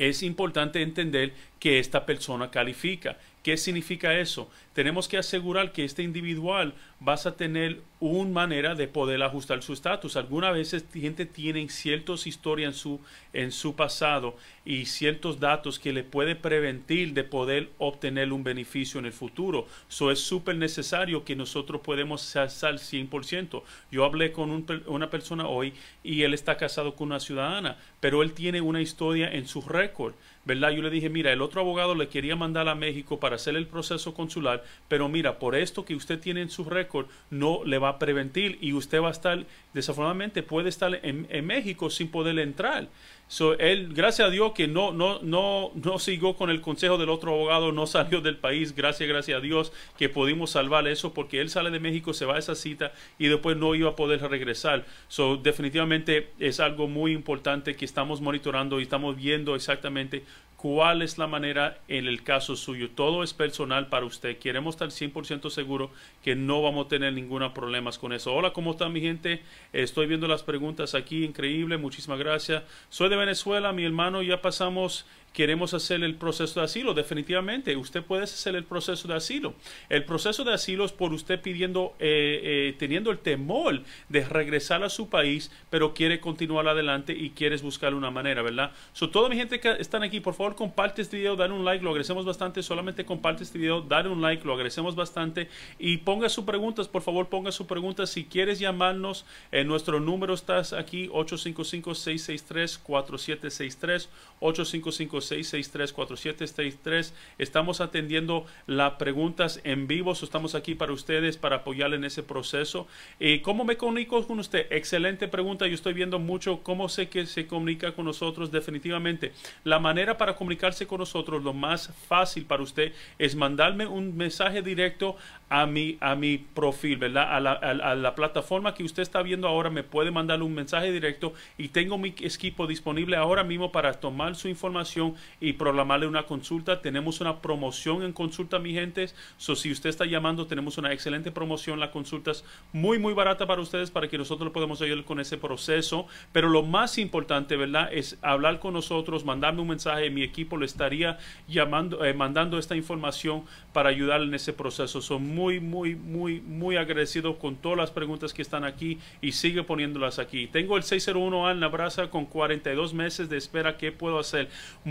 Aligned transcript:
Es 0.00 0.22
importante 0.22 0.80
entender 0.80 1.34
que 1.58 1.78
esta 1.78 2.06
persona 2.06 2.50
califica. 2.50 3.18
¿Qué 3.42 3.56
significa 3.56 4.18
eso? 4.18 4.50
Tenemos 4.74 5.08
que 5.08 5.16
asegurar 5.16 5.72
que 5.72 5.84
este 5.84 6.02
individual 6.02 6.74
va 7.06 7.14
a 7.14 7.36
tener 7.36 7.80
una 7.98 8.30
manera 8.30 8.74
de 8.74 8.86
poder 8.86 9.22
ajustar 9.22 9.62
su 9.62 9.72
estatus. 9.72 10.16
Algunas 10.16 10.52
veces 10.52 10.84
gente 10.92 11.24
tiene 11.24 11.66
ciertas 11.70 12.26
historias 12.26 12.74
en 12.74 12.78
su, 12.78 13.00
en 13.32 13.50
su 13.50 13.74
pasado 13.74 14.36
y 14.64 14.84
ciertos 14.84 15.40
datos 15.40 15.78
que 15.78 15.92
le 15.92 16.04
puede 16.04 16.36
prevenir 16.36 17.14
de 17.14 17.24
poder 17.24 17.70
obtener 17.78 18.30
un 18.32 18.44
beneficio 18.44 19.00
en 19.00 19.06
el 19.06 19.12
futuro. 19.12 19.66
Eso 19.88 20.10
es 20.10 20.20
súper 20.20 20.56
necesario 20.56 21.24
que 21.24 21.34
nosotros 21.34 21.80
podemos 21.80 22.36
hacer 22.36 22.74
100%. 22.74 23.62
Yo 23.90 24.04
hablé 24.04 24.32
con 24.32 24.66
una 24.86 25.10
persona 25.10 25.48
hoy 25.48 25.72
y 26.04 26.22
él 26.22 26.34
está 26.34 26.58
casado 26.58 26.94
con 26.94 27.08
una 27.08 27.20
ciudadana, 27.20 27.78
pero 28.00 28.22
él 28.22 28.34
tiene 28.34 28.60
una 28.60 28.82
historia 28.82 29.32
en 29.32 29.46
su 29.46 29.62
récord 29.62 30.14
¿verdad? 30.44 30.70
Yo 30.70 30.82
le 30.82 30.90
dije, 30.90 31.08
mira, 31.08 31.32
el 31.32 31.42
otro 31.42 31.60
abogado 31.60 31.94
le 31.94 32.08
quería 32.08 32.36
mandar 32.36 32.68
a 32.68 32.74
México 32.74 33.20
para 33.20 33.36
hacer 33.36 33.56
el 33.56 33.66
proceso 33.66 34.14
consular, 34.14 34.64
pero 34.88 35.08
mira, 35.08 35.38
por 35.38 35.54
esto 35.54 35.84
que 35.84 35.94
usted 35.94 36.18
tiene 36.18 36.42
en 36.42 36.50
su 36.50 36.64
récord, 36.64 37.06
no 37.30 37.62
le 37.64 37.78
va 37.78 37.90
a 37.90 37.98
prevenir 37.98 38.58
y 38.60 38.72
usted 38.72 39.00
va 39.00 39.08
a 39.08 39.12
estar, 39.12 39.44
desafortunadamente, 39.74 40.42
puede 40.42 40.68
estar 40.68 40.98
en, 41.02 41.26
en 41.30 41.46
México 41.46 41.90
sin 41.90 42.10
poder 42.10 42.38
entrar. 42.38 42.88
So, 43.30 43.56
él, 43.60 43.90
gracias 43.94 44.26
a 44.26 44.30
Dios 44.32 44.50
que 44.54 44.66
no, 44.66 44.90
no, 44.90 45.20
no, 45.22 45.70
no 45.76 46.00
siguió 46.00 46.34
con 46.34 46.50
el 46.50 46.60
consejo 46.60 46.98
del 46.98 47.10
otro 47.10 47.32
abogado, 47.32 47.70
no 47.70 47.86
salió 47.86 48.20
del 48.20 48.36
país, 48.36 48.74
gracias, 48.74 49.08
gracias 49.08 49.38
a 49.38 49.40
Dios 49.40 49.72
que 49.96 50.08
pudimos 50.08 50.50
salvar 50.50 50.88
eso, 50.88 51.14
porque 51.14 51.40
él 51.40 51.48
sale 51.48 51.70
de 51.70 51.78
México, 51.78 52.12
se 52.12 52.24
va 52.24 52.34
a 52.34 52.38
esa 52.40 52.56
cita 52.56 52.92
y 53.20 53.28
después 53.28 53.56
no 53.56 53.76
iba 53.76 53.90
a 53.90 53.94
poder 53.94 54.20
regresar. 54.20 54.84
So, 55.06 55.36
definitivamente 55.36 56.32
es 56.40 56.58
algo 56.58 56.88
muy 56.88 57.12
importante 57.12 57.76
que 57.76 57.84
estamos 57.84 58.20
monitorando 58.20 58.80
y 58.80 58.82
estamos 58.82 59.14
viendo 59.14 59.54
exactamente 59.54 60.24
cuál 60.60 61.00
es 61.00 61.16
la 61.16 61.26
manera 61.26 61.78
en 61.88 62.06
el 62.06 62.22
caso 62.22 62.54
suyo. 62.54 62.90
Todo 62.90 63.22
es 63.22 63.32
personal 63.32 63.88
para 63.88 64.04
usted. 64.04 64.36
Queremos 64.36 64.74
estar 64.74 64.88
100% 64.88 65.48
seguro 65.48 65.90
que 66.22 66.34
no 66.34 66.60
vamos 66.60 66.84
a 66.84 66.88
tener 66.90 67.14
ningún 67.14 67.40
problema 67.54 67.90
con 67.98 68.12
eso. 68.12 68.34
Hola, 68.34 68.52
¿cómo 68.52 68.72
está 68.72 68.86
mi 68.90 69.00
gente? 69.00 69.42
Estoy 69.72 70.06
viendo 70.06 70.28
las 70.28 70.42
preguntas 70.42 70.94
aquí, 70.94 71.24
increíble, 71.24 71.78
muchísimas 71.78 72.18
gracias. 72.18 72.62
Soy 72.90 73.08
de 73.08 73.16
Venezuela, 73.16 73.72
mi 73.72 73.86
hermano, 73.86 74.20
ya 74.20 74.42
pasamos 74.42 75.06
queremos 75.32 75.74
hacer 75.74 76.02
el 76.02 76.16
proceso 76.16 76.60
de 76.60 76.64
asilo. 76.64 76.94
Definitivamente, 76.94 77.76
usted 77.76 78.02
puede 78.02 78.24
hacer 78.24 78.56
el 78.56 78.64
proceso 78.64 79.06
de 79.08 79.14
asilo. 79.14 79.54
El 79.88 80.04
proceso 80.04 80.44
de 80.44 80.52
asilo 80.52 80.84
es 80.84 80.92
por 80.92 81.12
usted 81.12 81.40
pidiendo, 81.40 81.94
eh, 81.98 82.40
eh, 82.42 82.74
teniendo 82.78 83.10
el 83.10 83.18
temor 83.18 83.82
de 84.08 84.24
regresar 84.24 84.82
a 84.82 84.88
su 84.88 85.08
país, 85.08 85.52
pero 85.70 85.94
quiere 85.94 86.18
continuar 86.20 86.66
adelante 86.66 87.12
y 87.12 87.30
quieres 87.30 87.62
buscar 87.62 87.94
una 87.94 88.10
manera, 88.10 88.42
¿verdad? 88.42 88.72
So, 88.92 89.10
toda 89.10 89.28
mi 89.28 89.36
gente 89.36 89.60
que 89.60 89.70
están 89.78 90.02
aquí, 90.02 90.18
por 90.20 90.34
favor, 90.34 90.56
comparte 90.56 91.02
este 91.02 91.16
video, 91.16 91.36
dale 91.36 91.54
un 91.54 91.64
like, 91.64 91.84
lo 91.84 91.90
agradecemos 91.90 92.24
bastante. 92.24 92.60
Solamente 92.62 93.04
comparte 93.04 93.44
este 93.44 93.58
video, 93.58 93.82
dale 93.82 94.08
un 94.08 94.20
like, 94.20 94.44
lo 94.44 94.54
agradecemos 94.54 94.96
bastante. 94.96 95.48
Y 95.78 95.98
ponga 95.98 96.28
sus 96.28 96.44
preguntas, 96.44 96.88
por 96.88 97.02
favor, 97.02 97.28
ponga 97.28 97.52
sus 97.52 97.68
preguntas. 97.68 98.10
Si 98.10 98.24
quieres 98.24 98.58
llamarnos, 98.58 99.24
en 99.52 99.68
nuestro 99.68 100.00
número 100.00 100.34
está 100.34 100.62
aquí, 100.76 101.06
855-663-4763, 101.08 104.08
855 104.40 105.19
663-4763. 105.20 107.12
Estamos 107.38 107.80
atendiendo 107.80 108.46
las 108.66 108.94
preguntas 108.94 109.60
en 109.64 109.86
vivo. 109.86 110.12
Estamos 110.12 110.54
aquí 110.54 110.74
para 110.74 110.92
ustedes, 110.92 111.36
para 111.36 111.56
apoyarle 111.56 111.96
en 111.96 112.04
ese 112.04 112.22
proceso. 112.22 112.86
¿Y 113.18 113.40
¿Cómo 113.40 113.64
me 113.64 113.76
comunico 113.76 114.26
con 114.26 114.38
usted? 114.38 114.66
Excelente 114.70 115.28
pregunta. 115.28 115.66
Yo 115.66 115.74
estoy 115.74 115.92
viendo 115.92 116.18
mucho 116.18 116.62
cómo 116.62 116.88
sé 116.88 117.08
que 117.08 117.26
se 117.26 117.46
comunica 117.46 117.92
con 117.92 118.04
nosotros. 118.04 118.50
Definitivamente, 118.50 119.32
la 119.64 119.78
manera 119.78 120.16
para 120.18 120.36
comunicarse 120.36 120.86
con 120.86 120.98
nosotros, 120.98 121.42
lo 121.42 121.52
más 121.52 121.92
fácil 122.08 122.44
para 122.44 122.62
usted 122.62 122.92
es 123.18 123.34
mandarme 123.34 123.86
un 123.86 124.16
mensaje 124.16 124.62
directo 124.62 125.16
a 125.48 125.66
mi, 125.66 125.98
a 126.00 126.14
mi 126.14 126.38
profil, 126.38 126.98
¿verdad? 126.98 127.34
A 127.34 127.40
la, 127.40 127.52
a 127.52 127.94
la 127.94 128.14
plataforma 128.14 128.74
que 128.74 128.84
usted 128.84 129.02
está 129.02 129.22
viendo 129.22 129.48
ahora, 129.48 129.70
me 129.70 129.82
puede 129.82 130.10
mandar 130.10 130.42
un 130.42 130.54
mensaje 130.54 130.92
directo 130.92 131.32
y 131.58 131.68
tengo 131.68 131.98
mi 131.98 132.08
equipo 132.08 132.66
disponible 132.66 133.16
ahora 133.16 133.44
mismo 133.44 133.72
para 133.72 133.94
tomar 133.94 134.36
su 134.36 134.48
información 134.48 135.09
y 135.40 135.54
programarle 135.54 136.06
una 136.06 136.24
consulta. 136.24 136.80
Tenemos 136.80 137.20
una 137.20 137.40
promoción 137.40 138.02
en 138.02 138.12
consulta, 138.12 138.58
mi 138.58 138.72
gente. 138.72 139.08
So, 139.36 139.56
si 139.56 139.70
usted 139.70 139.90
está 139.90 140.04
llamando, 140.04 140.46
tenemos 140.46 140.78
una 140.78 140.92
excelente 140.92 141.30
promoción. 141.30 141.80
La 141.80 141.90
consulta 141.90 142.30
es 142.30 142.44
muy, 142.72 142.98
muy 142.98 143.12
barata 143.12 143.46
para 143.46 143.60
ustedes 143.60 143.90
para 143.90 144.08
que 144.08 144.18
nosotros 144.18 144.52
podamos 144.52 144.80
ayudar 144.82 145.04
con 145.04 145.20
ese 145.20 145.38
proceso. 145.38 146.06
Pero 146.32 146.48
lo 146.48 146.62
más 146.62 146.98
importante, 146.98 147.56
¿verdad? 147.56 147.90
Es 147.92 148.18
hablar 148.22 148.58
con 148.58 148.74
nosotros, 148.74 149.24
mandarme 149.24 149.62
un 149.62 149.68
mensaje. 149.68 150.10
Mi 150.10 150.22
equipo 150.22 150.56
le 150.56 150.66
estaría 150.66 151.18
llamando, 151.48 152.04
eh, 152.04 152.14
mandando 152.14 152.58
esta 152.58 152.76
información 152.76 153.44
para 153.72 153.88
ayudar 153.90 154.22
en 154.22 154.34
ese 154.34 154.52
proceso. 154.52 155.00
Son 155.00 155.22
muy, 155.34 155.60
muy, 155.60 155.94
muy, 155.94 156.40
muy 156.40 156.76
agradecidos 156.76 157.36
con 157.36 157.56
todas 157.56 157.78
las 157.78 157.90
preguntas 157.90 158.32
que 158.32 158.42
están 158.42 158.64
aquí 158.64 158.98
y 159.20 159.32
sigue 159.32 159.62
poniéndolas 159.62 160.18
aquí. 160.18 160.46
Tengo 160.46 160.76
el 160.76 160.82
601A 160.82 161.52
en 161.52 161.60
la 161.60 161.68
brasa 161.68 162.10
con 162.10 162.26
42 162.26 162.94
meses 162.94 163.28
de 163.28 163.36
espera. 163.36 163.76
¿Qué 163.76 163.92
puedo 163.92 164.18
hacer? 164.18 164.48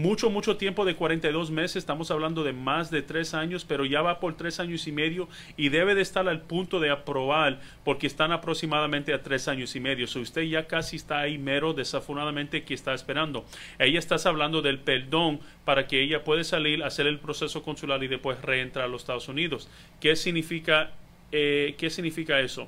Mucho, 0.09 0.31
mucho 0.31 0.57
tiempo 0.57 0.85
de 0.85 0.95
42 0.95 1.51
meses, 1.51 1.75
estamos 1.75 2.09
hablando 2.09 2.43
de 2.43 2.51
más 2.51 2.89
de 2.89 3.03
tres 3.03 3.35
años, 3.35 3.63
pero 3.63 3.85
ya 3.85 4.01
va 4.01 4.19
por 4.19 4.35
tres 4.35 4.59
años 4.59 4.87
y 4.87 4.91
medio 4.91 5.29
y 5.55 5.69
debe 5.69 5.93
de 5.93 6.01
estar 6.01 6.27
al 6.27 6.41
punto 6.41 6.79
de 6.79 6.89
aprobar 6.89 7.59
porque 7.85 8.07
están 8.07 8.31
aproximadamente 8.31 9.13
a 9.13 9.21
tres 9.21 9.47
años 9.47 9.75
y 9.75 9.79
medio. 9.79 10.07
So 10.07 10.19
usted 10.19 10.41
ya 10.41 10.65
casi 10.65 10.95
está 10.95 11.19
ahí 11.19 11.37
mero, 11.37 11.73
desafortunadamente, 11.73 12.63
que 12.63 12.73
está 12.73 12.95
esperando. 12.95 13.45
Ella 13.77 13.99
está 13.99 14.15
hablando 14.27 14.63
del 14.63 14.79
perdón 14.79 15.41
para 15.63 15.85
que 15.85 16.01
ella 16.01 16.23
pueda 16.23 16.43
salir, 16.43 16.83
hacer 16.83 17.05
el 17.05 17.19
proceso 17.19 17.61
consular 17.61 18.03
y 18.03 18.07
después 18.07 18.41
reentrar 18.41 18.85
a 18.85 18.87
los 18.87 19.03
Estados 19.03 19.27
Unidos. 19.27 19.69
¿Qué 20.01 20.15
significa, 20.15 20.89
eh, 21.31 21.75
¿qué 21.77 21.91
significa 21.91 22.39
eso? 22.39 22.67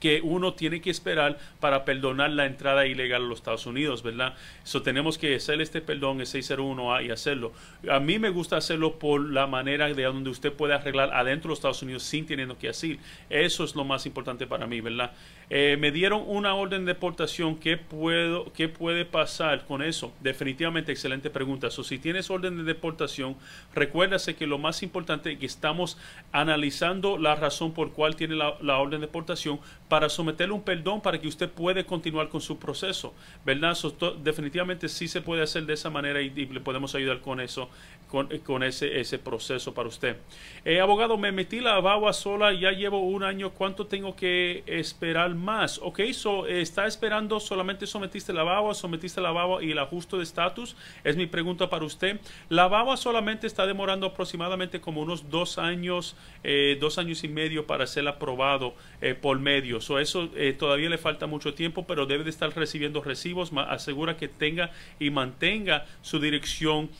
Que 0.00 0.20
uno 0.22 0.54
tiene 0.54 0.80
que 0.80 0.90
esperar 0.90 1.38
para 1.60 1.84
perdonar 1.84 2.30
la 2.30 2.46
entrada 2.46 2.86
ilegal 2.86 3.22
a 3.22 3.26
los 3.26 3.38
Estados 3.38 3.66
Unidos, 3.66 4.02
¿verdad? 4.02 4.34
Eso 4.64 4.82
tenemos 4.82 5.18
que 5.18 5.34
hacer 5.34 5.60
este 5.60 5.80
perdón, 5.80 6.20
el 6.20 6.26
601A 6.26 7.06
y 7.06 7.10
hacerlo. 7.10 7.52
A 7.90 8.00
mí 8.00 8.18
me 8.18 8.30
gusta 8.30 8.56
hacerlo 8.56 8.98
por 8.98 9.20
la 9.20 9.46
manera 9.46 9.92
de 9.92 10.02
donde 10.02 10.30
usted 10.30 10.52
puede 10.52 10.74
arreglar 10.74 11.12
adentro 11.12 11.48
de 11.48 11.50
los 11.50 11.58
Estados 11.58 11.82
Unidos 11.82 12.02
sin 12.02 12.26
teniendo 12.26 12.58
que 12.58 12.68
hacer. 12.68 12.98
Eso 13.30 13.64
es 13.64 13.74
lo 13.74 13.84
más 13.84 14.06
importante 14.06 14.46
para 14.46 14.66
mí, 14.66 14.80
¿verdad? 14.80 15.12
Eh, 15.50 15.76
me 15.78 15.90
dieron 15.90 16.24
una 16.26 16.54
orden 16.54 16.84
de 16.84 16.92
deportación. 16.92 17.56
¿Qué, 17.56 17.76
puedo, 17.76 18.52
¿Qué 18.52 18.68
puede 18.68 19.04
pasar 19.04 19.64
con 19.66 19.82
eso? 19.82 20.12
Definitivamente, 20.20 20.92
excelente 20.92 21.30
pregunta. 21.30 21.70
So, 21.70 21.84
si 21.84 21.98
tienes 21.98 22.30
orden 22.30 22.58
de 22.58 22.64
deportación, 22.64 23.36
recuérdase 23.74 24.36
que 24.36 24.46
lo 24.46 24.58
más 24.58 24.82
importante 24.82 25.32
es 25.32 25.38
que 25.38 25.46
estamos 25.46 25.96
analizando 26.32 27.16
la 27.16 27.34
razón 27.34 27.72
por 27.72 27.92
cual 27.92 28.16
tiene 28.16 28.34
la, 28.34 28.56
la 28.60 28.78
orden 28.78 29.00
de 29.00 29.06
deportación 29.06 29.60
para 29.88 30.08
someterle 30.08 30.54
un 30.54 30.62
perdón 30.62 31.00
para 31.00 31.20
que 31.20 31.28
usted 31.28 31.48
pueda 31.48 31.82
continuar 31.84 32.28
con 32.28 32.40
su 32.40 32.58
proceso, 32.58 33.14
¿verdad? 33.44 33.76
definitivamente 34.22 34.88
sí 34.88 35.08
se 35.08 35.20
puede 35.20 35.42
hacer 35.42 35.64
de 35.66 35.74
esa 35.74 35.90
manera 35.90 36.20
y, 36.20 36.30
le 36.30 36.60
podemos 36.60 36.94
ayudar 36.94 37.20
con 37.20 37.40
eso, 37.40 37.68
con, 38.08 38.28
con 38.38 38.62
ese, 38.62 39.18
proceso 39.18 39.74
para 39.74 39.88
usted. 39.88 40.16
Eh, 40.64 40.80
abogado, 40.80 41.16
me 41.16 41.32
metí 41.32 41.60
la 41.60 41.80
baba 41.80 42.12
sola, 42.12 42.52
ya 42.52 42.72
llevo 42.72 43.00
un 43.00 43.22
año, 43.22 43.50
¿cuánto 43.50 43.86
tengo 43.86 44.14
que 44.14 44.62
esperar 44.66 45.34
más? 45.34 45.78
Ok, 45.82 46.00
so, 46.12 46.46
¿está 46.46 46.86
esperando 46.86 47.40
solamente 47.40 47.86
sometiste 47.86 48.32
la 48.32 48.42
baba, 48.42 48.74
sometiste 48.74 49.20
la 49.20 49.30
baba 49.30 49.62
y 49.62 49.72
el 49.72 49.78
ajuste 49.78 50.16
de 50.16 50.22
estatus? 50.22 50.76
Es 51.04 51.16
mi 51.16 51.26
pregunta 51.26 51.68
para 51.70 51.84
usted. 51.84 52.20
La 52.48 52.68
baba 52.68 52.96
solamente 52.96 53.46
está 53.46 53.66
demorando 53.66 54.06
aproximadamente 54.06 54.80
como 54.80 55.02
unos 55.02 55.30
dos 55.30 55.58
años, 55.58 56.16
eh, 56.44 56.76
dos 56.80 56.98
años 56.98 57.24
y 57.24 57.28
medio 57.28 57.66
para 57.66 57.86
ser 57.86 58.06
aprobado 58.06 58.74
eh, 59.00 59.14
por 59.14 59.38
medio. 59.38 59.77
So, 59.80 59.98
eso 59.98 60.30
eh, 60.36 60.54
todavía 60.58 60.88
le 60.88 60.98
falta 60.98 61.26
mucho 61.26 61.54
tiempo, 61.54 61.86
pero 61.86 62.06
debe 62.06 62.24
de 62.24 62.30
estar 62.30 62.54
recibiendo 62.54 63.02
recibos. 63.02 63.52
Asegura 63.68 64.16
que 64.16 64.28
tenga 64.28 64.70
y 64.98 65.10
mantenga 65.10 65.86
su 66.02 66.20
dirección 66.20 66.90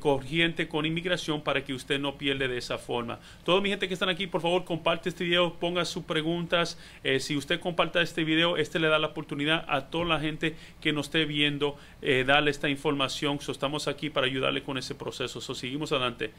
corriente 0.00 0.68
con 0.68 0.84
inmigración 0.84 1.40
para 1.40 1.64
que 1.64 1.72
usted 1.72 1.98
no 1.98 2.18
pierda 2.18 2.46
de 2.46 2.58
esa 2.58 2.76
forma. 2.76 3.18
Toda 3.42 3.62
mi 3.62 3.70
gente 3.70 3.88
que 3.88 3.94
están 3.94 4.10
aquí, 4.10 4.26
por 4.26 4.42
favor, 4.42 4.64
comparte 4.64 5.08
este 5.08 5.24
video, 5.24 5.54
ponga 5.54 5.86
sus 5.86 6.04
preguntas. 6.04 6.78
si 7.20 7.36
usted 7.36 7.58
comparta 7.58 8.02
este 8.02 8.22
video, 8.22 8.58
este 8.58 8.78
le 8.78 8.88
da 8.88 8.98
la 8.98 9.08
oportunidad 9.08 9.64
a 9.68 9.88
toda 9.88 10.04
la 10.04 10.20
gente 10.20 10.56
que 10.82 10.92
nos 10.92 11.06
esté 11.06 11.24
viendo, 11.24 11.78
darle 12.26 12.50
esta 12.50 12.68
información. 12.68 13.40
So, 13.40 13.50
estamos 13.52 13.88
aquí 13.88 14.10
para 14.10 14.26
ayudarle 14.26 14.62
con 14.62 14.76
ese 14.76 14.94
proceso. 14.94 15.40
So, 15.40 15.54
seguimos 15.54 15.90
adelante. 15.92 16.32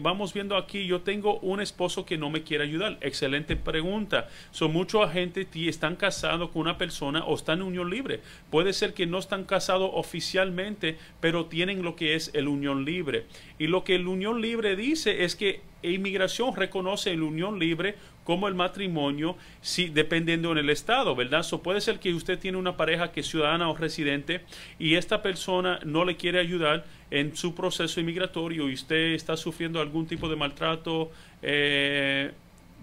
Vamos 0.00 0.32
viendo 0.32 0.56
aquí, 0.56 0.86
yo 0.86 1.02
tengo 1.02 1.38
un 1.40 1.60
esposo 1.60 2.04
que 2.04 2.18
no 2.18 2.30
me 2.30 2.42
quiere 2.42 2.64
ayudar. 2.64 2.98
Excelente 3.00 3.56
pregunta. 3.56 4.28
Son 4.50 4.72
muchos 4.72 5.04
agentes 5.04 5.46
que 5.46 5.68
están 5.68 5.96
casados 5.96 6.50
con 6.50 6.62
una 6.62 6.78
persona 6.78 7.24
o 7.24 7.34
están 7.34 7.60
en 7.60 7.66
unión 7.66 7.90
libre. 7.90 8.20
Puede 8.50 8.72
ser 8.72 8.94
que 8.94 9.06
no 9.06 9.18
están 9.18 9.44
casados 9.44 9.90
oficialmente, 9.92 10.98
pero 11.20 11.46
tienen 11.46 11.82
lo 11.82 11.96
que 11.96 12.14
es 12.14 12.30
el 12.34 12.48
unión 12.48 12.84
libre. 12.84 13.26
Y 13.58 13.66
lo 13.66 13.84
que 13.84 13.94
el 13.94 14.08
unión 14.08 14.40
libre 14.40 14.76
dice 14.76 15.24
es 15.24 15.36
que 15.36 15.60
inmigración 15.92 16.54
reconoce 16.56 17.12
el 17.12 17.22
unión 17.22 17.58
libre 17.58 17.96
como 18.24 18.48
el 18.48 18.54
matrimonio, 18.54 19.36
si, 19.60 19.88
dependiendo 19.88 20.52
en 20.52 20.58
el 20.58 20.70
estado, 20.70 21.14
¿verdad? 21.14 21.42
So 21.42 21.62
puede 21.62 21.80
ser 21.80 22.00
que 22.00 22.14
usted 22.14 22.38
tiene 22.38 22.58
una 22.58 22.76
pareja 22.76 23.12
que 23.12 23.20
es 23.20 23.26
ciudadana 23.26 23.68
o 23.68 23.76
residente 23.76 24.40
y 24.78 24.94
esta 24.94 25.22
persona 25.22 25.78
no 25.84 26.04
le 26.04 26.16
quiere 26.16 26.40
ayudar 26.40 26.84
en 27.10 27.36
su 27.36 27.54
proceso 27.54 28.00
inmigratorio 28.00 28.68
y 28.68 28.74
usted 28.74 29.12
está 29.12 29.36
sufriendo 29.36 29.80
algún 29.80 30.06
tipo 30.06 30.28
de 30.28 30.36
maltrato, 30.36 31.12
eh, 31.42 32.32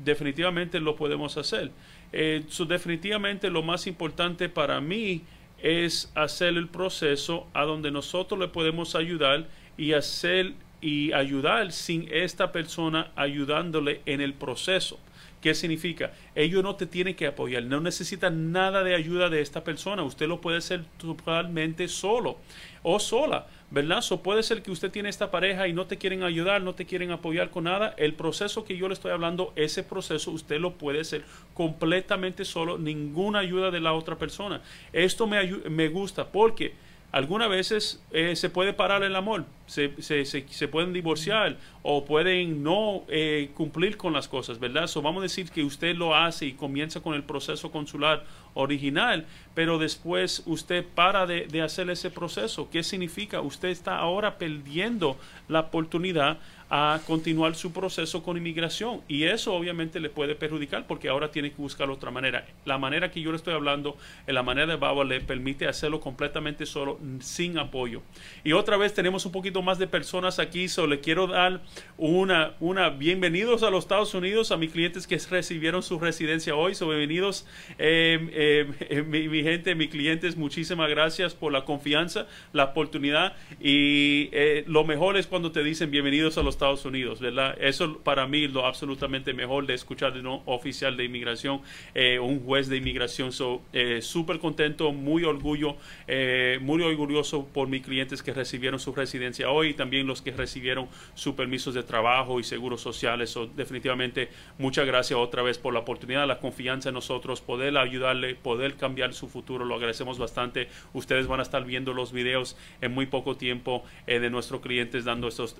definitivamente 0.03 0.79
lo 0.79 0.95
podemos 0.95 1.37
hacer. 1.37 1.71
Eh, 2.13 2.43
definitivamente 2.67 3.49
lo 3.49 3.63
más 3.63 3.87
importante 3.87 4.49
para 4.49 4.79
mí 4.81 5.23
es 5.61 6.11
hacer 6.15 6.49
el 6.57 6.67
proceso 6.67 7.47
a 7.53 7.63
donde 7.63 7.91
nosotros 7.91 8.39
le 8.39 8.47
podemos 8.47 8.95
ayudar 8.95 9.47
y 9.77 9.93
hacer 9.93 10.53
y 10.81 11.13
ayudar 11.13 11.71
sin 11.71 12.07
esta 12.11 12.51
persona 12.51 13.11
ayudándole 13.15 14.01
en 14.05 14.21
el 14.21 14.33
proceso. 14.33 14.99
¿Qué 15.41 15.55
significa? 15.55 16.11
Ellos 16.35 16.63
no 16.63 16.75
te 16.75 16.85
tienen 16.85 17.15
que 17.15 17.25
apoyar, 17.25 17.63
no 17.63 17.79
necesitan 17.79 18.51
nada 18.51 18.83
de 18.83 18.93
ayuda 18.93 19.29
de 19.29 19.41
esta 19.41 19.63
persona, 19.63 20.03
usted 20.03 20.27
lo 20.27 20.41
puede 20.41 20.57
hacer 20.57 20.83
totalmente 20.99 21.87
solo 21.87 22.37
o 22.83 22.99
sola. 22.99 23.47
¿verdad? 23.71 24.01
So 24.01 24.21
puede 24.21 24.43
ser 24.43 24.61
que 24.61 24.69
usted 24.69 24.91
tiene 24.91 25.07
esta 25.07 25.31
pareja 25.31 25.67
y 25.67 25.73
no 25.73 25.87
te 25.87 25.97
quieren 25.97 26.23
ayudar, 26.23 26.61
no 26.61 26.75
te 26.75 26.85
quieren 26.85 27.11
apoyar 27.11 27.49
con 27.49 27.63
nada. 27.63 27.95
El 27.97 28.13
proceso 28.13 28.65
que 28.65 28.75
yo 28.75 28.89
le 28.89 28.93
estoy 28.93 29.11
hablando, 29.11 29.53
ese 29.55 29.81
proceso 29.81 30.31
usted 30.31 30.59
lo 30.59 30.73
puede 30.73 30.99
hacer 30.99 31.23
completamente 31.53 32.43
solo, 32.43 32.77
ninguna 32.77 33.39
ayuda 33.39 33.71
de 33.71 33.79
la 33.79 33.93
otra 33.93 34.17
persona. 34.17 34.61
Esto 34.91 35.25
me, 35.25 35.41
me 35.69 35.87
gusta 35.87 36.27
porque 36.27 36.73
algunas 37.11 37.49
veces 37.49 38.01
eh, 38.11 38.35
se 38.35 38.49
puede 38.49 38.71
parar 38.71 39.03
el 39.03 39.15
amor, 39.15 39.45
se, 39.65 40.01
se, 40.01 40.25
se, 40.25 40.67
pueden 40.67 40.93
divorciar 40.93 41.57
o 41.83 42.05
pueden 42.05 42.63
no 42.63 43.03
eh, 43.09 43.51
cumplir 43.53 43.97
con 43.97 44.13
las 44.13 44.29
cosas, 44.29 44.59
¿verdad? 44.59 44.87
So, 44.87 45.01
vamos 45.01 45.19
a 45.19 45.23
decir 45.23 45.49
que 45.51 45.63
usted 45.63 45.95
lo 45.95 46.15
hace 46.15 46.45
y 46.45 46.53
comienza 46.53 47.01
con 47.01 47.13
el 47.13 47.23
proceso 47.23 47.69
consular 47.69 48.23
original, 48.53 49.25
pero 49.53 49.77
después 49.77 50.43
usted 50.45 50.85
para 50.85 51.25
de, 51.25 51.47
de 51.47 51.61
hacer 51.61 51.89
ese 51.89 52.11
proceso. 52.11 52.69
¿Qué 52.69 52.81
significa? 52.81 53.41
Usted 53.41 53.69
está 53.69 53.97
ahora 53.97 54.37
perdiendo 54.37 55.17
la 55.49 55.61
oportunidad 55.61 56.37
a 56.73 57.01
continuar 57.05 57.53
su 57.55 57.73
proceso 57.73 58.23
con 58.23 58.37
inmigración 58.37 59.01
y 59.09 59.23
eso 59.23 59.53
obviamente 59.53 59.99
le 59.99 60.09
puede 60.09 60.35
perjudicar 60.35 60.87
porque 60.87 61.09
ahora 61.09 61.29
tiene 61.29 61.51
que 61.51 61.57
buscar 61.57 61.89
otra 61.89 62.11
manera. 62.11 62.47
La 62.63 62.77
manera 62.77 63.11
que 63.11 63.19
yo 63.19 63.31
le 63.31 63.35
estoy 63.35 63.53
hablando, 63.53 63.97
en 64.25 64.35
la 64.35 64.41
manera 64.41 64.67
de 64.67 64.77
Baba 64.77 65.03
le 65.03 65.19
permite 65.19 65.67
hacerlo 65.67 65.99
completamente 65.99 66.65
solo, 66.65 66.97
sin 67.19 67.59
apoyo. 67.59 68.01
Y 68.45 68.53
otra 68.53 68.77
vez 68.77 68.93
tenemos 68.93 69.25
un 69.25 69.33
poquito 69.33 69.61
más 69.61 69.79
de 69.79 69.87
personas 69.87 70.39
aquí, 70.39 70.69
so 70.69 70.87
le 70.87 71.01
quiero 71.01 71.27
dar 71.27 71.61
una, 71.97 72.53
una 72.61 72.89
bienvenidos 72.89 73.63
a 73.63 73.69
los 73.69 73.83
Estados 73.83 74.13
Unidos, 74.13 74.53
a 74.53 74.57
mis 74.57 74.71
clientes 74.71 75.07
que 75.07 75.17
recibieron 75.29 75.83
su 75.83 75.99
residencia 75.99 76.55
hoy, 76.55 76.73
so 76.73 76.87
bienvenidos 76.87 77.45
em, 77.79 78.29
em, 78.31 79.09
mi, 79.09 79.43
gente, 79.43 79.75
mis 79.75 79.89
clientes, 79.89 80.37
muchísimas 80.37 80.89
gracias 80.89 81.33
por 81.33 81.51
la 81.51 81.65
confianza, 81.65 82.27
la 82.53 82.63
oportunidad 82.63 83.33
y 83.59 84.29
eh, 84.31 84.63
lo 84.67 84.85
mejor 84.85 85.17
es 85.17 85.27
cuando 85.27 85.51
te 85.51 85.65
dicen 85.65 85.91
bienvenidos 85.91 86.37
a 86.37 86.43
los 86.43 86.60
Estados 86.61 86.85
Unidos, 86.85 87.19
¿verdad? 87.19 87.57
Eso 87.59 87.97
para 88.03 88.27
mí 88.27 88.47
lo 88.47 88.67
absolutamente 88.67 89.33
mejor 89.33 89.65
de 89.65 89.73
escuchar 89.73 90.13
de 90.13 90.19
un 90.19 90.41
oficial 90.45 90.95
de 90.95 91.05
inmigración, 91.05 91.59
eh, 91.95 92.19
un 92.19 92.39
juez 92.45 92.69
de 92.69 92.77
inmigración. 92.77 93.31
So, 93.31 93.63
eh, 93.73 93.99
súper 94.03 94.37
contento, 94.37 94.91
muy 94.91 95.23
orgullo, 95.23 95.77
eh, 96.07 96.59
muy 96.61 96.83
orgulloso 96.83 97.47
por 97.47 97.67
mis 97.67 97.81
clientes 97.81 98.21
que 98.21 98.31
recibieron 98.31 98.79
su 98.79 98.93
residencia 98.93 99.49
hoy 99.49 99.69
y 99.69 99.73
también 99.73 100.05
los 100.05 100.21
que 100.21 100.33
recibieron 100.33 100.87
sus 101.15 101.33
permisos 101.33 101.73
de 101.73 101.81
trabajo 101.81 102.39
y 102.39 102.43
seguros 102.43 102.79
sociales. 102.79 103.31
So, 103.31 103.47
definitivamente, 103.47 104.29
muchas 104.59 104.85
gracias 104.85 105.19
otra 105.19 105.41
vez 105.41 105.57
por 105.57 105.73
la 105.73 105.79
oportunidad, 105.79 106.27
la 106.27 106.37
confianza 106.37 106.89
en 106.89 106.95
nosotros, 106.95 107.41
poder 107.41 107.75
ayudarle, 107.75 108.35
poder 108.35 108.75
cambiar 108.75 109.15
su 109.15 109.27
futuro. 109.27 109.65
Lo 109.65 109.73
agradecemos 109.73 110.19
bastante. 110.19 110.67
Ustedes 110.93 111.25
van 111.25 111.39
a 111.39 111.43
estar 111.43 111.65
viendo 111.65 111.91
los 111.95 112.13
videos 112.13 112.55
en 112.81 112.91
muy 112.91 113.07
poco 113.07 113.35
tiempo 113.35 113.83
de 114.05 114.29
nuestros 114.29 114.61
clientes 114.61 115.05
dando 115.05 115.27
estos 115.27 115.55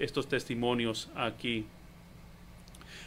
estos 0.00 0.28
testimonios 0.28 1.08
aquí. 1.14 1.64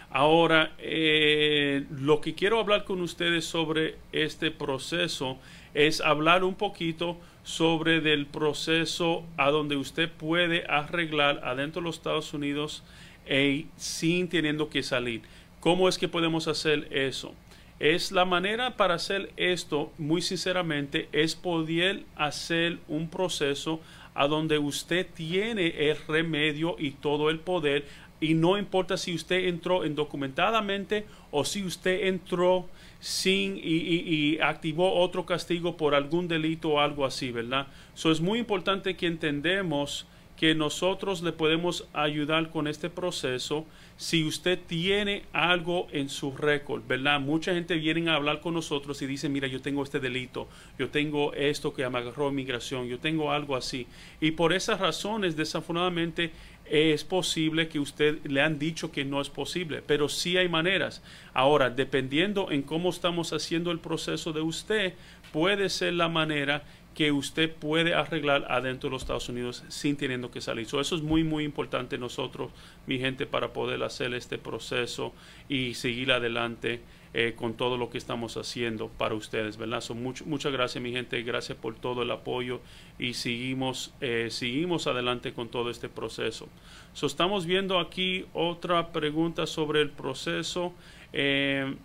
Ahora, 0.09 0.73
eh, 0.77 1.85
lo 1.89 2.21
que 2.21 2.35
quiero 2.35 2.59
hablar 2.59 2.85
con 2.85 3.01
ustedes 3.01 3.45
sobre 3.45 3.95
este 4.11 4.51
proceso 4.51 5.39
es 5.73 6.01
hablar 6.01 6.44
un 6.44 6.53
poquito 6.53 7.17
sobre 7.44 8.00
del 8.00 8.27
proceso 8.27 9.23
a 9.38 9.50
donde 9.50 9.75
usted 9.75 10.11
puede 10.11 10.65
arreglar 10.69 11.41
adentro 11.44 11.81
de 11.81 11.88
los 11.88 11.97
Estados 11.97 12.31
Unidos 12.33 12.83
e 13.25 13.65
sin 13.75 14.29
teniendo 14.29 14.69
que 14.69 14.83
salir. 14.83 15.21
¿Cómo 15.59 15.89
es 15.89 15.97
que 15.97 16.07
podemos 16.07 16.47
hacer 16.47 16.88
eso? 16.91 17.33
Es 17.79 18.11
la 18.11 18.23
manera 18.23 18.77
para 18.77 18.94
hacer 18.94 19.31
esto, 19.35 19.91
muy 19.97 20.21
sinceramente, 20.21 21.09
es 21.11 21.35
poder 21.35 22.03
hacer 22.15 22.77
un 22.88 23.09
proceso 23.09 23.81
a 24.15 24.27
donde 24.27 24.57
usted 24.57 25.07
tiene 25.13 25.89
el 25.89 25.98
remedio 26.07 26.75
y 26.77 26.92
todo 26.92 27.30
el 27.30 27.39
poder 27.39 27.86
y 28.24 28.36
no 28.36 28.58
importa 28.58 28.96
si 28.96 29.13
usted 29.13 29.48
entró 29.48 29.86
indocumentadamente 29.86 31.05
o 31.32 31.43
si 31.43 31.63
usted 31.63 32.08
entró 32.08 32.70
sin 33.01 33.60
y, 33.62 34.39
activó 34.39 34.93
otro 34.93 35.25
castigo 35.25 35.75
por 35.75 35.93
algún 35.93 36.29
delito 36.29 36.70
o 36.70 36.79
algo 36.79 37.05
así, 37.05 37.32
¿verdad? 37.32 37.67
Eso 37.93 38.12
es 38.12 38.22
muy 38.22 38.39
importante 38.39 38.96
que 38.96 39.08
entendemos 39.08 40.08
que 40.38 40.55
nosotros 40.55 41.22
le 41.22 41.34
podemos 41.34 41.86
ayudar 41.91 42.50
con 42.50 42.67
este 42.67 42.89
proceso 42.89 43.65
si 43.97 44.23
usted 44.23 44.59
tiene 44.67 45.23
algo 45.33 45.88
en 45.91 46.09
su 46.09 46.35
récord, 46.35 46.81
¿verdad? 46.88 47.19
Mucha 47.19 47.53
gente 47.53 47.75
viene 47.75 48.09
a 48.09 48.15
hablar 48.15 48.41
con 48.41 48.53
nosotros 48.53 49.01
y 49.01 49.05
dice, 49.05 49.29
mira, 49.29 49.47
yo 49.47 49.62
tengo 49.62 49.83
este 49.83 50.00
delito, 50.00 50.47
yo 50.77 50.89
tengo 50.89 51.33
esto 51.33 51.73
que 51.73 51.88
me 51.89 52.00
agarró 52.00 52.31
migración, 52.31 52.88
yo 52.88 53.00
tengo 53.00 53.31
algo 53.31 53.55
así. 53.55 53.88
Y 54.19 54.31
por 54.31 54.53
esas 54.53 54.79
razones, 54.79 55.35
desafortunadamente, 55.35 56.31
es 56.65 57.03
posible 57.03 57.67
que 57.67 57.79
usted 57.79 58.25
le 58.25 58.41
han 58.41 58.57
dicho 58.57 58.91
que 58.91 59.05
no 59.05 59.21
es 59.21 59.29
posible, 59.29 59.81
pero 59.85 60.09
sí 60.09 60.38
hay 60.38 60.47
maneras. 60.47 61.03
Ahora, 61.33 61.69
dependiendo 61.69 62.51
en 62.51 62.62
cómo 62.62 62.89
estamos 62.89 63.33
haciendo 63.33 63.71
el 63.71 63.79
proceso 63.79 64.33
de 64.33 64.41
usted, 64.41 64.93
puede 65.31 65.69
ser 65.69 65.93
la 65.93 66.09
manera 66.09 66.63
que 66.93 67.12
usted 67.12 67.51
puede 67.51 67.93
arreglar 67.93 68.45
adentro 68.50 68.89
de 68.89 68.93
los 68.93 69.03
Estados 69.03 69.29
Unidos 69.29 69.63
sin 69.67 69.95
teniendo 69.95 70.29
que 70.29 70.41
salir. 70.41 70.65
eso 70.65 70.79
es 70.81 71.01
muy, 71.01 71.23
muy 71.23 71.43
importante 71.43 71.97
nosotros, 71.97 72.51
mi 72.85 73.00
gente, 73.00 73.25
para 73.25 73.53
poder 73.53 73.81
hacer 73.83 74.13
este 74.13 74.38
proceso 74.38 75.13
y 75.50 75.73
seguir 75.73 76.12
adelante 76.12 76.81
eh, 77.15 77.33
con 77.35 77.53
todo 77.53 77.77
lo 77.77 77.89
que 77.89 78.00
estamos 78.00 78.38
haciendo 78.38 78.88
para 78.88 79.13
ustedes, 79.13 79.57
¿verdad? 79.57 79.83
muchas 79.93 80.51
gracias, 80.51 80.83
mi 80.83 80.91
gente, 80.91 81.21
gracias 81.21 81.55
por 81.57 81.75
todo 81.75 82.01
el 82.01 82.09
apoyo 82.09 82.59
y 82.97 83.13
seguimos, 83.13 83.93
eh, 84.01 84.29
seguimos 84.31 84.88
adelante 84.88 85.31
con 85.31 85.50
todo 85.50 85.69
este 85.69 85.89
proceso. 85.89 86.47
So, 86.93 87.05
estamos 87.05 87.45
viendo 87.45 87.79
aquí 87.79 88.25
otra 88.33 88.91
pregunta 88.91 89.45
sobre 89.45 89.81
el 89.81 89.91
proceso. 89.91 90.73
Eh, 91.12 91.75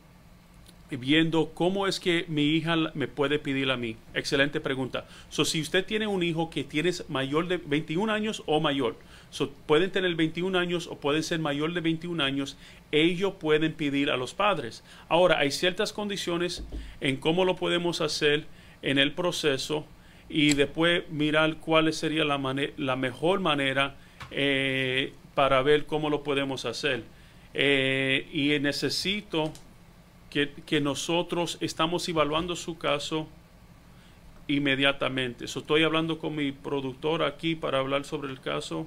viendo 0.97 1.51
cómo 1.55 1.87
es 1.87 2.01
que 2.01 2.25
mi 2.29 2.45
hija 2.45 2.77
me 2.95 3.09
puede 3.09 3.39
pedir 3.39 3.71
a 3.71 3.77
mí. 3.77 3.97
Excelente 4.15 4.61
pregunta. 4.61 5.07
So, 5.29 5.45
si 5.45 5.61
usted 5.61 5.85
tiene 5.85 6.07
un 6.07 6.23
hijo 6.23 6.49
que 6.51 6.65
tiene 6.65 6.91
mayor 7.09 7.49
de 7.49 7.59
21 7.59 8.13
años 8.13 8.43
o 8.47 8.61
mayor, 8.61 8.97
so, 9.31 9.51
pueden 9.67 9.91
tener 9.91 10.15
21 10.15 10.59
años 10.59 10.87
o 10.87 10.97
pueden 10.97 11.23
ser 11.23 11.41
mayor 11.41 11.75
de 11.75 11.81
21 11.81 12.23
años, 12.23 12.57
ellos 12.91 13.35
pueden 13.39 13.75
pedir 13.75 14.11
a 14.11 14.17
los 14.17 14.35
padres. 14.35 14.83
Ahora, 15.09 15.39
hay 15.39 15.51
ciertas 15.51 15.93
condiciones 15.93 16.65
en 17.01 17.17
cómo 17.17 17.45
lo 17.45 17.57
podemos 17.57 18.01
hacer 18.01 18.47
en 18.83 18.99
el 18.99 19.13
proceso 19.13 19.85
y 20.29 20.55
después 20.55 21.09
mirar 21.11 21.57
cuál 21.57 21.93
sería 21.93 22.25
la, 22.25 22.39
la 22.77 22.97
mejor 22.97 23.41
manera 23.41 23.97
eh, 24.31 25.13
para 25.35 25.63
ver 25.63 25.87
cómo 25.87 26.11
lo 26.11 26.23
podemos 26.23 26.65
hacer. 26.65 27.03
Eh, 27.55 28.29
y 28.33 28.59
necesito 28.61 29.53
que, 30.31 30.81
nosotros 30.81 31.59
estamos 31.61 32.09
evaluando 32.09 32.57
su 32.57 32.79
caso 32.79 33.27
inmediatamente. 34.47 35.45
estoy 35.61 35.83
hablando 35.83 36.19
con 36.19 36.35
mi 36.35 36.53
productor 36.53 37.23
aquí 37.23 37.55
para 37.55 37.79
hablar 37.79 38.05
sobre 38.05 38.31
el 38.31 38.41
caso. 38.41 38.87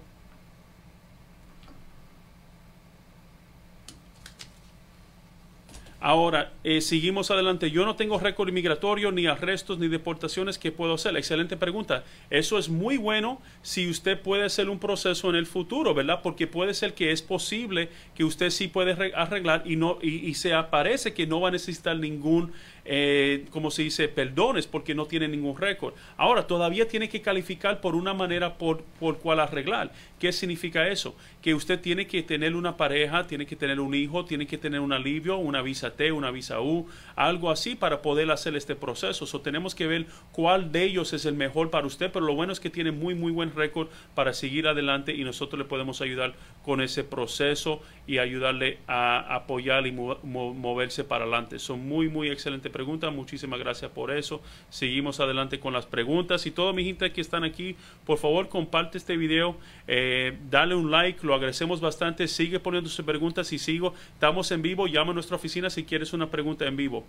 Ahora, 6.04 6.52
eh, 6.64 6.82
seguimos 6.82 7.30
adelante. 7.30 7.70
Yo 7.70 7.86
no 7.86 7.96
tengo 7.96 8.18
récord 8.18 8.50
inmigratorio, 8.50 9.12
ni 9.12 9.28
arrestos, 9.28 9.78
ni 9.78 9.88
deportaciones. 9.88 10.58
¿Qué 10.58 10.72
puedo 10.72 10.96
hacer? 10.96 11.16
Excelente 11.16 11.58
pregunta. 11.58 12.04
Eso 12.32 12.58
es 12.58 12.70
muy 12.70 12.98
bueno 12.98 13.40
si 13.62 13.88
usted 13.88 14.20
puede 14.20 14.46
hacer 14.46 14.68
un 14.72 14.80
proceso 14.80 15.30
en 15.30 15.36
el 15.36 15.46
futuro, 15.46 15.94
¿verdad? 15.94 16.22
Porque 16.24 16.48
puede 16.48 16.74
ser 16.74 16.96
que 16.96 17.12
es 17.12 17.22
posible 17.22 17.90
que 18.16 18.24
usted 18.24 18.50
sí 18.50 18.68
puede 18.68 19.14
arreglar 19.14 19.62
y, 19.64 19.76
no, 19.76 20.00
y 20.02 20.34
se 20.34 20.56
aparece 20.56 21.14
que 21.14 21.28
no 21.28 21.40
va 21.40 21.50
a 21.50 21.52
necesitar 21.52 21.96
ningún 21.96 22.52
eh, 22.86 23.46
como 23.52 23.72
se 23.72 23.84
dice, 23.84 24.08
perdones 24.08 24.68
porque 24.68 24.96
no 24.96 25.06
tiene 25.06 25.28
ningún 25.28 25.58
récord. 25.58 25.94
Ahora, 26.18 26.48
todavía 26.48 26.88
tiene 26.88 27.10
que 27.10 27.22
calificar 27.22 27.82
por 27.82 27.96
una 27.96 28.14
manera 28.14 28.58
por, 28.58 28.84
por 29.00 29.20
cual 29.20 29.40
arreglar. 29.40 29.92
¿Qué 30.20 30.32
significa 30.32 30.88
eso? 30.88 31.16
Que 31.42 31.54
usted 31.54 31.80
tiene 31.80 32.08
que 32.08 32.24
tener 32.24 32.56
una 32.56 32.78
pareja, 32.78 33.28
tiene 33.28 33.46
que 33.46 33.56
tener 33.56 33.80
un 33.80 33.94
hijo, 33.94 34.26
tiene 34.26 34.48
que 34.48 34.58
tener 34.58 34.80
un 34.80 34.94
alivio, 34.94 35.38
una 35.38 35.62
visa 35.62 35.96
T, 35.96 36.12
una 36.12 36.32
visa 36.32 36.62
U, 36.62 36.88
algo 37.16 37.52
así 37.52 37.76
para 37.76 38.02
poder 38.02 38.30
hacer 38.32 38.56
este 38.56 38.76
proceso. 38.76 39.26
So, 39.26 39.42
tenemos 39.42 39.76
que 39.76 39.88
ver 39.88 40.06
cuál 40.32 40.72
de 40.72 40.84
ellos 40.84 41.14
es 41.14 41.26
el 41.26 41.36
mejor 41.36 41.70
para 41.70 41.88
usted, 41.88 42.12
pero 42.12 42.26
lo 42.26 42.36
bueno 42.36 42.54
es 42.54 42.60
que 42.60 42.70
tiene 42.70 42.92
muy, 42.92 43.16
muy 43.16 43.32
buen 43.32 43.54
récord 43.56 43.88
para 44.16 44.34
seguir 44.34 44.68
adelante 44.68 45.14
y 45.14 45.24
nosotros 45.24 45.60
le 45.60 45.66
podemos 45.66 46.02
ayudar 46.02 46.34
con 46.64 46.82
ese 46.82 47.04
proceso 47.04 47.82
y 48.08 48.18
ayudarle 48.18 48.80
a 48.88 49.36
apoyar 49.36 49.88
y 49.88 49.92
moverse 49.92 51.04
para 51.04 51.24
adelante. 51.24 51.60
Son 51.60 51.88
muy, 51.88 52.10
muy 52.10 52.30
excelentes 52.30 52.71
preguntas. 52.72 53.14
Muchísimas 53.14 53.60
gracias 53.60 53.92
por 53.92 54.12
eso. 54.12 54.42
Seguimos 54.70 55.20
adelante 55.20 55.60
con 55.60 55.74
las 55.74 55.86
preguntas. 55.86 56.46
Y 56.46 56.52
toda 56.52 56.74
mi 56.74 56.84
gente 56.84 57.12
que 57.12 57.22
están 57.22 57.44
aquí, 57.44 57.76
por 58.06 58.18
favor, 58.18 58.50
comparte 58.50 58.98
este 58.98 59.18
video. 59.18 59.58
Eh, 59.88 60.38
dale 60.50 60.76
un 60.76 60.90
like, 60.90 61.26
lo 61.26 61.36
agradecemos 61.36 61.82
bastante. 61.82 62.28
Sigue 62.28 62.60
poniendo 62.60 62.90
sus 62.90 63.06
preguntas 63.06 63.52
y 63.54 63.60
sigo. 63.60 63.94
Estamos 64.14 64.52
en 64.52 64.62
vivo. 64.62 64.88
Llama 64.88 65.12
a 65.12 65.14
nuestra 65.14 65.36
oficina 65.36 65.70
si 65.70 65.84
quieres 65.84 66.14
una 66.14 66.30
pregunta 66.30 66.66
en 66.66 66.76
vivo. 66.76 67.06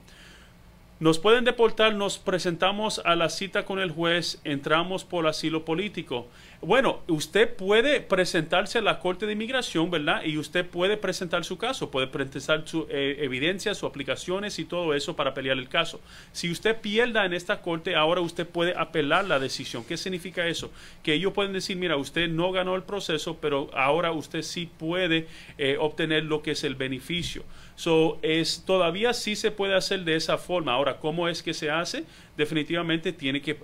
Nos 1.03 1.19
pueden 1.19 1.43
deportar, 1.43 1.97
nos 1.97 2.19
presentamos 2.19 3.03
a 3.05 3.17
la 3.17 3.29
cita 3.29 3.65
con 3.65 3.81
el 3.81 3.91
juez, 3.91 4.41
entramos 4.45 5.03
por 5.03 5.27
asilo 5.27 5.65
político. 5.65 6.29
Bueno, 6.61 7.01
usted 7.09 7.53
puede 7.57 8.01
presentarse 8.01 8.79
a 8.79 8.83
la 8.83 9.01
Corte 9.01 9.27
de 9.27 9.33
Inmigración, 9.33 9.91
¿verdad? 9.91 10.23
Y 10.25 10.39
usted 10.39 10.65
puede 10.65 10.97
presentar 10.97 11.45
su 11.45 11.59
caso, 11.59 11.91
puede 11.91 12.07
presentar 12.07 12.63
su 12.67 12.87
eh, 12.89 13.17
evidencia, 13.19 13.75
sus 13.75 13.91
aplicaciones 13.91 14.61
y 14.61 14.65
todo 14.65 14.95
eso 14.95 15.17
para 15.17 15.35
pelear 15.35 15.59
el 15.59 15.69
caso. 15.69 16.01
Si 16.31 16.53
usted 16.53 16.81
pierda 16.81 17.27
en 17.27 17.33
esta 17.33 17.63
corte, 17.63 17.97
ahora 17.97 18.21
usted 18.21 18.47
puede 18.47 18.73
apelar 18.79 19.25
la 19.25 19.41
decisión. 19.41 19.85
¿Qué 19.85 19.97
significa 19.97 20.47
eso? 20.47 20.71
Que 21.03 21.15
ellos 21.15 21.33
pueden 21.33 21.53
decir, 21.53 21.77
mira, 21.77 21.97
usted 21.97 22.29
no 22.29 22.53
ganó 22.53 22.77
el 22.77 22.85
proceso, 22.85 23.39
pero 23.41 23.69
ahora 23.75 24.13
usted 24.13 24.43
sí 24.43 24.71
puede 24.79 25.27
eh, 25.59 25.79
obtener 25.81 26.23
lo 26.27 26.43
que 26.43 26.53
es 26.53 26.63
el 26.63 26.77
beneficio. 26.77 27.43
So, 27.75 28.21
es, 28.23 28.63
todavía 28.65 29.13
sí 29.15 29.35
se 29.35 29.51
puede 29.51 29.75
hacer 29.75 30.05
de 30.05 30.15
esa 30.15 30.39
forma. 30.39 30.75
Ahora, 30.75 30.92
¿cómo 31.01 31.29
es 31.29 31.43
que 31.43 31.55
se 31.55 31.71
hace? 31.71 32.05
Definitivamente 32.37 33.13
tiene 33.13 33.41
que 33.41 33.59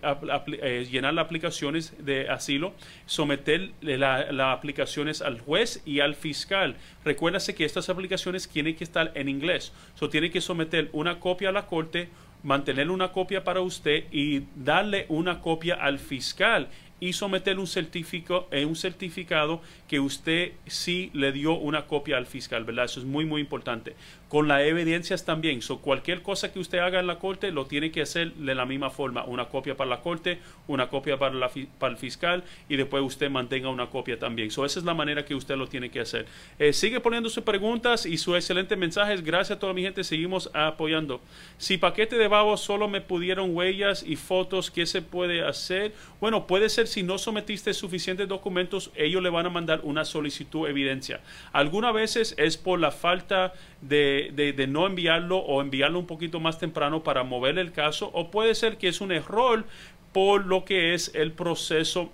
eh, 0.63 0.87
llenar 0.91 1.15
las 1.15 1.25
aplicaciones 1.25 1.95
de 1.99 2.29
asilo, 2.29 2.75
someter 3.07 3.71
las 3.81 4.57
aplicaciones 4.57 5.23
al 5.23 5.41
juez 5.41 5.83
y 5.85 6.01
al 6.01 6.15
fiscal. 6.15 6.77
Recuérdase 7.05 7.55
que 7.55 7.65
estas 7.65 7.89
aplicaciones 7.89 8.49
tienen 8.49 8.77
que 8.77 8.85
estar 8.85 9.13
en 9.15 9.29
inglés. 9.29 9.73
So, 9.95 10.09
tiene 10.09 10.31
que 10.31 10.41
someter 10.41 10.89
una 10.93 11.21
copia 11.21 11.49
a 11.49 11.53
la 11.53 11.67
corte, 11.67 12.09
mantener 12.43 12.91
una 12.91 13.13
copia 13.13 13.43
para 13.43 13.61
usted 13.61 14.05
y 14.13 14.45
darle 14.55 15.07
una 15.09 15.41
copia 15.41 15.75
al 15.75 15.99
fiscal 15.99 16.69
y 17.01 17.13
someter 17.13 17.59
un, 17.59 17.67
certificado, 17.67 18.49
eh, 18.51 18.65
un 18.65 18.77
certificado 18.77 19.61
que 19.87 20.01
usted 20.01 20.53
sí 20.67 21.11
le 21.15 21.33
dio 21.33 21.55
una 21.55 21.87
copia 21.87 22.17
al 22.17 22.27
fiscal, 22.27 22.65
¿verdad? 22.65 22.87
Eso 22.87 23.01
es 23.01 23.07
muy, 23.07 23.25
muy 23.25 23.41
importante. 23.41 23.95
Con 24.29 24.47
las 24.47 24.63
evidencias 24.63 25.25
también. 25.25 25.63
So, 25.63 25.79
cualquier 25.79 26.23
cosa 26.23 26.53
que 26.53 26.59
usted 26.59 26.79
haga 26.79 27.01
en 27.01 27.07
la 27.07 27.19
corte 27.19 27.51
lo 27.51 27.67
tiene 27.67 27.91
que 27.91 28.03
hacer 28.03 28.35
de 28.35 28.55
la 28.55 28.67
misma 28.67 28.91
forma. 28.91 29.25
Una 29.25 29.47
copia 29.47 29.77
para 29.77 29.89
la 29.89 30.01
corte, 30.01 30.39
una 30.67 30.89
copia 30.89 31.19
para, 31.19 31.35
la, 31.35 31.51
para 31.79 31.93
el 31.93 31.99
fiscal 31.99 32.45
y 32.69 32.77
después 32.77 33.03
usted 33.03 33.31
mantenga 33.31 33.71
una 33.71 33.87
copia 33.87 34.19
también. 34.19 34.51
So, 34.51 34.65
esa 34.65 34.81
es 34.81 34.85
la 34.85 34.95
manera 34.95 35.25
que 35.25 35.35
usted 35.35 35.57
lo 35.57 35.67
tiene 35.67 35.91
que 35.91 36.01
hacer. 36.01 36.27
Eh, 36.59 36.73
sigue 36.73 37.01
poniendo 37.01 37.31
sus 37.31 37.43
preguntas 37.45 38.05
y 38.05 38.19
sus 38.19 38.37
excelentes 38.37 38.77
mensajes. 38.77 39.25
Gracias 39.25 39.57
a 39.57 39.61
toda 39.61 39.73
mi 39.73 39.83
gente. 39.83 40.05
Seguimos 40.05 40.51
apoyando. 40.53 41.21
Si 41.57 41.79
paquete 41.79 42.19
de 42.19 42.29
babos 42.29 42.61
solo 42.61 42.87
me 42.89 43.01
pudieron 43.01 43.57
huellas 43.57 44.03
y 44.07 44.17
fotos, 44.17 44.71
¿qué 44.71 44.85
se 44.85 45.01
puede 45.01 45.43
hacer? 45.43 45.93
Bueno, 46.21 46.47
puede 46.47 46.69
ser 46.69 46.87
si 46.87 47.03
no 47.03 47.17
sometiste 47.17 47.73
suficientes 47.73 48.29
documentos, 48.29 48.91
ellos 48.95 49.23
le 49.23 49.31
van 49.31 49.47
a 49.47 49.51
mandar 49.51 49.81
una 49.85 50.05
solicitud 50.05 50.65
de 50.65 50.71
evidencia. 50.71 51.21
Algunas 51.53 51.95
veces 51.95 52.35
es 52.37 52.57
por 52.57 52.79
la 52.79 52.91
falta 52.91 53.55
de, 53.81 54.18
de, 54.33 54.67
no 54.67 54.87
enviarlo 54.87 55.39
o 55.39 55.61
enviarlo 55.61 55.99
un 55.99 56.07
poquito 56.07 56.41
más 56.41 56.59
temprano 56.59 57.03
para 57.03 57.25
mover 57.25 57.59
el 57.59 57.73
caso, 57.73 58.11
o 58.13 58.31
puede 58.31 58.55
ser 58.55 58.77
que 58.79 58.89
es 58.89 59.01
un 59.01 59.13
error 59.13 59.65
por 60.13 60.47
lo 60.47 60.65
que 60.65 60.95
es 60.95 61.13
el 61.15 61.33
proceso 61.33 62.11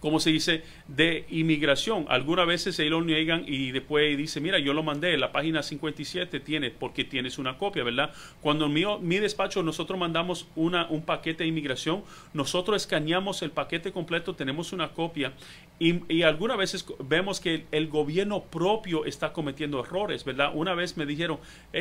como 0.00 0.18
se 0.18 0.30
dice, 0.30 0.62
de 0.88 1.26
inmigración. 1.28 2.06
Algunas 2.08 2.46
veces 2.46 2.78
ellos 2.78 3.00
lo 3.00 3.02
niegan 3.02 3.44
y 3.46 3.70
después 3.70 4.16
dice, 4.16 4.40
mira, 4.40 4.58
yo 4.58 4.72
lo 4.72 4.82
mandé, 4.82 5.16
la 5.16 5.30
página 5.30 5.62
57 5.62 6.40
tiene, 6.40 6.70
porque 6.70 7.04
tienes 7.04 7.38
una 7.38 7.58
copia, 7.58 7.84
¿verdad? 7.84 8.12
Cuando 8.40 8.66
en 8.66 8.72
mi, 8.72 8.84
mi 9.00 9.18
despacho 9.18 9.62
nosotros 9.62 9.98
mandamos 9.98 10.48
una, 10.56 10.86
un 10.88 11.02
paquete 11.02 11.44
de 11.44 11.48
inmigración, 11.48 12.02
nosotros 12.32 12.82
escaneamos 12.82 13.42
el 13.42 13.50
paquete 13.50 13.92
completo, 13.92 14.34
tenemos 14.34 14.72
una 14.72 14.88
copia 14.88 15.32
y, 15.78 16.00
y 16.12 16.22
algunas 16.22 16.56
veces 16.56 16.84
vemos 17.04 17.40
que 17.40 17.66
el, 17.70 17.88
gobierno 17.88 18.44
propio 18.44 19.04
está 19.04 19.32
cometiendo 19.32 19.80
errores, 19.80 20.24
¿verdad? 20.24 20.52
Una 20.54 20.74
vez 20.74 20.96
me 20.96 21.04
dijeron, 21.06 21.38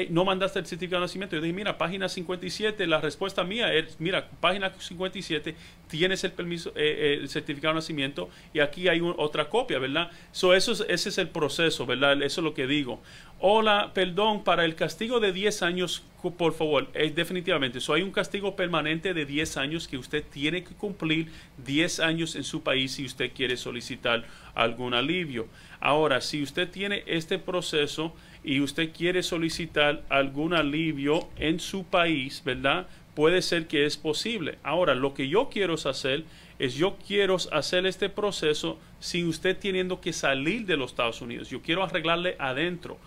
no 0.09 0.25
mandaste 0.25 0.59
el 0.59 0.65
certificado 0.65 1.01
de 1.01 1.05
nacimiento. 1.05 1.35
Yo 1.35 1.41
dije, 1.41 1.53
mira, 1.53 1.77
página 1.77 2.09
57, 2.09 2.87
la 2.87 2.99
respuesta 2.99 3.43
mía 3.43 3.73
es, 3.73 3.99
mira, 3.99 4.29
página 4.39 4.73
57, 4.77 5.55
tienes 5.87 6.23
el 6.23 6.31
permiso, 6.31 6.71
eh, 6.75 7.17
el 7.21 7.29
certificado 7.29 7.73
de 7.73 7.79
nacimiento 7.79 8.08
y 8.53 8.59
aquí 8.59 8.87
hay 8.87 9.01
otra 9.01 9.49
copia, 9.49 9.79
¿verdad? 9.79 10.11
So, 10.31 10.53
eso 10.53 10.71
ese 10.87 11.09
es 11.09 11.17
el 11.17 11.29
proceso, 11.29 11.85
¿verdad? 11.85 12.21
Eso 12.21 12.41
es 12.41 12.45
lo 12.45 12.53
que 12.53 12.67
digo. 12.67 13.01
Hola, 13.39 13.91
perdón, 13.93 14.43
para 14.43 14.65
el 14.65 14.75
castigo 14.75 15.19
de 15.19 15.31
10 15.31 15.61
años, 15.61 16.03
por 16.37 16.53
favor, 16.53 16.89
es 16.93 17.15
definitivamente, 17.15 17.79
so, 17.79 17.93
hay 17.93 18.01
un 18.01 18.11
castigo 18.11 18.55
permanente 18.55 19.13
de 19.13 19.25
10 19.25 19.55
años 19.57 19.87
que 19.87 19.97
usted 19.97 20.23
tiene 20.29 20.63
que 20.63 20.75
cumplir 20.75 21.31
10 21.65 22.01
años 22.01 22.35
en 22.35 22.43
su 22.43 22.63
país 22.63 22.91
si 22.91 23.05
usted 23.05 23.31
quiere 23.33 23.55
solicitar 23.55 24.25
algún 24.55 24.93
alivio. 24.93 25.47
Ahora, 25.79 26.19
si 26.19 26.43
usted 26.43 26.69
tiene 26.69 27.03
este 27.07 27.39
proceso 27.39 28.13
y 28.43 28.59
usted 28.59 28.91
quiere 28.91 29.23
solicitar 29.23 30.03
algún 30.09 30.53
alivio 30.53 31.29
en 31.37 31.59
su 31.59 31.85
país, 31.85 32.41
¿verdad? 32.43 32.87
Puede 33.15 33.41
ser 33.41 33.67
que 33.67 33.85
es 33.85 33.97
posible. 33.97 34.57
Ahora, 34.63 34.95
lo 34.95 35.13
que 35.13 35.29
yo 35.29 35.49
quiero 35.49 35.75
hacer 35.75 36.23
es 36.59 36.75
yo 36.75 36.97
quiero 37.07 37.37
hacer 37.51 37.85
este 37.85 38.09
proceso 38.09 38.77
sin 38.99 39.27
usted 39.27 39.57
teniendo 39.57 40.01
que 40.01 40.13
salir 40.13 40.65
de 40.65 40.77
los 40.77 40.91
Estados 40.91 41.21
Unidos. 41.21 41.49
Yo 41.49 41.61
quiero 41.61 41.83
arreglarle 41.83 42.35
adentro. 42.37 42.97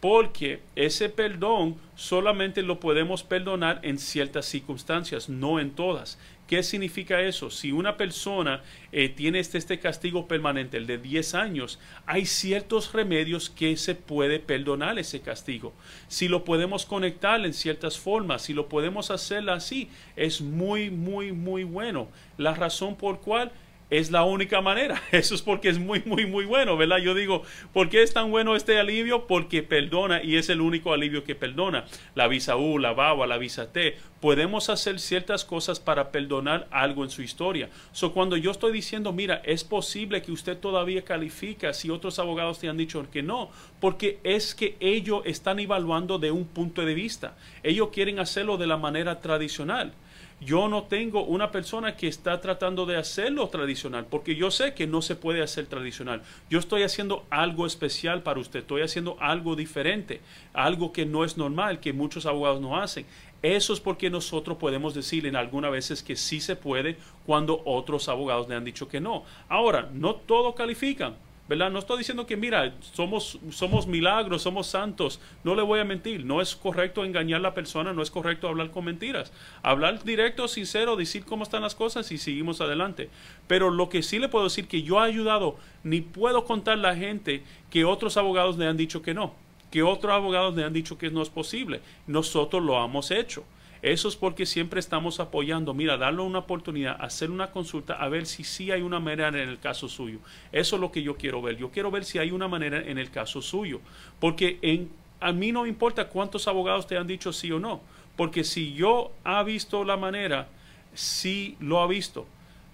Porque 0.00 0.60
ese 0.74 1.08
perdón 1.08 1.76
solamente 1.94 2.62
lo 2.62 2.78
podemos 2.80 3.22
perdonar 3.22 3.80
en 3.82 3.98
ciertas 3.98 4.44
circunstancias, 4.44 5.28
no 5.28 5.58
en 5.58 5.70
todas. 5.70 6.18
¿Qué 6.46 6.62
significa 6.62 7.20
eso? 7.20 7.50
Si 7.50 7.72
una 7.72 7.96
persona 7.96 8.62
eh, 8.92 9.08
tiene 9.08 9.40
este, 9.40 9.58
este, 9.58 9.80
castigo 9.80 10.28
permanente, 10.28 10.76
el 10.76 10.86
de 10.86 10.98
10 10.98 11.34
años, 11.34 11.80
hay 12.06 12.24
ciertos 12.24 12.92
remedios 12.92 13.50
que 13.50 13.76
se 13.76 13.96
puede 13.96 14.38
perdonar 14.38 14.96
ese 14.98 15.20
castigo. 15.20 15.72
Si 16.06 16.28
lo 16.28 16.44
podemos 16.44 16.86
conectar 16.86 17.44
en 17.44 17.52
ciertas 17.52 17.98
formas, 17.98 18.42
si 18.42 18.54
lo 18.54 18.68
podemos 18.68 19.10
hacer 19.10 19.50
así, 19.50 19.90
es 20.14 20.40
muy, 20.40 20.90
muy, 20.90 21.32
muy 21.32 21.64
bueno. 21.64 22.08
La 22.38 22.54
razón 22.54 22.94
por 22.94 23.20
cual 23.20 23.50
es 23.90 24.10
la 24.10 24.24
única 24.24 24.60
manera. 24.60 25.00
Eso 25.12 25.34
es 25.34 25.42
porque 25.42 25.68
es 25.68 25.78
muy, 25.78 26.02
muy, 26.04 26.26
muy 26.26 26.44
bueno, 26.44 26.76
¿verdad? 26.76 26.98
Yo 26.98 27.14
digo, 27.14 27.42
¿por 27.72 27.88
qué 27.88 28.02
es 28.02 28.12
tan 28.12 28.30
bueno 28.30 28.56
este 28.56 28.78
alivio? 28.78 29.26
Porque 29.26 29.62
perdona 29.62 30.22
y 30.22 30.36
es 30.36 30.48
el 30.48 30.60
único 30.60 30.92
alivio 30.92 31.24
que 31.24 31.34
perdona. 31.34 31.84
La 32.14 32.28
visa 32.28 32.56
U, 32.56 32.78
la 32.78 32.92
BAWA, 32.92 33.26
la 33.26 33.38
visa 33.38 33.72
T. 33.72 33.96
Podemos 34.20 34.70
hacer 34.70 34.98
ciertas 34.98 35.44
cosas 35.44 35.78
para 35.78 36.10
perdonar 36.10 36.66
algo 36.70 37.04
en 37.04 37.10
su 37.10 37.22
historia. 37.22 37.68
So, 37.92 38.12
cuando 38.12 38.36
yo 38.36 38.50
estoy 38.50 38.72
diciendo, 38.72 39.12
mira, 39.12 39.40
es 39.44 39.62
posible 39.62 40.22
que 40.22 40.32
usted 40.32 40.58
todavía 40.58 41.02
califica 41.02 41.72
si 41.72 41.90
otros 41.90 42.18
abogados 42.18 42.58
te 42.58 42.68
han 42.68 42.76
dicho 42.76 43.06
que 43.12 43.22
no, 43.22 43.50
porque 43.80 44.18
es 44.24 44.54
que 44.54 44.76
ellos 44.80 45.22
están 45.26 45.58
evaluando 45.60 46.18
de 46.18 46.30
un 46.30 46.46
punto 46.46 46.84
de 46.84 46.94
vista. 46.94 47.36
Ellos 47.62 47.90
quieren 47.92 48.18
hacerlo 48.18 48.56
de 48.56 48.66
la 48.66 48.76
manera 48.76 49.20
tradicional. 49.20 49.92
Yo 50.40 50.68
no 50.68 50.82
tengo 50.82 51.24
una 51.24 51.50
persona 51.50 51.96
que 51.96 52.08
está 52.08 52.42
tratando 52.42 52.84
de 52.84 52.96
hacerlo 52.96 53.48
tradicional, 53.48 54.04
porque 54.04 54.36
yo 54.36 54.50
sé 54.50 54.74
que 54.74 54.86
no 54.86 55.00
se 55.00 55.16
puede 55.16 55.42
hacer 55.42 55.66
tradicional. 55.66 56.22
Yo 56.50 56.58
estoy 56.58 56.82
haciendo 56.82 57.24
algo 57.30 57.66
especial 57.66 58.22
para 58.22 58.38
usted, 58.38 58.60
estoy 58.60 58.82
haciendo 58.82 59.16
algo 59.18 59.56
diferente, 59.56 60.20
algo 60.52 60.92
que 60.92 61.06
no 61.06 61.24
es 61.24 61.38
normal, 61.38 61.80
que 61.80 61.94
muchos 61.94 62.26
abogados 62.26 62.60
no 62.60 62.76
hacen. 62.76 63.06
Eso 63.40 63.72
es 63.72 63.80
porque 63.80 64.10
nosotros 64.10 64.58
podemos 64.58 64.94
decir 64.94 65.26
en 65.26 65.36
algunas 65.36 65.70
veces 65.70 66.02
que 66.02 66.16
sí 66.16 66.40
se 66.40 66.54
puede 66.54 66.98
cuando 67.24 67.62
otros 67.64 68.08
abogados 68.10 68.46
le 68.46 68.56
han 68.56 68.64
dicho 68.64 68.88
que 68.88 69.00
no. 69.00 69.24
Ahora, 69.48 69.88
no 69.92 70.16
todos 70.16 70.54
califican. 70.54 71.16
¿Verdad? 71.48 71.70
No 71.70 71.78
estoy 71.78 71.98
diciendo 71.98 72.26
que, 72.26 72.36
mira, 72.36 72.74
somos, 72.92 73.38
somos 73.50 73.86
milagros, 73.86 74.42
somos 74.42 74.66
santos. 74.66 75.20
No 75.44 75.54
le 75.54 75.62
voy 75.62 75.80
a 75.80 75.84
mentir. 75.84 76.24
No 76.24 76.40
es 76.40 76.56
correcto 76.56 77.04
engañar 77.04 77.40
a 77.40 77.42
la 77.42 77.54
persona, 77.54 77.92
no 77.92 78.02
es 78.02 78.10
correcto 78.10 78.48
hablar 78.48 78.70
con 78.70 78.84
mentiras. 78.84 79.32
Hablar 79.62 80.02
directo, 80.02 80.48
sincero, 80.48 80.96
decir 80.96 81.24
cómo 81.24 81.44
están 81.44 81.62
las 81.62 81.74
cosas 81.74 82.10
y 82.10 82.18
seguimos 82.18 82.60
adelante. 82.60 83.10
Pero 83.46 83.70
lo 83.70 83.88
que 83.88 84.02
sí 84.02 84.18
le 84.18 84.28
puedo 84.28 84.44
decir 84.44 84.66
que 84.66 84.82
yo 84.82 84.98
he 84.98 85.08
ayudado, 85.08 85.56
ni 85.84 86.00
puedo 86.00 86.44
contar 86.44 86.78
la 86.78 86.96
gente 86.96 87.42
que 87.70 87.84
otros 87.84 88.16
abogados 88.16 88.58
le 88.58 88.66
han 88.66 88.76
dicho 88.76 89.02
que 89.02 89.14
no, 89.14 89.34
que 89.70 89.82
otros 89.82 90.12
abogados 90.12 90.54
le 90.56 90.64
han 90.64 90.72
dicho 90.72 90.98
que 90.98 91.10
no 91.10 91.22
es 91.22 91.30
posible. 91.30 91.80
Nosotros 92.06 92.62
lo 92.62 92.82
hemos 92.84 93.10
hecho. 93.10 93.44
Eso 93.82 94.08
es 94.08 94.16
porque 94.16 94.46
siempre 94.46 94.80
estamos 94.80 95.20
apoyando, 95.20 95.74
mira, 95.74 95.96
darle 95.96 96.22
una 96.22 96.40
oportunidad, 96.40 96.96
hacer 97.00 97.30
una 97.30 97.50
consulta, 97.50 97.94
a 97.94 98.08
ver 98.08 98.26
si 98.26 98.42
sí 98.42 98.70
hay 98.70 98.82
una 98.82 99.00
manera 99.00 99.28
en 99.28 99.36
el 99.36 99.58
caso 99.58 99.88
suyo. 99.88 100.18
Eso 100.52 100.76
es 100.76 100.80
lo 100.80 100.90
que 100.90 101.02
yo 101.02 101.16
quiero 101.16 101.42
ver. 101.42 101.56
Yo 101.56 101.70
quiero 101.70 101.90
ver 101.90 102.04
si 102.04 102.18
hay 102.18 102.30
una 102.30 102.48
manera 102.48 102.78
en 102.78 102.98
el 102.98 103.10
caso 103.10 103.42
suyo. 103.42 103.80
Porque 104.18 104.58
en, 104.62 104.90
a 105.20 105.32
mí 105.32 105.52
no 105.52 105.66
importa 105.66 106.08
cuántos 106.08 106.48
abogados 106.48 106.86
te 106.86 106.96
han 106.96 107.06
dicho 107.06 107.32
sí 107.32 107.52
o 107.52 107.58
no. 107.58 107.80
Porque 108.16 108.44
si 108.44 108.72
yo 108.72 109.12
ha 109.24 109.42
visto 109.42 109.84
la 109.84 109.96
manera, 109.96 110.48
sí 110.94 111.56
lo 111.60 111.80
ha 111.80 111.86
visto. 111.86 112.26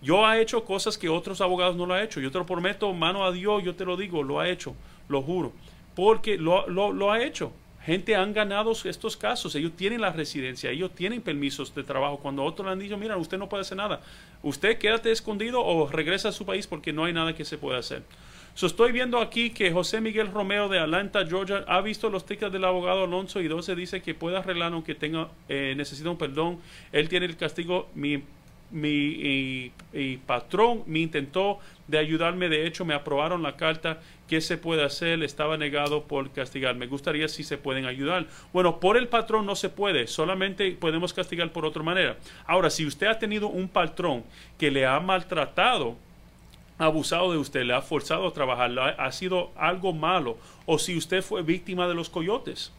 Yo 0.03 0.27
ha 0.27 0.39
hecho 0.39 0.65
cosas 0.65 0.99
que 0.99 1.09
otros 1.09 1.41
abogados 1.41 1.77
no 1.77 1.87
lo 1.87 1.95
han 1.95 2.05
hecho. 2.05 2.21
Yo 2.21 2.31
te 2.31 2.39
lo 2.39 2.47
prometo, 2.47 2.93
mano 2.93 3.25
a 3.25 3.33
Dios, 3.33 3.63
yo 3.65 3.75
te 3.75 3.85
lo 3.85 3.97
digo, 3.97 4.23
lo 4.23 4.41
ha 4.41 4.49
hecho, 4.49 4.75
lo 5.09 5.23
juro. 5.23 5.53
Porque 5.95 6.39
lo, 6.39 6.67
lo, 6.69 6.93
lo 6.93 7.13
ha 7.13 7.23
hecho 7.23 7.53
gente 7.85 8.15
han 8.17 8.33
ganado 8.33 8.73
estos 8.73 9.17
casos, 9.17 9.55
ellos 9.55 9.73
tienen 9.77 10.01
la 10.01 10.13
residencia, 10.13 10.71
ellos 10.71 10.93
tienen 10.95 11.21
permisos 11.21 11.75
de 11.75 11.83
trabajo. 11.83 12.19
Cuando 12.19 12.45
otros 12.45 12.67
le 12.67 12.73
han 12.73 12.79
dicho, 12.79 12.97
mira, 12.97 13.17
usted 13.17 13.39
no 13.39 13.49
puede 13.49 13.63
hacer 13.63 13.77
nada, 13.77 14.01
usted 14.43 14.79
quédate 14.79 15.11
escondido 15.11 15.65
o 15.65 15.89
regresa 15.89 16.29
a 16.29 16.33
su 16.33 16.47
país 16.47 16.67
porque 16.67 16.93
no 16.93 17.05
hay 17.05 17.13
nada 17.13 17.35
que 17.35 17.45
se 17.45 17.59
pueda 17.59 17.79
hacer. 17.79 18.03
So, 18.55 18.67
estoy 18.67 18.93
viendo 18.93 19.19
aquí 19.19 19.51
que 19.51 19.73
José 19.73 20.03
Miguel 20.03 20.31
Romeo 20.31 20.69
de 20.69 20.79
Atlanta, 20.79 21.27
Georgia, 21.27 21.65
ha 21.67 21.81
visto 21.81 22.11
los 22.11 22.27
tickets 22.27 22.53
del 22.53 22.65
abogado 22.65 23.05
Alonso 23.05 23.41
y 23.41 23.49
12 23.49 23.75
dice 23.75 24.03
que 24.03 24.15
puede 24.15 24.37
arreglar 24.37 24.75
aunque 24.75 24.95
tenga, 24.95 25.29
eh, 25.49 25.73
necesita 25.75 26.11
un 26.11 26.19
perdón. 26.19 26.61
Él 26.93 27.09
tiene 27.09 27.25
el 27.25 27.37
castigo, 27.37 27.89
mi 27.95 28.23
mi 28.73 29.71
patrón 30.27 30.83
me 30.87 31.01
intentó 31.01 31.61
de 31.87 31.99
ayudarme, 31.99 32.49
de 32.49 32.67
hecho 32.67 32.85
me 32.85 32.95
aprobaron 32.95 33.43
la 33.43 33.57
carta, 33.57 34.01
¿qué 34.33 34.41
se 34.41 34.57
puede 34.57 34.83
hacer? 34.83 35.23
Estaba 35.23 35.59
negado 35.59 36.05
por 36.05 36.31
castigar. 36.31 36.75
Me 36.75 36.87
gustaría 36.87 37.29
si 37.29 37.45
se 37.45 37.59
pueden 37.59 37.85
ayudar. 37.85 38.29
Bueno, 38.51 38.81
por 38.81 38.97
el 38.97 39.07
patrón 39.07 39.45
no 39.45 39.55
se 39.55 39.69
puede, 39.69 40.07
solamente 40.07 40.71
podemos 40.71 41.13
castigar 41.13 41.53
por 41.53 41.67
otra 41.67 41.83
manera. 41.83 42.17
Ahora, 42.47 42.71
si 42.71 42.87
usted 42.87 43.09
ha 43.09 43.19
tenido 43.19 43.49
un 43.49 43.69
patrón 43.69 44.25
que 44.57 44.71
le 44.71 44.87
ha 44.87 44.99
maltratado, 45.01 45.99
abusado 46.79 47.31
de 47.31 47.37
usted, 47.37 47.65
le 47.65 47.75
ha 47.75 47.83
forzado 47.83 48.27
a 48.27 48.33
trabajar, 48.33 48.97
ha 48.99 49.13
sido 49.13 49.51
algo 49.55 49.93
malo, 49.93 50.39
o 50.65 50.79
si 50.79 50.97
usted 50.97 51.21
fue 51.21 51.43
víctima 51.43 51.87
de 51.87 51.93
los 51.93 52.09
coyotes, 52.09 52.73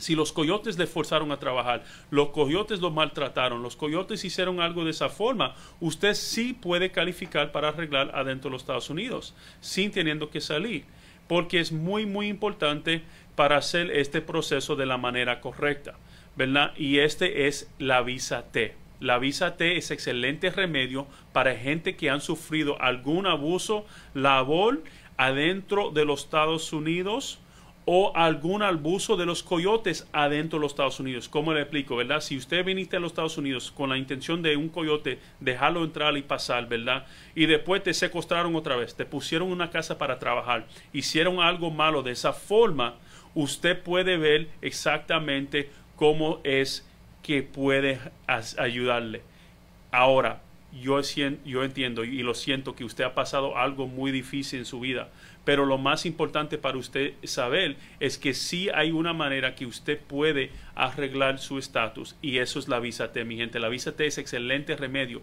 si 0.00 0.14
los 0.14 0.32
coyotes 0.32 0.78
le 0.78 0.86
forzaron 0.86 1.30
a 1.30 1.38
trabajar, 1.38 1.84
los 2.10 2.30
coyotes 2.30 2.80
lo 2.80 2.90
maltrataron, 2.90 3.62
los 3.62 3.76
coyotes 3.76 4.24
hicieron 4.24 4.60
algo 4.60 4.84
de 4.84 4.90
esa 4.90 5.08
forma, 5.08 5.54
usted 5.78 6.14
sí 6.14 6.54
puede 6.54 6.90
calificar 6.90 7.52
para 7.52 7.68
arreglar 7.68 8.10
adentro 8.14 8.48
de 8.48 8.54
los 8.54 8.62
Estados 8.62 8.90
Unidos, 8.90 9.34
sin 9.60 9.90
teniendo 9.90 10.30
que 10.30 10.40
salir, 10.40 10.84
porque 11.28 11.60
es 11.60 11.70
muy, 11.70 12.06
muy 12.06 12.28
importante 12.28 13.02
para 13.36 13.56
hacer 13.56 13.90
este 13.90 14.20
proceso 14.20 14.76
de 14.76 14.86
la 14.86 14.96
manera 14.96 15.40
correcta, 15.40 15.94
¿verdad? 16.36 16.72
Y 16.76 16.98
este 16.98 17.46
es 17.46 17.70
la 17.78 18.02
visa 18.02 18.50
T. 18.50 18.74
La 19.00 19.18
visa 19.18 19.56
T 19.56 19.78
es 19.78 19.90
excelente 19.90 20.50
remedio 20.50 21.06
para 21.32 21.56
gente 21.56 21.96
que 21.96 22.10
han 22.10 22.20
sufrido 22.20 22.80
algún 22.82 23.26
abuso 23.26 23.86
labor 24.12 24.82
adentro 25.16 25.90
de 25.90 26.04
los 26.04 26.24
Estados 26.24 26.72
Unidos, 26.72 27.38
o 27.84 28.12
algún 28.14 28.62
abuso 28.62 29.16
de 29.16 29.26
los 29.26 29.42
coyotes 29.42 30.06
adentro 30.12 30.58
de 30.58 30.62
los 30.62 30.72
Estados 30.72 31.00
Unidos. 31.00 31.28
¿Cómo 31.28 31.52
le 31.52 31.62
explico, 31.62 31.96
verdad? 31.96 32.20
Si 32.20 32.36
usted 32.36 32.64
viniste 32.64 32.96
a 32.96 33.00
los 33.00 33.12
Estados 33.12 33.38
Unidos 33.38 33.72
con 33.72 33.90
la 33.90 33.98
intención 33.98 34.42
de 34.42 34.56
un 34.56 34.68
coyote 34.68 35.18
dejarlo 35.40 35.82
entrar 35.82 36.16
y 36.16 36.22
pasar, 36.22 36.68
¿verdad? 36.68 37.06
Y 37.34 37.46
después 37.46 37.82
te 37.82 37.94
secuestraron 37.94 38.54
otra 38.54 38.76
vez, 38.76 38.94
te 38.94 39.06
pusieron 39.06 39.50
una 39.50 39.70
casa 39.70 39.98
para 39.98 40.18
trabajar, 40.18 40.66
hicieron 40.92 41.40
algo 41.40 41.70
malo 41.70 42.02
de 42.02 42.12
esa 42.12 42.32
forma, 42.32 42.94
usted 43.34 43.82
puede 43.82 44.16
ver 44.16 44.48
exactamente 44.60 45.70
cómo 45.96 46.40
es 46.44 46.86
que 47.22 47.42
puede 47.42 47.98
ayudarle. 48.26 49.22
Ahora, 49.90 50.40
yo, 50.72 51.00
yo 51.44 51.64
entiendo 51.64 52.04
y 52.04 52.22
lo 52.22 52.34
siento 52.34 52.74
que 52.74 52.84
usted 52.84 53.04
ha 53.04 53.14
pasado 53.14 53.56
algo 53.56 53.86
muy 53.86 54.12
difícil 54.12 54.60
en 54.60 54.64
su 54.64 54.80
vida, 54.80 55.08
pero 55.44 55.64
lo 55.66 55.78
más 55.78 56.06
importante 56.06 56.58
para 56.58 56.78
usted 56.78 57.14
saber 57.24 57.76
es 57.98 58.18
que 58.18 58.34
sí 58.34 58.68
hay 58.74 58.90
una 58.90 59.12
manera 59.12 59.54
que 59.54 59.66
usted 59.66 59.98
puede 59.98 60.50
arreglar 60.74 61.38
su 61.38 61.58
estatus 61.58 62.16
y 62.20 62.38
eso 62.38 62.58
es 62.58 62.68
la 62.68 62.80
visa 62.80 63.12
T, 63.12 63.24
mi 63.24 63.36
gente. 63.36 63.58
La 63.58 63.68
visa 63.68 63.96
T 63.96 64.06
es 64.06 64.18
excelente 64.18 64.76
remedio. 64.76 65.22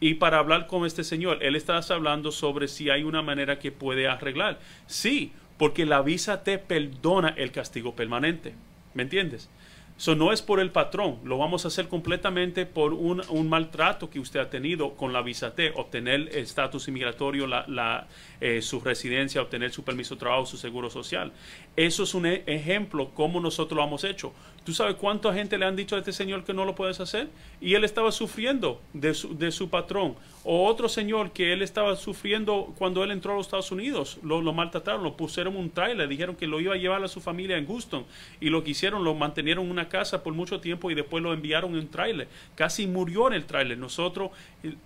Y 0.00 0.14
para 0.14 0.38
hablar 0.38 0.66
con 0.68 0.86
este 0.86 1.04
señor, 1.04 1.42
él 1.42 1.56
está 1.56 1.80
hablando 1.90 2.30
sobre 2.30 2.68
si 2.68 2.88
hay 2.88 3.02
una 3.02 3.22
manera 3.22 3.58
que 3.58 3.72
puede 3.72 4.08
arreglar. 4.08 4.60
Sí, 4.86 5.32
porque 5.58 5.86
la 5.86 6.02
visa 6.02 6.44
T 6.44 6.58
perdona 6.58 7.30
el 7.36 7.50
castigo 7.50 7.94
permanente. 7.96 8.54
¿Me 8.94 9.02
entiendes? 9.02 9.50
Eso 9.98 10.14
no 10.14 10.32
es 10.32 10.42
por 10.42 10.60
el 10.60 10.70
patrón, 10.70 11.18
lo 11.24 11.38
vamos 11.38 11.64
a 11.64 11.68
hacer 11.68 11.88
completamente 11.88 12.66
por 12.66 12.94
un, 12.94 13.48
maltrato 13.48 14.08
que 14.08 14.20
usted 14.20 14.38
ha 14.38 14.48
tenido 14.48 14.94
con 14.94 15.12
la 15.12 15.22
visa 15.22 15.56
T, 15.56 15.72
obtener 15.74 16.14
el 16.20 16.28
estatus 16.28 16.86
inmigratorio, 16.86 17.48
la, 17.48 18.06
eh, 18.40 18.62
su 18.62 18.78
residencia, 18.78 19.42
obtener 19.42 19.72
su 19.72 19.82
permiso 19.82 20.14
de 20.14 20.20
trabajo, 20.20 20.46
su 20.46 20.56
seguro 20.56 20.88
social. 20.88 21.32
Eso 21.74 22.04
es 22.04 22.14
un 22.14 22.26
e, 22.26 22.44
ejemplo 22.46 23.10
como 23.12 23.40
nosotros 23.40 23.76
lo 23.76 23.84
hemos 23.84 24.04
hecho. 24.04 24.32
¿Tú 24.68 24.74
sabes 24.74 24.96
cuánta 24.96 25.32
gente 25.32 25.56
le 25.56 25.64
han 25.64 25.76
dicho 25.76 25.96
a 25.96 26.00
este 26.00 26.12
señor 26.12 26.44
que 26.44 26.52
no 26.52 26.66
lo 26.66 26.74
puedes 26.74 27.00
hacer? 27.00 27.30
Y 27.58 27.72
él 27.72 27.84
estaba 27.84 28.12
sufriendo 28.12 28.82
de 28.92 29.14
su, 29.14 29.34
de 29.34 29.50
su 29.50 29.70
patrón. 29.70 30.14
O 30.44 30.66
otro 30.66 30.88
señor 30.88 31.32
que 31.32 31.52
él 31.52 31.62
estaba 31.62 31.96
sufriendo 31.96 32.74
cuando 32.78 33.02
él 33.02 33.10
entró 33.10 33.32
a 33.32 33.36
los 33.36 33.46
Estados 33.46 33.72
Unidos. 33.72 34.18
Lo, 34.22 34.40
maltrataron, 34.52 35.02
lo 35.02 35.16
pusieron 35.16 35.56
un 35.56 35.70
trailer, 35.70 36.08
dijeron 36.08 36.36
que 36.36 36.46
lo 36.46 36.60
iba 36.60 36.74
a 36.74 36.76
llevar 36.76 37.02
a 37.02 37.08
su 37.08 37.20
familia 37.20 37.56
en 37.56 37.66
Houston. 37.66 38.04
Y 38.40 38.50
lo 38.50 38.62
que 38.62 38.70
hicieron, 38.70 39.04
lo 39.04 39.14
mantenieron 39.14 39.64
en 39.64 39.70
una 39.70 39.88
casa 39.88 40.22
por 40.22 40.34
mucho 40.34 40.60
tiempo 40.60 40.90
y 40.90 40.94
después 40.94 41.22
lo 41.22 41.32
enviaron 41.32 41.72
en 41.72 41.80
un 41.80 41.88
trailer. 41.88 42.28
Casi 42.54 42.86
murió 42.86 43.26
en 43.28 43.34
el 43.34 43.46
trailer. 43.46 43.78
Nosotros, 43.78 44.30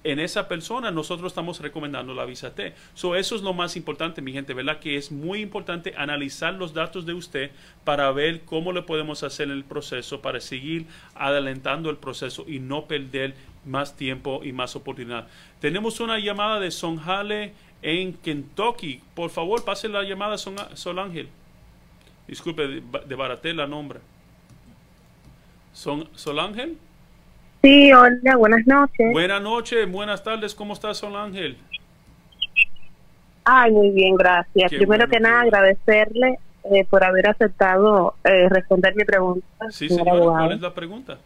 en 0.04 0.20
esa 0.20 0.48
persona, 0.48 0.90
nosotros 0.90 1.32
estamos 1.32 1.60
recomendando 1.60 2.14
la 2.14 2.24
visa 2.24 2.54
T. 2.54 2.74
So, 2.94 3.14
eso 3.14 3.36
es 3.36 3.42
lo 3.42 3.52
más 3.52 3.76
importante, 3.76 4.22
mi 4.22 4.32
gente, 4.32 4.54
¿verdad? 4.54 4.78
Que 4.78 4.96
es 4.96 5.12
muy 5.12 5.40
importante 5.40 5.94
analizar 5.96 6.54
los 6.54 6.72
datos 6.72 7.04
de 7.04 7.14
usted 7.14 7.50
para 7.84 8.10
ver 8.12 8.42
cómo 8.42 8.72
le 8.72 8.82
podemos 8.82 9.22
hacer 9.22 9.50
el 9.50 9.64
proceso 9.72 10.20
para 10.20 10.38
seguir 10.38 10.86
adelantando 11.14 11.88
el 11.88 11.96
proceso 11.96 12.44
y 12.46 12.58
no 12.58 12.84
perder 12.84 13.34
más 13.64 13.96
tiempo 13.96 14.42
y 14.44 14.52
más 14.52 14.76
oportunidad. 14.76 15.26
Tenemos 15.60 15.98
una 16.00 16.18
llamada 16.18 16.60
de 16.60 16.70
Sonjale 16.70 17.54
en 17.80 18.12
Kentucky. 18.12 19.00
Por 19.14 19.30
favor, 19.30 19.64
pase 19.64 19.88
la 19.88 20.02
llamada 20.02 20.36
Son, 20.36 20.56
Sol 20.74 20.98
Ángel. 20.98 21.28
Disculpe, 22.28 22.66
de, 22.66 23.54
la 23.54 23.66
nombra. 23.66 24.00
Son, 25.72 26.06
¿Sol 26.14 26.38
Ángel? 26.38 26.76
Sí, 27.62 27.92
hola, 27.94 28.36
buenas 28.36 28.66
noches. 28.66 29.10
Buenas 29.10 29.40
noches, 29.40 29.90
buenas 29.90 30.22
tardes. 30.22 30.54
¿Cómo 30.54 30.74
está 30.74 30.92
Sol 30.92 31.16
Ángel? 31.16 31.56
Ay, 33.44 33.72
muy 33.72 33.90
bien, 33.90 34.16
gracias. 34.16 34.70
Primero 34.70 35.08
que 35.08 35.18
nada, 35.18 35.40
agradecerle 35.40 36.38
eh, 36.64 36.84
por 36.88 37.04
haber 37.04 37.28
aceptado 37.28 38.14
eh, 38.24 38.48
responder 38.48 38.94
mi 38.94 39.04
pregunta. 39.04 39.46
Sí, 39.70 39.88
señora, 39.88 40.12
¿cuál 40.20 40.52
es 40.52 40.60
la 40.60 40.74
pregunta? 40.74 41.18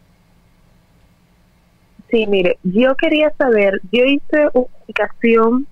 Sí, 2.09 2.25
mire, 2.27 2.57
yo 2.63 2.95
quería 2.95 3.31
saber, 3.37 3.81
yo 3.91 4.05
hice 4.05 4.47
una 4.53 4.67
aplicación 4.81 5.67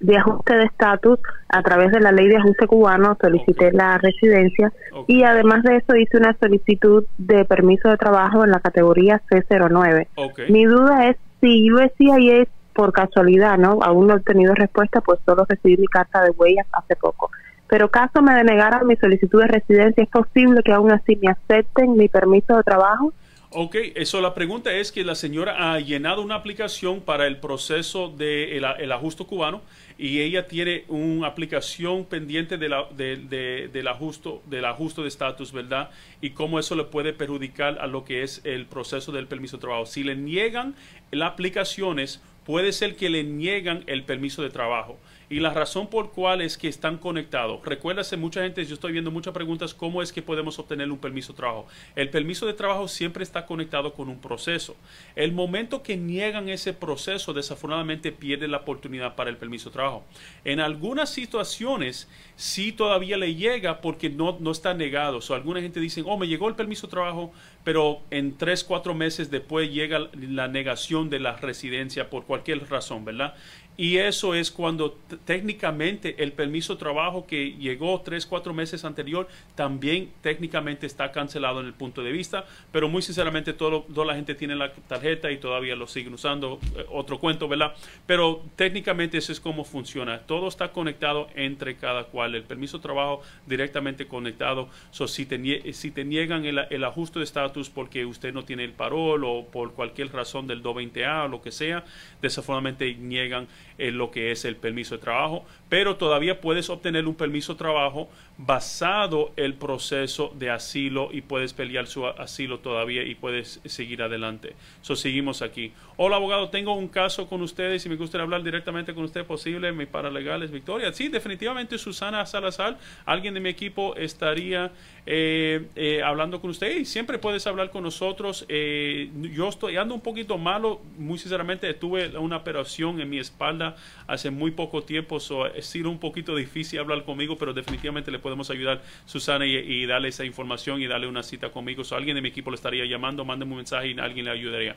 de 0.00 0.16
ajuste 0.16 0.54
de 0.54 0.64
estatus 0.64 1.18
a 1.48 1.62
través 1.62 1.92
de 1.92 2.00
la 2.00 2.12
ley 2.12 2.28
de 2.28 2.36
ajuste 2.36 2.66
cubano, 2.66 3.16
solicité 3.20 3.70
la 3.72 3.98
residencia 3.98 4.72
y 5.06 5.22
además 5.24 5.62
de 5.62 5.76
eso 5.76 5.94
hice 5.94 6.16
una 6.16 6.34
solicitud 6.38 7.04
de 7.18 7.44
permiso 7.44 7.88
de 7.88 7.96
trabajo 7.98 8.44
en 8.44 8.50
la 8.50 8.60
categoría 8.60 9.20
C09. 9.30 10.06
Mi 10.48 10.64
duda 10.64 11.08
es 11.08 11.16
si 11.40 11.70
USCIS 11.70 12.48
por 12.72 12.92
casualidad, 12.92 13.58
¿no? 13.58 13.78
Aún 13.82 14.06
no 14.06 14.16
he 14.16 14.20
tenido 14.20 14.54
respuesta, 14.54 15.00
pues 15.00 15.20
solo 15.26 15.44
recibí 15.48 15.76
mi 15.76 15.86
carta 15.86 16.22
de 16.22 16.30
huellas 16.30 16.66
hace 16.72 16.96
poco. 16.96 17.30
Pero 17.70 17.88
caso 17.88 18.20
me 18.20 18.34
denegaran 18.34 18.84
mi 18.86 18.96
solicitud 18.96 19.40
de 19.40 19.46
residencia, 19.46 20.02
¿es 20.02 20.10
posible 20.10 20.60
que 20.64 20.72
aún 20.72 20.90
así 20.90 21.16
me 21.16 21.30
acepten 21.30 21.96
mi 21.96 22.08
permiso 22.08 22.56
de 22.56 22.64
trabajo? 22.64 23.14
Ok, 23.52 23.76
eso 23.94 24.20
la 24.20 24.34
pregunta 24.34 24.72
es 24.72 24.92
que 24.92 25.04
la 25.04 25.14
señora 25.14 25.72
ha 25.72 25.80
llenado 25.80 26.22
una 26.22 26.36
aplicación 26.36 27.00
para 27.00 27.26
el 27.26 27.38
proceso 27.38 28.08
del 28.08 28.62
de 28.62 28.84
el 28.84 28.92
ajuste 28.92 29.24
cubano 29.24 29.62
y 29.98 30.20
ella 30.20 30.46
tiene 30.46 30.84
una 30.88 31.26
aplicación 31.26 32.04
pendiente 32.04 32.58
de 32.58 32.68
la, 32.68 32.86
de, 32.96 33.68
del, 33.72 33.88
ajuste, 33.88 34.40
del 34.46 34.64
ajuste 34.64 35.02
de 35.02 35.08
estatus, 35.08 35.52
¿verdad? 35.52 35.90
Y 36.20 36.30
cómo 36.30 36.58
eso 36.58 36.74
le 36.74 36.84
puede 36.84 37.12
perjudicar 37.12 37.78
a 37.80 37.86
lo 37.86 38.04
que 38.04 38.22
es 38.22 38.40
el 38.44 38.66
proceso 38.66 39.12
del 39.12 39.26
permiso 39.26 39.56
de 39.56 39.62
trabajo. 39.62 39.86
Si 39.86 40.04
le 40.04 40.16
niegan 40.16 40.74
las 41.10 41.32
aplicaciones, 41.32 42.22
puede 42.44 42.72
ser 42.72 42.96
que 42.96 43.10
le 43.10 43.24
niegan 43.24 43.84
el 43.86 44.04
permiso 44.04 44.42
de 44.42 44.50
trabajo. 44.50 44.98
Y 45.32 45.38
la 45.38 45.54
razón 45.54 45.86
por 45.86 46.10
cual 46.10 46.40
es 46.40 46.58
que 46.58 46.66
están 46.66 46.98
conectados. 46.98 47.64
Recuérdase, 47.64 48.16
mucha 48.16 48.42
gente, 48.42 48.64
yo 48.64 48.74
estoy 48.74 48.90
viendo 48.90 49.12
muchas 49.12 49.32
preguntas, 49.32 49.72
¿cómo 49.72 50.02
es 50.02 50.12
que 50.12 50.22
podemos 50.22 50.58
obtener 50.58 50.90
un 50.90 50.98
permiso 50.98 51.32
de 51.32 51.36
trabajo? 51.36 51.68
El 51.94 52.10
permiso 52.10 52.46
de 52.46 52.52
trabajo 52.52 52.88
siempre 52.88 53.22
está 53.22 53.46
conectado 53.46 53.94
con 53.94 54.08
un 54.08 54.20
proceso. 54.20 54.74
El 55.14 55.30
momento 55.30 55.84
que 55.84 55.96
niegan 55.96 56.48
ese 56.48 56.72
proceso, 56.72 57.32
desafortunadamente 57.32 58.10
pierde 58.10 58.48
la 58.48 58.56
oportunidad 58.56 59.14
para 59.14 59.30
el 59.30 59.36
permiso 59.36 59.70
de 59.70 59.74
trabajo. 59.74 60.04
En 60.44 60.58
algunas 60.58 61.10
situaciones, 61.10 62.08
sí 62.34 62.72
todavía 62.72 63.16
le 63.16 63.36
llega 63.36 63.82
porque 63.82 64.10
no, 64.10 64.36
no 64.40 64.50
está 64.50 64.74
negado. 64.74 65.20
O 65.20 65.34
alguna 65.34 65.60
gente 65.60 65.78
dice, 65.78 66.02
oh, 66.04 66.18
me 66.18 66.26
llegó 66.26 66.48
el 66.48 66.56
permiso 66.56 66.88
de 66.88 66.90
trabajo, 66.90 67.32
pero 67.62 68.00
en 68.10 68.36
tres, 68.36 68.64
cuatro 68.64 68.94
meses 68.94 69.30
después 69.30 69.70
llega 69.70 70.08
la 70.12 70.48
negación 70.48 71.08
de 71.08 71.20
la 71.20 71.36
residencia 71.36 72.10
por 72.10 72.24
cualquier 72.24 72.68
razón, 72.68 73.04
¿verdad? 73.04 73.36
Y 73.80 73.96
eso 73.96 74.34
es 74.34 74.50
cuando 74.50 74.98
técnicamente 75.24 76.22
el 76.22 76.32
permiso 76.32 76.74
de 76.74 76.80
trabajo 76.80 77.26
que 77.26 77.52
llegó 77.52 77.98
tres, 78.02 78.26
cuatro 78.26 78.52
meses 78.52 78.84
anterior 78.84 79.26
también 79.54 80.12
técnicamente 80.20 80.86
está 80.86 81.10
cancelado 81.10 81.60
en 81.60 81.66
el 81.66 81.72
punto 81.72 82.02
de 82.02 82.12
vista, 82.12 82.44
pero 82.72 82.90
muy 82.90 83.00
sinceramente 83.00 83.54
todo, 83.54 83.84
toda 83.84 84.08
la 84.08 84.16
gente 84.16 84.34
tiene 84.34 84.54
la 84.54 84.70
tarjeta 84.70 85.30
y 85.30 85.38
todavía 85.38 85.76
lo 85.76 85.86
siguen 85.86 86.12
usando, 86.12 86.60
eh, 86.76 86.84
otro 86.90 87.18
cuento, 87.18 87.48
¿verdad? 87.48 87.74
Pero 88.04 88.44
técnicamente 88.54 89.16
eso 89.16 89.32
es 89.32 89.40
como 89.40 89.64
funciona, 89.64 90.18
todo 90.26 90.48
está 90.48 90.72
conectado 90.72 91.30
entre 91.34 91.76
cada 91.76 92.04
cual, 92.04 92.34
el 92.34 92.42
permiso 92.42 92.76
de 92.76 92.82
trabajo 92.82 93.22
directamente 93.46 94.06
conectado, 94.06 94.68
so, 94.90 95.08
si, 95.08 95.24
te, 95.24 95.38
niegan 95.38 96.44
el, 96.44 96.58
el 96.68 96.84
ajuste 96.84 97.18
de 97.20 97.24
estatus 97.24 97.70
porque 97.70 98.04
usted 98.04 98.34
no 98.34 98.44
tiene 98.44 98.64
el 98.64 98.72
parol 98.72 99.24
o 99.24 99.46
por 99.46 99.72
cualquier 99.72 100.12
razón 100.12 100.46
del 100.46 100.62
220A 100.62 101.24
o 101.24 101.28
lo 101.28 101.40
que 101.40 101.50
sea, 101.50 101.82
desafortunadamente 102.20 102.94
niegan 102.94 103.48
en 103.80 103.98
lo 103.98 104.10
que 104.10 104.30
es 104.30 104.44
el 104.44 104.56
permiso 104.56 104.96
de 104.96 105.02
trabajo, 105.02 105.44
pero 105.70 105.96
todavía 105.96 106.40
puedes 106.40 106.68
obtener 106.68 107.06
un 107.06 107.14
permiso 107.14 107.54
de 107.54 107.58
trabajo 107.58 108.10
basado 108.36 109.32
el 109.36 109.54
proceso 109.54 110.32
de 110.34 110.50
asilo 110.50 111.10
y 111.12 111.20
puedes 111.20 111.52
pelear 111.52 111.86
su 111.86 112.06
asilo 112.06 112.58
todavía 112.58 113.04
y 113.04 113.14
puedes 113.14 113.60
seguir 113.64 114.02
adelante. 114.02 114.56
So, 114.82 114.96
seguimos 114.96 115.42
aquí. 115.42 115.72
Hola 115.96 116.16
abogado, 116.16 116.48
tengo 116.48 116.72
un 116.74 116.88
caso 116.88 117.28
con 117.28 117.40
ustedes 117.42 117.86
y 117.86 117.88
me 117.88 117.96
gustaría 117.96 118.24
hablar 118.24 118.42
directamente 118.42 118.94
con 118.94 119.04
usted 119.04 119.24
posible. 119.24 119.70
Mi 119.72 119.86
paralegal 119.86 120.42
es 120.42 120.50
Victoria. 120.50 120.92
Sí, 120.92 121.08
definitivamente 121.08 121.78
Susana 121.78 122.26
Salazar, 122.26 122.78
alguien 123.04 123.34
de 123.34 123.40
mi 123.40 123.50
equipo 123.50 123.94
estaría 123.94 124.72
eh, 125.06 125.66
eh, 125.76 126.02
hablando 126.02 126.40
con 126.40 126.50
usted 126.50 126.78
y 126.78 126.84
siempre 126.84 127.18
puedes 127.18 127.46
hablar 127.46 127.70
con 127.70 127.84
nosotros. 127.84 128.44
Eh, 128.48 129.10
yo 129.34 129.48
estoy 129.48 129.76
ando 129.76 129.94
un 129.94 130.00
poquito 130.00 130.36
malo, 130.36 130.80
muy 130.98 131.18
sinceramente 131.18 131.72
tuve 131.74 132.16
una 132.18 132.38
operación 132.38 133.00
en 133.00 133.08
mi 133.08 133.18
espalda 133.18 133.76
hace 134.06 134.30
muy 134.30 134.50
poco 134.50 134.82
tiempo, 134.82 135.20
sido 135.62 135.90
un 135.90 135.98
poquito 135.98 136.34
difícil 136.36 136.78
hablar 136.78 137.04
conmigo, 137.04 137.36
pero 137.36 137.52
definitivamente 137.52 138.10
le 138.10 138.18
podemos 138.18 138.50
ayudar, 138.50 138.82
Susana, 139.06 139.46
y, 139.46 139.86
darle 139.86 140.08
esa 140.08 140.24
información 140.24 140.80
y 140.80 140.86
darle 140.86 141.06
una 141.06 141.22
cita 141.22 141.50
conmigo. 141.50 141.84
So, 141.84 141.96
alguien 141.96 142.14
de 142.14 142.22
mi 142.22 142.28
equipo 142.28 142.50
le 142.50 142.56
estaría 142.56 142.84
llamando, 142.84 143.24
mándeme 143.24 143.52
un 143.52 143.58
mensaje 143.58 143.88
y 143.88 143.98
alguien 143.98 144.26
le 144.26 144.32
ayudaría. 144.32 144.76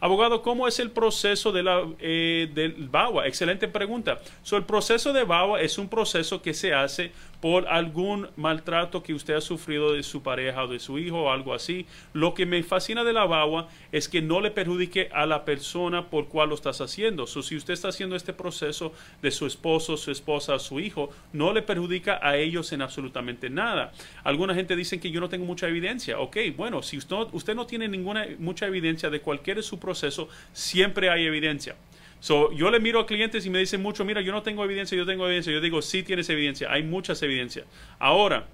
Abogado, 0.00 0.42
¿cómo 0.42 0.68
es 0.68 0.80
el 0.80 0.90
proceso 0.90 1.52
de 1.52 1.62
la, 1.62 1.82
eh, 1.98 2.50
del 2.52 2.72
BAWA? 2.88 3.26
Excelente 3.26 3.68
pregunta. 3.68 4.20
So, 4.42 4.56
el 4.56 4.64
proceso 4.64 5.12
de 5.12 5.24
BAWA 5.24 5.60
es 5.60 5.78
un 5.78 5.88
proceso 5.88 6.42
que 6.42 6.52
se 6.52 6.74
hace 6.74 7.12
por 7.44 7.68
algún 7.68 8.30
maltrato 8.36 9.02
que 9.02 9.12
usted 9.12 9.34
ha 9.34 9.40
sufrido 9.42 9.92
de 9.92 10.02
su 10.02 10.22
pareja 10.22 10.64
o 10.64 10.66
de 10.66 10.78
su 10.78 10.98
hijo 10.98 11.24
o 11.24 11.30
algo 11.30 11.52
así. 11.52 11.84
Lo 12.14 12.32
que 12.32 12.46
me 12.46 12.62
fascina 12.62 13.04
de 13.04 13.12
la 13.12 13.26
BAWA 13.26 13.68
es 13.92 14.08
que 14.08 14.22
no 14.22 14.40
le 14.40 14.50
perjudique 14.50 15.10
a 15.12 15.26
la 15.26 15.44
persona 15.44 16.08
por 16.08 16.28
cual 16.28 16.48
lo 16.48 16.54
estás 16.54 16.80
haciendo. 16.80 17.26
So, 17.26 17.42
si 17.42 17.54
usted 17.54 17.74
está 17.74 17.88
haciendo 17.88 18.16
este 18.16 18.32
proceso 18.32 18.94
de 19.20 19.30
su 19.30 19.44
esposo, 19.44 19.98
su 19.98 20.10
esposa, 20.10 20.58
su 20.58 20.80
hijo, 20.80 21.10
no 21.34 21.52
le 21.52 21.60
perjudica 21.60 22.18
a 22.22 22.38
ellos 22.38 22.72
en 22.72 22.80
absolutamente 22.80 23.50
nada. 23.50 23.92
Alguna 24.22 24.54
gente 24.54 24.74
dice 24.74 24.98
que 24.98 25.10
yo 25.10 25.20
no 25.20 25.28
tengo 25.28 25.44
mucha 25.44 25.68
evidencia. 25.68 26.18
Ok, 26.20 26.38
bueno, 26.56 26.82
si 26.82 26.96
usted, 26.96 27.14
usted 27.32 27.54
no 27.54 27.66
tiene 27.66 27.88
ninguna 27.88 28.26
mucha 28.38 28.64
evidencia 28.64 29.10
de 29.10 29.20
cualquier 29.20 29.62
su 29.62 29.78
proceso, 29.78 30.30
siempre 30.54 31.10
hay 31.10 31.26
evidencia. 31.26 31.76
So, 32.24 32.50
yo 32.52 32.70
le 32.70 32.80
miro 32.80 33.00
a 33.00 33.06
clientes 33.06 33.44
y 33.44 33.50
me 33.50 33.58
dicen 33.58 33.82
mucho, 33.82 34.02
mira, 34.02 34.22
yo 34.22 34.32
no 34.32 34.42
tengo 34.42 34.64
evidencia, 34.64 34.96
yo 34.96 35.04
tengo 35.04 35.26
evidencia. 35.26 35.52
Yo 35.52 35.60
digo, 35.60 35.82
sí 35.82 36.02
tienes 36.02 36.26
evidencia, 36.30 36.72
hay 36.72 36.82
muchas 36.82 37.22
evidencias. 37.22 37.66
Ahora, 37.98 38.46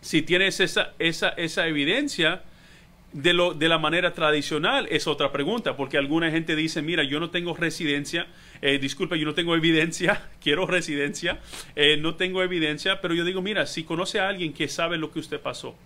si 0.00 0.22
tienes 0.22 0.58
esa, 0.58 0.94
esa, 0.98 1.28
esa 1.28 1.68
evidencia 1.68 2.42
de, 3.12 3.34
lo, 3.34 3.54
de 3.54 3.68
la 3.68 3.78
manera 3.78 4.14
tradicional, 4.14 4.88
es 4.90 5.06
otra 5.06 5.30
pregunta, 5.30 5.76
porque 5.76 5.96
alguna 5.96 6.32
gente 6.32 6.56
dice, 6.56 6.82
mira, 6.82 7.04
yo 7.04 7.20
no 7.20 7.30
tengo 7.30 7.54
residencia, 7.54 8.26
eh, 8.62 8.80
disculpe, 8.80 9.16
yo 9.16 9.26
no 9.26 9.34
tengo 9.34 9.54
evidencia, 9.54 10.28
quiero 10.42 10.66
residencia, 10.66 11.38
eh, 11.76 11.98
no 11.98 12.16
tengo 12.16 12.42
evidencia, 12.42 13.00
pero 13.00 13.14
yo 13.14 13.24
digo, 13.24 13.40
mira, 13.42 13.66
si 13.66 13.84
conoce 13.84 14.18
a 14.18 14.28
alguien 14.28 14.52
que 14.52 14.66
sabe 14.66 14.98
lo 14.98 15.12
que 15.12 15.20
usted 15.20 15.38
pasó, 15.38 15.76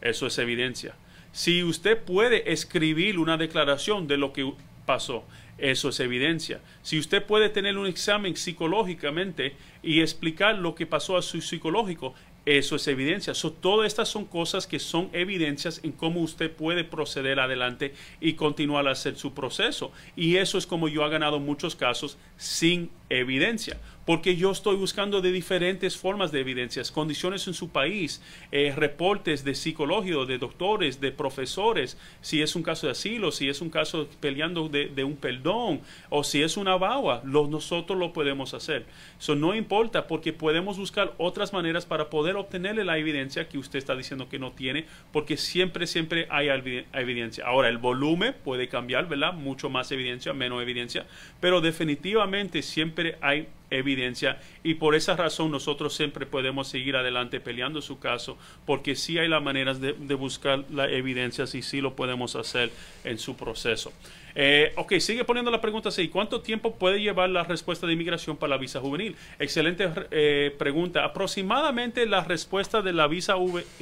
eso 0.00 0.26
es 0.26 0.38
evidencia. 0.38 0.94
Si 1.30 1.62
usted 1.62 1.98
puede 1.98 2.54
escribir 2.54 3.18
una 3.18 3.36
declaración 3.36 4.08
de 4.08 4.16
lo 4.16 4.32
que 4.32 4.50
pasó, 4.84 5.24
eso 5.58 5.88
es 5.88 6.00
evidencia. 6.00 6.60
Si 6.82 6.98
usted 6.98 7.24
puede 7.24 7.48
tener 7.48 7.78
un 7.78 7.86
examen 7.86 8.36
psicológicamente 8.36 9.56
y 9.82 10.00
explicar 10.00 10.56
lo 10.56 10.74
que 10.74 10.86
pasó 10.86 11.16
a 11.16 11.22
su 11.22 11.40
psicológico, 11.40 12.14
eso 12.46 12.76
es 12.76 12.86
evidencia. 12.88 13.34
So, 13.34 13.52
todas 13.52 13.86
estas 13.86 14.08
son 14.08 14.26
cosas 14.26 14.66
que 14.66 14.78
son 14.78 15.08
evidencias 15.12 15.80
en 15.82 15.92
cómo 15.92 16.20
usted 16.20 16.50
puede 16.50 16.84
proceder 16.84 17.40
adelante 17.40 17.94
y 18.20 18.34
continuar 18.34 18.86
a 18.86 18.90
hacer 18.90 19.16
su 19.16 19.32
proceso. 19.32 19.92
Y 20.14 20.36
eso 20.36 20.58
es 20.58 20.66
como 20.66 20.88
yo 20.88 21.06
he 21.06 21.10
ganado 21.10 21.40
muchos 21.40 21.74
casos 21.74 22.18
sin 22.36 22.90
evidencia 23.08 23.78
porque 24.04 24.36
yo 24.36 24.50
estoy 24.50 24.76
buscando 24.76 25.20
de 25.20 25.32
diferentes 25.32 25.96
formas 25.96 26.30
de 26.30 26.40
evidencias, 26.40 26.90
condiciones 26.90 27.46
en 27.46 27.54
su 27.54 27.70
país, 27.70 28.20
eh, 28.52 28.72
reportes 28.76 29.44
de 29.44 29.54
psicológicos, 29.54 30.28
de 30.28 30.38
doctores, 30.38 31.00
de 31.00 31.10
profesores, 31.10 31.96
si 32.20 32.42
es 32.42 32.54
un 32.54 32.62
caso 32.62 32.86
de 32.86 32.92
asilo, 32.92 33.32
si 33.32 33.48
es 33.48 33.60
un 33.60 33.70
caso 33.70 34.08
peleando 34.20 34.68
de, 34.68 35.04
un 35.04 35.16
perdón 35.16 35.80
o 36.10 36.24
si 36.24 36.42
es 36.42 36.56
una 36.56 36.76
bawa, 36.76 37.22
nosotros 37.24 37.98
lo 37.98 38.12
podemos 38.12 38.54
hacer. 38.54 38.86
Eso 39.18 39.34
no 39.34 39.54
importa 39.54 40.06
porque 40.06 40.32
podemos 40.32 40.78
buscar 40.78 41.14
otras 41.18 41.52
maneras 41.52 41.86
para 41.86 42.10
poder 42.10 42.36
obtenerle 42.36 42.84
la 42.84 42.98
evidencia 42.98 43.48
que 43.48 43.58
usted 43.58 43.78
está 43.78 43.96
diciendo 43.96 44.28
que 44.28 44.38
no 44.38 44.52
tiene, 44.52 44.86
porque 45.12 45.36
siempre, 45.36 45.86
siempre 45.86 46.26
hay 46.30 46.48
evidencia. 46.92 47.46
Ahora, 47.46 47.68
el 47.68 47.78
volumen 47.78 48.34
puede 48.44 48.68
cambiar, 48.68 49.08
¿verdad? 49.08 49.32
Mucho 49.32 49.70
más 49.70 49.90
evidencia, 49.92 50.32
menos 50.32 50.62
evidencia, 50.62 51.06
pero 51.40 51.60
definitivamente 51.60 52.62
siempre 52.62 52.93
hay 53.20 53.48
evidencia 53.70 54.38
y 54.62 54.74
por 54.74 54.94
esa 54.94 55.16
razón 55.16 55.50
nosotros 55.50 55.94
siempre 55.94 56.26
podemos 56.26 56.68
seguir 56.68 56.96
adelante 56.96 57.40
peleando 57.40 57.82
su 57.82 57.98
caso 57.98 58.38
porque 58.66 58.94
sí 58.94 59.18
hay 59.18 59.28
las 59.28 59.42
maneras 59.42 59.80
de, 59.80 59.92
buscar 60.14 60.64
la 60.70 60.88
evidencia 60.88 61.44
y 61.52 61.62
sí 61.62 61.80
lo 61.80 61.96
podemos 61.96 62.36
hacer 62.36 62.70
en 63.04 63.18
su 63.18 63.36
proceso. 63.36 63.92
Eh, 64.36 64.72
ok, 64.76 64.94
sigue 64.98 65.24
poniendo 65.24 65.50
la 65.50 65.60
pregunta 65.60 65.90
así, 65.90 66.08
¿cuánto 66.08 66.40
tiempo 66.40 66.74
puede 66.74 67.00
llevar 67.00 67.30
la 67.30 67.44
respuesta 67.44 67.86
de 67.86 67.92
inmigración 67.92 68.36
para 68.36 68.50
la 68.50 68.56
visa 68.56 68.80
juvenil? 68.80 69.16
Excelente 69.38 69.88
eh, 70.10 70.54
pregunta. 70.58 71.04
Aproximadamente 71.04 72.06
la 72.06 72.24
respuesta 72.24 72.82
de 72.82 72.92
la 72.92 73.06
visa 73.06 73.34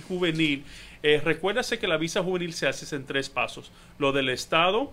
juvenil, 0.09 0.65
eh, 1.03 1.21
recuérdase 1.25 1.79
que 1.79 1.89
la 1.89 1.97
visa 1.97 2.23
juvenil 2.23 2.53
se 2.53 2.67
hace 2.67 2.95
en 2.95 3.07
tres 3.07 3.31
pasos. 3.31 3.73
Lo 3.99 4.13
del 4.13 4.29
Estado, 4.29 4.93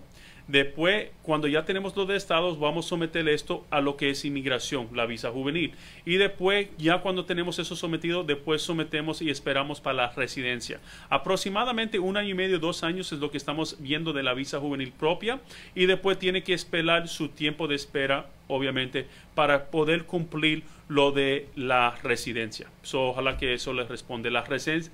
Después, 0.50 1.10
cuando 1.22 1.46
ya 1.46 1.64
tenemos 1.64 1.94
los 1.94 2.08
de 2.08 2.16
estados, 2.16 2.58
vamos 2.58 2.86
a 2.86 2.88
someter 2.88 3.28
esto 3.28 3.64
a 3.70 3.80
lo 3.80 3.96
que 3.96 4.10
es 4.10 4.24
inmigración, 4.24 4.88
la 4.92 5.06
visa 5.06 5.30
juvenil. 5.30 5.74
Y 6.04 6.16
después, 6.16 6.66
ya 6.76 7.02
cuando 7.02 7.24
tenemos 7.24 7.60
eso 7.60 7.76
sometido, 7.76 8.24
después 8.24 8.60
sometemos 8.60 9.22
y 9.22 9.30
esperamos 9.30 9.80
para 9.80 9.94
la 9.94 10.10
residencia. 10.10 10.80
Aproximadamente 11.08 12.00
un 12.00 12.16
año 12.16 12.30
y 12.30 12.34
medio, 12.34 12.58
dos 12.58 12.82
años 12.82 13.12
es 13.12 13.20
lo 13.20 13.30
que 13.30 13.36
estamos 13.36 13.76
viendo 13.78 14.12
de 14.12 14.24
la 14.24 14.34
visa 14.34 14.58
juvenil 14.58 14.90
propia. 14.90 15.38
Y 15.76 15.86
después 15.86 16.18
tiene 16.18 16.42
que 16.42 16.52
esperar 16.52 17.06
su 17.06 17.28
tiempo 17.28 17.68
de 17.68 17.76
espera 17.76 18.26
obviamente, 18.50 19.06
para 19.34 19.66
poder 19.70 20.04
cumplir 20.04 20.64
lo 20.90 21.12
de 21.12 21.46
la 21.54 21.94
residencia. 22.02 22.66
ojalá 22.92 23.36
que 23.36 23.54
eso 23.54 23.72
les 23.72 23.88
responde. 23.88 24.28
La, 24.28 24.44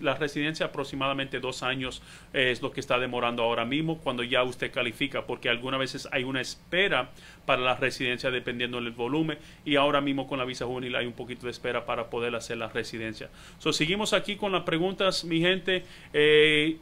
la 0.01 0.15
residencia 0.15 0.67
aproximadamente 0.67 1.41
dos 1.41 1.63
años 1.63 2.03
es 2.35 2.61
lo 2.61 2.71
que 2.71 2.81
está 2.81 2.99
demorando 2.99 3.43
ahora 3.43 3.65
mismo 3.65 3.97
cuando 3.97 4.23
ya 4.23 4.43
usted 4.43 4.71
califica, 4.71 5.27
porque 5.27 5.49
algunas 5.49 5.81
veces 5.81 6.07
hay 6.13 6.25
una 6.25 6.43
espera 6.43 7.13
para 7.47 7.63
la 7.63 7.77
residencia 7.77 8.31
dependiendo 8.31 8.79
del 8.79 8.91
volumen 8.91 9.39
y 9.65 9.77
ahora 9.77 10.03
mismo 10.03 10.27
con 10.27 10.39
la 10.39 10.45
visa 10.45 10.67
juvenil 10.67 10.95
hay 10.97 11.07
un 11.07 11.15
poquito 11.15 11.47
de 11.47 11.53
espera 11.53 11.87
para 11.87 12.11
poder 12.11 12.35
hacer 12.37 12.59
la 12.59 12.69
residencia. 12.69 13.31
So, 13.59 13.73
seguimos 13.73 14.13
aquí 14.13 14.37
con 14.37 14.53
las 14.53 14.65
preguntas, 14.65 15.25
mi 15.25 15.41
gente. 15.41 15.83
Eh, 16.13 16.77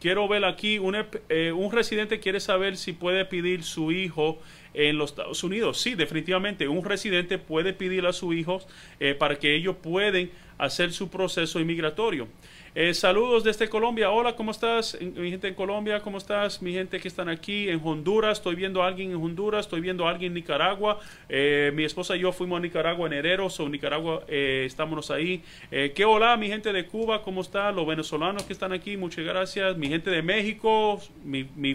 quiero 0.00 0.26
ver 0.26 0.44
aquí, 0.44 0.78
un, 0.78 0.96
eh, 1.28 1.52
un 1.52 1.70
residente 1.70 2.18
quiere 2.18 2.40
saber 2.40 2.76
si 2.76 2.92
puede 2.92 3.24
pedir 3.24 3.62
su 3.62 3.92
hijo 3.92 4.40
en 4.74 4.98
los 4.98 5.10
Estados 5.10 5.44
Unidos. 5.44 5.80
Sí, 5.80 5.94
definitivamente, 5.94 6.66
un 6.68 6.84
residente 6.84 7.38
puede 7.38 7.72
pedir 7.72 8.06
a 8.06 8.12
sus 8.12 8.34
hijos 8.34 8.66
eh, 9.00 9.14
para 9.14 9.38
que 9.38 9.54
ellos 9.54 9.76
puedan 9.82 10.30
hacer 10.58 10.92
su 10.92 11.08
proceso 11.08 11.60
inmigratorio. 11.60 12.28
Eh, 12.74 12.94
saludos 12.94 13.44
desde 13.44 13.68
Colombia. 13.68 14.10
Hola, 14.10 14.34
¿cómo 14.34 14.50
estás? 14.50 14.96
Mi 14.98 15.30
gente 15.30 15.46
en 15.46 15.52
Colombia, 15.52 16.00
¿cómo 16.00 16.16
estás? 16.16 16.62
Mi 16.62 16.72
gente 16.72 17.00
que 17.00 17.08
están 17.08 17.28
aquí 17.28 17.68
en 17.68 17.78
Honduras. 17.84 18.38
Estoy 18.38 18.54
viendo 18.54 18.82
a 18.82 18.86
alguien 18.86 19.10
en 19.10 19.16
Honduras, 19.16 19.66
estoy 19.66 19.82
viendo 19.82 20.06
a 20.06 20.10
alguien 20.10 20.30
en 20.30 20.36
Nicaragua. 20.36 20.98
Eh, 21.28 21.70
mi 21.74 21.84
esposa 21.84 22.16
y 22.16 22.20
yo 22.20 22.32
fuimos 22.32 22.56
a 22.56 22.60
Nicaragua 22.62 23.06
en 23.08 23.12
enero, 23.12 23.50
so 23.50 23.68
Nicaragua 23.68 24.22
eh, 24.26 24.64
estamos 24.66 25.10
ahí. 25.10 25.42
¿Qué 25.70 26.04
hola, 26.06 26.34
mi 26.38 26.48
gente 26.48 26.72
de 26.72 26.86
Cuba? 26.86 27.22
¿Cómo 27.22 27.42
está? 27.42 27.70
Los 27.72 27.86
venezolanos 27.86 28.44
que 28.44 28.54
están 28.54 28.72
aquí, 28.72 28.96
muchas 28.96 29.26
gracias. 29.26 29.76
Mi 29.76 29.88
gente 29.88 30.08
de 30.08 30.22
México, 30.22 30.98
mi, 31.24 31.46
mi 31.54 31.74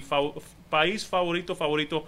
país 0.69 1.05
favorito, 1.05 1.55
favorito, 1.55 2.05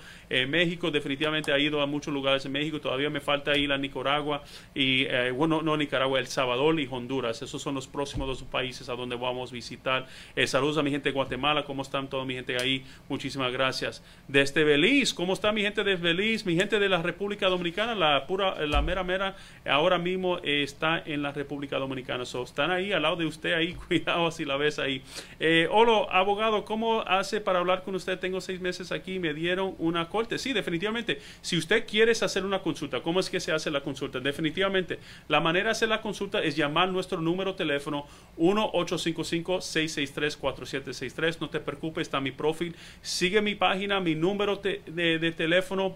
México. 0.48 0.91
Definitivamente 0.91 1.52
ha 1.52 1.60
ido 1.60 1.82
a 1.82 1.86
muchos 1.86 2.13
lugares 2.13 2.45
en 2.45 2.52
México. 2.52 2.80
Todavía 2.80 3.10
me 3.10 3.19
falta 3.19 3.58
ir 3.58 3.72
a 3.72 3.78
Nicaragua 3.78 4.43
y, 4.76 5.06
bueno, 5.32 5.62
no 5.62 5.78
Nicaragua, 5.78 6.19
El 6.19 6.28
Salvador 6.28 6.80
y 6.80 6.88
Honduras. 6.89 7.41
Esos 7.41 7.62
son 7.62 7.76
los 7.76 7.88
próximos 7.88 8.28
dos 8.28 8.43
países 8.43 8.89
a 8.89 8.95
donde 8.95 9.15
vamos 9.15 9.52
a 9.52 9.54
visitar. 9.54 10.08
Eh, 10.36 10.48
saludos 10.48 10.78
a 10.78 10.84
mi 10.84 10.91
gente 10.91 11.10
de 11.10 11.13
Guatemala, 11.13 11.63
¿cómo 11.63 11.82
están 11.82 12.10
toda 12.10 12.26
mi 12.26 12.34
gente 12.34 12.58
ahí? 12.58 12.84
Muchísimas 13.08 13.52
gracias. 13.52 14.04
Desde 14.28 14.63
Belice, 14.63 15.15
¿cómo 15.15 15.34
está 15.34 15.52
mi 15.52 15.62
gente 15.62 15.84
de 15.84 15.95
Belice? 15.95 16.45
Mi 16.45 16.56
gente 16.56 16.80
de 16.80 16.89
la 16.89 17.02
República 17.02 17.48
Dominicana, 17.48 17.95
la 17.95 18.28
pura, 18.28 18.65
la 18.65 18.82
mera 18.82 19.04
mera, 19.04 19.36
ahora 19.65 19.98
mismo 19.98 20.39
está 20.43 21.02
en 21.06 21.22
la 21.22 21.32
República 21.32 21.78
Dominicana. 21.78 22.26
So, 22.26 22.43
están 22.43 22.72
ahí 22.72 22.91
al 22.91 23.02
lado 23.02 23.15
de 23.15 23.26
usted 23.26 23.54
ahí, 23.54 23.74
cuidado 23.88 24.32
si 24.32 24.45
la 24.45 24.58
ves 24.58 24.80
ahí. 24.80 25.02
Eh, 25.39 25.67
hola, 25.72 26.08
abogado, 26.12 26.65
¿cómo 26.65 27.02
hace 27.02 27.41
para 27.41 27.60
hablar 27.60 27.84
con 27.84 27.95
usted? 27.95 28.19
Tengo 28.19 28.41
seis 28.50 28.60
meses 28.60 28.92
aquí, 28.92 29.20
me 29.20 29.36
dieron 29.36 29.76
una 29.78 30.10
corte. 30.10 30.40
Sí, 30.40 30.54
definitivamente. 30.54 31.20
Si 31.42 31.56
usted 31.56 31.86
quiere 31.86 32.14
hacer 32.14 32.44
una 32.44 32.64
consulta, 32.64 33.04
¿cómo 33.04 33.20
es 33.20 33.30
que 33.30 33.40
se 33.40 33.52
hace 33.52 33.70
la 33.70 33.82
consulta? 33.82 34.20
Definitivamente, 34.20 34.98
la 35.28 35.40
manera 35.40 35.66
de 35.66 35.74
hacer 35.74 35.88
la 35.88 36.02
consulta 36.02 36.42
es 36.42 36.56
llamar 36.56 36.90
nuestro 36.90 37.22
número 37.22 37.54
teléfono 37.54 38.08
1 38.38 38.72
855-663-4763. 38.72 41.38
No 41.40 41.52
te 41.52 41.60
preocupes, 41.60 42.08
está 42.08 42.20
mi 42.20 42.32
perfil. 42.32 42.76
Sigue 43.04 43.40
mi 43.40 43.54
página, 43.54 44.00
mi 44.00 44.16
número 44.16 44.56
de 44.56 45.34
teléfono 45.38 45.96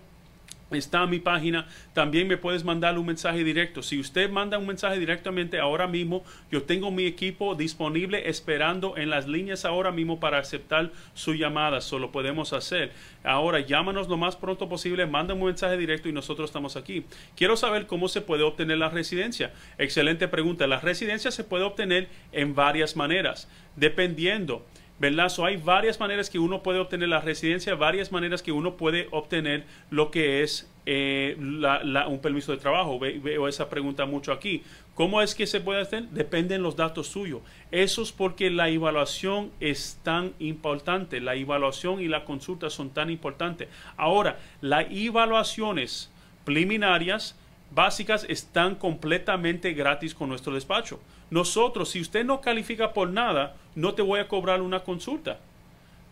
está 0.77 1.05
mi 1.05 1.19
página. 1.19 1.67
También 1.93 2.27
me 2.27 2.37
puedes 2.37 2.63
mandar 2.63 2.97
un 2.97 3.05
mensaje 3.05 3.43
directo. 3.43 3.81
Si 3.81 3.99
usted 3.99 4.29
manda 4.29 4.57
un 4.57 4.67
mensaje 4.67 4.99
directamente 4.99 5.59
ahora 5.59 5.87
mismo, 5.87 6.23
yo 6.51 6.63
tengo 6.63 6.91
mi 6.91 7.05
equipo 7.05 7.55
disponible 7.55 8.29
esperando 8.29 8.97
en 8.97 9.09
las 9.09 9.27
líneas 9.27 9.65
ahora 9.65 9.91
mismo 9.91 10.19
para 10.19 10.39
aceptar 10.39 10.91
su 11.13 11.33
llamada. 11.33 11.81
Solo 11.81 12.11
podemos 12.11 12.53
hacer. 12.53 12.91
Ahora 13.23 13.59
llámanos 13.59 14.07
lo 14.07 14.17
más 14.17 14.35
pronto 14.35 14.67
posible, 14.69 15.05
manda 15.05 15.33
un 15.33 15.43
mensaje 15.43 15.77
directo 15.77 16.09
y 16.09 16.13
nosotros 16.13 16.49
estamos 16.49 16.75
aquí. 16.75 17.05
Quiero 17.35 17.55
saber 17.55 17.87
cómo 17.87 18.07
se 18.07 18.21
puede 18.21 18.43
obtener 18.43 18.77
la 18.77 18.89
residencia. 18.89 19.53
Excelente 19.77 20.27
pregunta. 20.27 20.67
La 20.67 20.79
residencia 20.79 21.31
se 21.31 21.43
puede 21.43 21.63
obtener 21.63 22.09
en 22.31 22.55
varias 22.55 22.95
maneras, 22.95 23.47
dependiendo 23.75 24.65
¿verdad? 25.03 25.29
hay 25.43 25.57
varias 25.57 25.99
maneras 25.99 26.29
que 26.29 26.39
uno 26.39 26.63
puede 26.63 26.79
obtener 26.79 27.09
la 27.09 27.19
residencia, 27.19 27.75
varias 27.75 28.13
maneras 28.13 28.41
que 28.41 28.53
uno 28.53 28.77
puede 28.77 29.09
obtener 29.11 29.65
lo 29.89 30.11
que 30.11 30.43
es 30.43 30.71
eh, 30.85 31.35
un 31.37 32.19
permiso 32.21 32.53
de 32.53 32.57
trabajo. 32.57 32.97
veo 32.99 33.49
esa 33.49 33.69
pregunta 33.69 34.05
mucho 34.05 34.31
aquí. 34.31 34.63
¿Cómo 34.95 35.21
es 35.21 35.35
que 35.35 35.45
se 35.45 35.59
puede 35.59 35.81
hacer? 35.81 36.03
Dependen 36.11 36.63
los 36.63 36.77
datos 36.77 37.07
suyos. 37.07 37.41
Eso 37.69 38.01
es 38.01 38.13
porque 38.13 38.49
la 38.49 38.69
evaluación 38.69 39.51
es 39.59 39.99
tan 40.03 40.33
importante. 40.39 41.19
La 41.19 41.35
evaluación 41.35 41.99
y 41.99 42.07
la 42.07 42.23
consulta 42.23 42.69
son 42.69 42.91
tan 42.91 43.09
importantes. 43.09 43.67
Ahora, 43.97 44.39
las 44.61 44.85
evaluaciones 44.89 46.11
preliminarias 46.45 47.37
básicas 47.73 48.25
están 48.29 48.75
completamente 48.75 49.73
gratis 49.73 50.13
con 50.13 50.29
nuestro 50.29 50.53
despacho. 50.53 50.99
Nosotros, 51.29 51.89
si 51.89 52.01
usted 52.01 52.25
no 52.25 52.41
califica 52.41 52.93
por 52.93 53.09
nada, 53.09 53.55
no 53.75 53.93
te 53.93 54.01
voy 54.01 54.19
a 54.19 54.27
cobrar 54.27 54.61
una 54.61 54.81
consulta. 54.81 55.39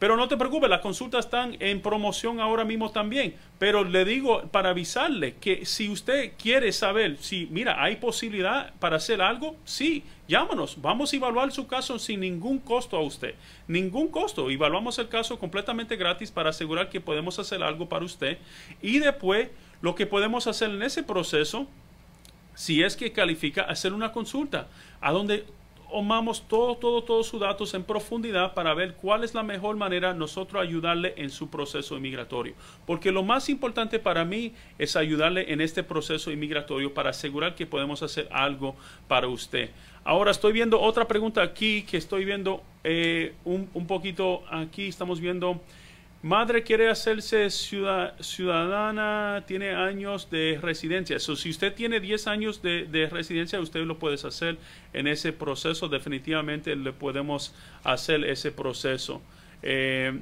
Pero 0.01 0.17
no 0.17 0.27
te 0.27 0.35
preocupes, 0.35 0.67
las 0.67 0.81
consultas 0.81 1.25
están 1.25 1.55
en 1.59 1.79
promoción 1.79 2.39
ahora 2.39 2.65
mismo 2.65 2.89
también. 2.89 3.35
Pero 3.59 3.83
le 3.83 4.03
digo 4.03 4.41
para 4.47 4.69
avisarle 4.71 5.35
que 5.35 5.63
si 5.63 5.91
usted 5.91 6.31
quiere 6.41 6.71
saber 6.71 7.19
si, 7.19 7.47
mira, 7.51 7.83
hay 7.83 7.97
posibilidad 7.97 8.73
para 8.79 8.95
hacer 8.95 9.21
algo, 9.21 9.55
sí, 9.63 10.03
llámanos. 10.27 10.81
Vamos 10.81 11.13
a 11.13 11.17
evaluar 11.17 11.51
su 11.51 11.67
caso 11.67 11.99
sin 11.99 12.21
ningún 12.21 12.57
costo 12.57 12.97
a 12.97 13.01
usted. 13.01 13.35
Ningún 13.67 14.07
costo. 14.07 14.49
Evaluamos 14.49 14.97
el 14.97 15.07
caso 15.07 15.37
completamente 15.37 15.95
gratis 15.97 16.31
para 16.31 16.49
asegurar 16.49 16.89
que 16.89 16.99
podemos 16.99 17.37
hacer 17.37 17.61
algo 17.61 17.87
para 17.87 18.03
usted. 18.03 18.39
Y 18.81 18.97
después, 18.97 19.49
lo 19.81 19.95
que 19.95 20.05
podemos 20.05 20.47
hacer 20.47 20.69
en 20.69 20.83
ese 20.83 21.03
proceso 21.03 21.67
si 22.53 22.83
es 22.83 22.95
que 22.95 23.11
califica, 23.11 23.63
hacer 23.63 23.93
una 23.93 24.11
consulta 24.11 24.67
a 24.99 25.11
donde 25.11 25.45
tomamos 25.91 26.47
todo, 26.47 26.75
todo, 26.77 27.03
todos 27.03 27.27
sus 27.27 27.41
datos 27.41 27.73
en 27.73 27.83
profundidad 27.83 28.53
para 28.53 28.73
ver 28.73 28.93
cuál 28.93 29.23
es 29.23 29.33
la 29.33 29.43
mejor 29.43 29.75
manera 29.75 30.13
nosotros 30.13 30.61
ayudarle 30.61 31.13
en 31.17 31.29
su 31.29 31.49
proceso 31.49 31.97
inmigratorio. 31.97 32.53
Porque 32.85 33.11
lo 33.11 33.23
más 33.23 33.49
importante 33.49 33.99
para 33.99 34.23
mí 34.23 34.53
es 34.77 34.95
ayudarle 34.95 35.51
en 35.51 35.59
este 35.59 35.83
proceso 35.83 36.31
inmigratorio 36.31 36.93
para 36.93 37.09
asegurar 37.09 37.55
que 37.55 37.65
podemos 37.65 38.03
hacer 38.03 38.29
algo 38.31 38.75
para 39.07 39.27
usted. 39.27 39.69
Ahora 40.03 40.31
estoy 40.31 40.53
viendo 40.53 40.79
otra 40.79 41.07
pregunta 41.07 41.41
aquí 41.41 41.83
que 41.83 41.97
estoy 41.97 42.23
viendo 42.23 42.63
eh, 42.83 43.33
un, 43.43 43.69
un 43.73 43.87
poquito 43.87 44.43
aquí, 44.49 44.87
estamos 44.87 45.19
viendo... 45.19 45.59
Madre 46.23 46.61
quiere 46.61 46.87
hacerse 46.87 47.49
ciudadana, 47.49 49.43
tiene 49.47 49.71
años 49.71 50.29
de 50.29 50.59
residencia. 50.61 51.17
So, 51.17 51.35
si 51.35 51.49
usted 51.49 51.73
tiene 51.73 51.99
10 51.99 52.27
años 52.27 52.61
de, 52.61 53.09
residencia, 53.11 53.59
usted 53.59 53.79
lo 53.85 53.97
puede 53.97 54.15
hacer 54.15 54.59
en 54.93 55.07
ese 55.07 55.33
proceso. 55.33 55.87
Definitivamente 55.87 56.75
le 56.75 56.93
podemos 56.93 57.55
hacer 57.83 58.23
ese 58.25 58.51
proceso. 58.51 59.19
Eh, 59.63 60.19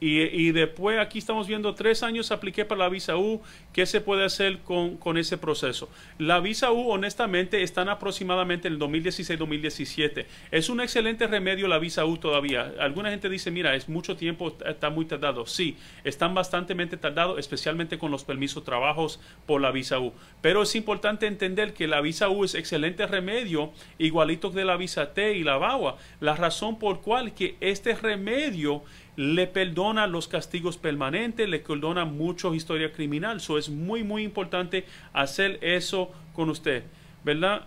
y, 0.00 0.52
después 0.52 0.98
aquí 0.98 1.18
estamos 1.18 1.48
viendo 1.48 1.74
tres 1.74 2.02
años 2.02 2.30
apliqué 2.30 2.64
para 2.64 2.80
la 2.80 2.88
visa 2.88 3.16
U. 3.16 3.42
¿Qué 3.72 3.84
se 3.84 4.00
puede 4.00 4.24
hacer 4.24 4.60
con, 4.60 5.18
ese 5.18 5.38
proceso? 5.38 5.88
La 6.18 6.40
visa 6.40 6.70
U, 6.70 6.90
honestamente, 6.90 7.62
están 7.62 7.88
aproximadamente 7.88 8.68
en 8.68 8.74
el 8.74 8.80
2016-2017. 8.80 10.26
Es 10.52 10.68
un 10.68 10.80
excelente 10.80 11.26
remedio 11.26 11.66
la 11.66 11.78
visa 11.78 12.04
U 12.04 12.16
todavía. 12.16 12.72
Alguna 12.78 13.10
gente 13.10 13.28
dice, 13.28 13.50
mira, 13.50 13.74
es 13.74 13.88
mucho 13.88 14.16
tiempo, 14.16 14.56
está 14.66 14.90
muy 14.90 15.04
tardado. 15.04 15.46
Sí, 15.46 15.76
están 16.04 16.34
bastante 16.34 16.74
tardados, 16.96 17.38
especialmente 17.38 17.98
con 17.98 18.10
los 18.10 18.24
permisos 18.24 18.64
trabajos 18.64 19.20
por 19.46 19.60
la 19.60 19.72
visa 19.72 19.98
U. 19.98 20.12
Pero 20.40 20.62
es 20.62 20.74
importante 20.76 21.26
entender 21.26 21.74
que 21.74 21.88
la 21.88 22.00
visa 22.00 22.28
U 22.28 22.44
es 22.44 22.54
excelente 22.54 23.06
remedio, 23.06 23.72
igualito 23.98 24.52
que 24.52 24.64
la 24.64 24.76
visa 24.76 25.12
T 25.12 25.34
y 25.34 25.42
la 25.42 25.56
VAWA. 25.56 25.96
La 26.20 26.36
razón 26.36 26.78
por 26.78 27.00
cual 27.00 27.34
que 27.34 27.56
este 27.60 27.94
remedio 27.94 28.82
le 29.18 29.48
perdona 29.48 30.06
los 30.06 30.28
castigos 30.28 30.76
permanentes, 30.76 31.48
le 31.48 31.58
perdona 31.58 32.04
mucho 32.04 32.54
historia 32.54 32.92
criminal. 32.92 33.38
Eso 33.38 33.58
es 33.58 33.68
muy, 33.68 34.04
muy 34.04 34.22
importante 34.22 34.84
hacer 35.12 35.58
eso 35.60 36.12
con 36.34 36.50
usted, 36.50 36.84
¿verdad? 37.24 37.66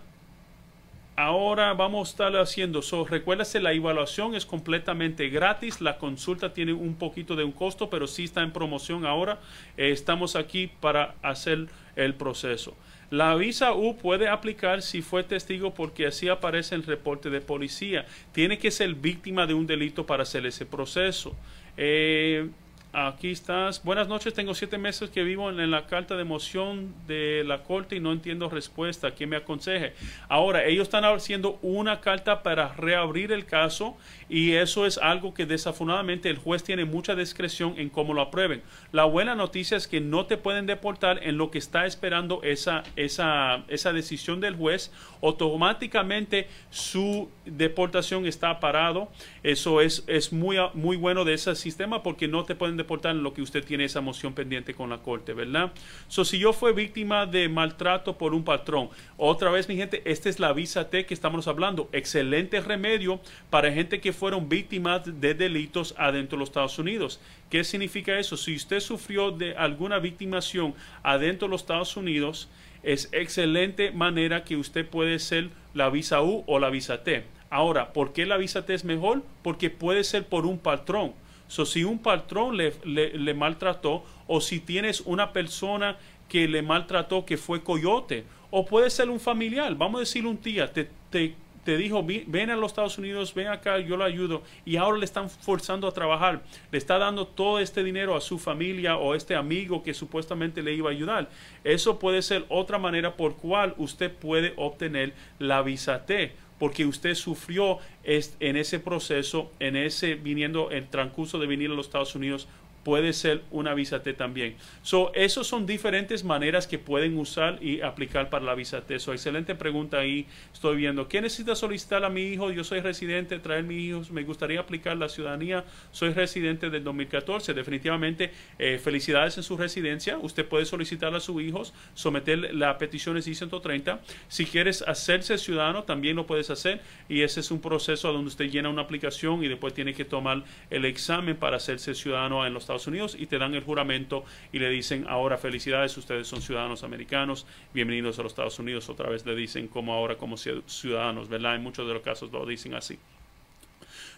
Ahora 1.14 1.74
vamos 1.74 2.08
a 2.08 2.10
estar 2.10 2.36
haciendo 2.38 2.78
eso. 2.78 3.04
Recuérdese, 3.04 3.60
la 3.60 3.74
evaluación 3.74 4.34
es 4.34 4.46
completamente 4.46 5.28
gratis. 5.28 5.82
La 5.82 5.98
consulta 5.98 6.54
tiene 6.54 6.72
un 6.72 6.94
poquito 6.94 7.36
de 7.36 7.44
un 7.44 7.52
costo, 7.52 7.90
pero 7.90 8.06
sí 8.06 8.24
está 8.24 8.40
en 8.40 8.52
promoción 8.52 9.04
ahora. 9.04 9.38
Eh, 9.76 9.90
estamos 9.90 10.36
aquí 10.36 10.70
para 10.80 11.16
hacer 11.20 11.68
el 11.96 12.14
proceso. 12.14 12.74
La 13.12 13.34
visa 13.34 13.74
U 13.74 13.98
puede 13.98 14.26
aplicar 14.26 14.80
si 14.80 15.02
fue 15.02 15.22
testigo 15.22 15.74
porque 15.74 16.06
así 16.06 16.30
aparece 16.30 16.74
en 16.74 16.80
el 16.80 16.86
reporte 16.86 17.28
de 17.28 17.42
policía. 17.42 18.06
Tiene 18.32 18.56
que 18.56 18.70
ser 18.70 18.94
víctima 18.94 19.46
de 19.46 19.52
un 19.52 19.66
delito 19.66 20.06
para 20.06 20.22
hacer 20.22 20.46
ese 20.46 20.64
proceso. 20.64 21.36
Eh, 21.76 22.48
Aquí 22.94 23.30
estás. 23.30 23.82
Buenas 23.82 24.06
noches. 24.06 24.34
Tengo 24.34 24.52
siete 24.52 24.76
meses 24.76 25.08
que 25.08 25.22
vivo 25.22 25.48
en, 25.48 25.70
la 25.70 25.86
carta 25.86 26.14
de 26.14 26.24
moción 26.24 26.94
de 27.06 27.42
la 27.42 27.62
corte 27.62 27.96
y 27.96 28.00
no 28.00 28.12
entiendo 28.12 28.50
respuesta. 28.50 29.12
¿Quién 29.12 29.30
me 29.30 29.36
aconseje? 29.36 29.94
Ahora, 30.28 30.66
ellos 30.66 30.82
están 30.82 31.06
haciendo 31.06 31.58
una 31.62 32.02
carta 32.02 32.42
para 32.42 32.74
reabrir 32.74 33.32
el 33.32 33.46
caso 33.46 33.96
y 34.32 34.54
eso 34.54 34.86
es 34.86 34.96
algo 34.96 35.34
que 35.34 35.44
desafortunadamente 35.44 36.30
el 36.30 36.38
juez 36.38 36.64
tiene 36.64 36.86
mucha 36.86 37.14
discreción 37.14 37.74
en 37.76 37.90
cómo 37.90 38.14
lo 38.14 38.22
aprueben. 38.22 38.62
La 38.90 39.04
buena 39.04 39.34
noticia 39.34 39.76
es 39.76 39.86
que 39.86 40.00
no 40.00 40.24
te 40.24 40.38
pueden 40.38 40.64
deportar 40.64 41.20
en 41.22 41.36
lo 41.36 41.50
que 41.50 41.58
está 41.58 41.84
esperando 41.84 42.42
esa, 42.42 42.82
esa, 42.96 43.62
esa 43.68 43.92
decisión 43.92 44.40
del 44.40 44.56
juez. 44.56 44.90
Automáticamente 45.20 46.48
su 46.70 47.28
deportación 47.44 48.24
está 48.24 48.58
parado. 48.58 49.10
Eso 49.42 49.82
es, 49.82 50.02
es 50.06 50.32
muy, 50.32 50.56
muy 50.72 50.96
bueno 50.96 51.26
de 51.26 51.34
ese 51.34 51.54
sistema 51.54 52.02
porque 52.02 52.26
no 52.26 52.44
te 52.44 52.54
pueden 52.54 52.78
deportar 52.78 53.14
en 53.14 53.22
lo 53.22 53.34
que 53.34 53.42
usted 53.42 53.62
tiene 53.62 53.84
esa 53.84 54.00
moción 54.00 54.32
pendiente 54.32 54.72
con 54.72 54.88
la 54.88 55.02
corte, 55.02 55.34
¿verdad? 55.34 55.72
So, 56.08 56.24
si 56.24 56.38
yo 56.38 56.54
fui 56.54 56.72
víctima 56.72 57.26
de 57.26 57.50
maltrato 57.50 58.16
por 58.16 58.32
un 58.32 58.44
patrón, 58.44 58.88
otra 59.18 59.50
vez, 59.50 59.68
mi 59.68 59.76
gente, 59.76 60.00
esta 60.06 60.30
es 60.30 60.40
la 60.40 60.54
visa 60.54 60.88
T 60.88 61.04
que 61.04 61.12
estamos 61.12 61.48
hablando. 61.48 61.90
Excelente 61.92 62.62
remedio 62.62 63.20
para 63.50 63.70
gente 63.70 64.00
que 64.00 64.14
fueron 64.22 64.48
víctimas 64.48 65.02
de 65.20 65.34
delitos 65.34 65.96
adentro 65.98 66.36
de 66.36 66.42
los 66.42 66.50
Estados 66.50 66.78
Unidos. 66.78 67.18
¿Qué 67.50 67.64
significa 67.64 68.16
eso? 68.20 68.36
Si 68.36 68.54
usted 68.54 68.78
sufrió 68.78 69.32
de 69.32 69.56
alguna 69.56 69.98
victimación 69.98 70.76
adentro 71.02 71.48
de 71.48 71.50
los 71.50 71.62
Estados 71.62 71.96
Unidos, 71.96 72.48
es 72.84 73.08
excelente 73.10 73.90
manera 73.90 74.44
que 74.44 74.54
usted 74.54 74.86
puede 74.86 75.18
ser 75.18 75.50
la 75.74 75.90
visa 75.90 76.22
U 76.22 76.44
o 76.46 76.60
la 76.60 76.70
visa 76.70 77.02
T. 77.02 77.24
Ahora, 77.50 77.92
¿por 77.92 78.12
qué 78.12 78.24
la 78.24 78.36
visa 78.36 78.64
T 78.64 78.72
es 78.74 78.84
mejor? 78.84 79.24
Porque 79.42 79.70
puede 79.70 80.04
ser 80.04 80.24
por 80.24 80.46
un 80.46 80.60
patrón. 80.60 81.14
So, 81.48 81.66
si 81.66 81.82
un 81.82 81.98
patrón 81.98 82.56
le, 82.56 83.34
maltrató 83.34 84.04
o 84.28 84.40
si 84.40 84.60
tienes 84.60 85.00
una 85.00 85.32
persona 85.32 85.96
que 86.28 86.46
le 86.46 86.62
maltrató 86.62 87.26
que 87.26 87.38
fue 87.38 87.64
coyote 87.64 88.22
o 88.52 88.64
puede 88.66 88.88
ser 88.88 89.10
un 89.10 89.18
familiar, 89.18 89.74
vamos 89.74 89.98
a 89.98 90.00
decir 90.02 90.26
un 90.26 90.36
tía, 90.36 90.72
te, 90.72 91.34
te 91.64 91.76
dijo, 91.76 92.04
ven 92.04 92.50
a 92.50 92.56
los 92.56 92.72
Estados 92.72 92.98
Unidos, 92.98 93.34
ven 93.34 93.48
acá, 93.48 93.78
yo 93.78 93.96
lo 93.96 94.04
ayudo, 94.04 94.42
y 94.64 94.76
ahora 94.76 94.98
le 94.98 95.04
están 95.04 95.30
forzando 95.30 95.86
a 95.86 95.92
trabajar, 95.92 96.42
le 96.70 96.78
está 96.78 96.98
dando 96.98 97.26
todo 97.26 97.58
este 97.60 97.84
dinero 97.84 98.16
a 98.16 98.20
su 98.20 98.38
familia 98.38 98.96
o 98.96 99.12
a 99.12 99.16
este 99.16 99.34
amigo 99.34 99.82
que 99.82 99.94
supuestamente 99.94 100.62
le 100.62 100.74
iba 100.74 100.90
a 100.90 100.92
ayudar. 100.92 101.28
Eso 101.64 101.98
puede 101.98 102.22
ser 102.22 102.44
otra 102.48 102.78
manera 102.78 103.16
por 103.16 103.36
cual 103.36 103.74
usted 103.78 104.12
puede 104.12 104.52
obtener 104.56 105.14
la 105.38 105.62
visa 105.62 106.04
T 106.04 106.32
porque 106.62 106.86
usted 106.86 107.16
sufrió 107.16 107.78
en 108.04 108.56
ese 108.56 108.78
proceso, 108.78 109.50
en 109.58 109.74
ese 109.74 110.14
viniendo, 110.14 110.70
el 110.70 110.86
transcurso 110.86 111.40
de 111.40 111.48
venir 111.48 111.72
a 111.72 111.74
los 111.74 111.86
Estados 111.86 112.14
Unidos 112.14 112.46
puede 112.84 113.12
ser 113.12 113.42
una 113.50 113.74
visa 113.74 114.02
T 114.02 114.12
también. 114.12 114.56
So, 114.82 115.12
esos 115.14 115.46
son 115.46 115.66
diferentes 115.66 116.24
maneras 116.24 116.66
que 116.66 116.78
pueden 116.78 117.16
usar 117.18 117.62
y 117.62 117.80
aplicar 117.80 118.30
para 118.30 118.44
la 118.44 118.54
visa 118.54 118.82
T. 118.82 118.98
So, 118.98 119.12
excelente 119.12 119.54
pregunta 119.54 119.98
ahí. 119.98 120.26
Estoy 120.52 120.76
viendo. 120.76 121.08
¿Qué 121.08 121.20
necesita 121.20 121.54
solicitar 121.54 122.04
a 122.04 122.08
mi 122.08 122.22
hijo? 122.22 122.50
Yo 122.50 122.64
soy 122.64 122.80
residente, 122.80 123.38
traer 123.38 123.64
mi 123.64 123.76
hijo. 123.76 124.02
Me 124.10 124.24
gustaría 124.24 124.60
aplicar 124.60 124.96
la 124.96 125.08
ciudadanía. 125.08 125.64
Soy 125.92 126.12
residente 126.12 126.70
del 126.70 126.84
2014. 126.84 127.54
Definitivamente, 127.54 128.32
eh, 128.58 128.78
felicidades 128.82 129.36
en 129.36 129.42
su 129.42 129.56
residencia. 129.56 130.18
Usted 130.18 130.46
puede 130.46 130.64
solicitar 130.64 131.14
a 131.14 131.20
sus 131.20 131.42
hijos, 131.42 131.72
someter 131.94 132.54
la 132.54 132.78
petición 132.78 133.14
de 133.16 133.22
130. 133.22 134.00
Si 134.28 134.46
quieres 134.46 134.82
hacerse 134.82 135.38
ciudadano, 135.38 135.84
también 135.84 136.16
lo 136.16 136.26
puedes 136.26 136.50
hacer. 136.50 136.80
Y 137.08 137.22
ese 137.22 137.40
es 137.40 137.50
un 137.50 137.60
proceso 137.60 138.12
donde 138.12 138.28
usted 138.28 138.50
llena 138.50 138.68
una 138.68 138.82
aplicación 138.82 139.44
y 139.44 139.48
después 139.48 139.74
tiene 139.74 139.94
que 139.94 140.04
tomar 140.04 140.44
el 140.70 140.84
examen 140.84 141.36
para 141.36 141.56
hacerse 141.56 141.94
ciudadano 141.94 142.46
en 142.46 142.54
los 142.54 142.66
Estados 142.72 142.86
Unidos 142.86 143.16
y 143.18 143.26
te 143.26 143.38
dan 143.38 143.54
el 143.54 143.62
juramento 143.62 144.24
y 144.50 144.58
le 144.58 144.70
dicen 144.70 145.04
ahora 145.06 145.36
felicidades, 145.36 145.94
ustedes 145.98 146.26
son 146.26 146.40
ciudadanos 146.40 146.84
americanos, 146.84 147.46
bienvenidos 147.74 148.18
a 148.18 148.22
los 148.22 148.32
Estados 148.32 148.58
Unidos, 148.58 148.88
otra 148.88 149.10
vez 149.10 149.26
le 149.26 149.36
dicen 149.36 149.68
como 149.68 149.92
ahora 149.92 150.16
como 150.16 150.38
ciudadanos, 150.38 151.28
¿verdad? 151.28 151.56
En 151.56 151.62
muchos 151.62 151.86
de 151.86 151.92
los 151.92 152.02
casos 152.02 152.32
lo 152.32 152.46
dicen 152.46 152.74
así. 152.74 152.98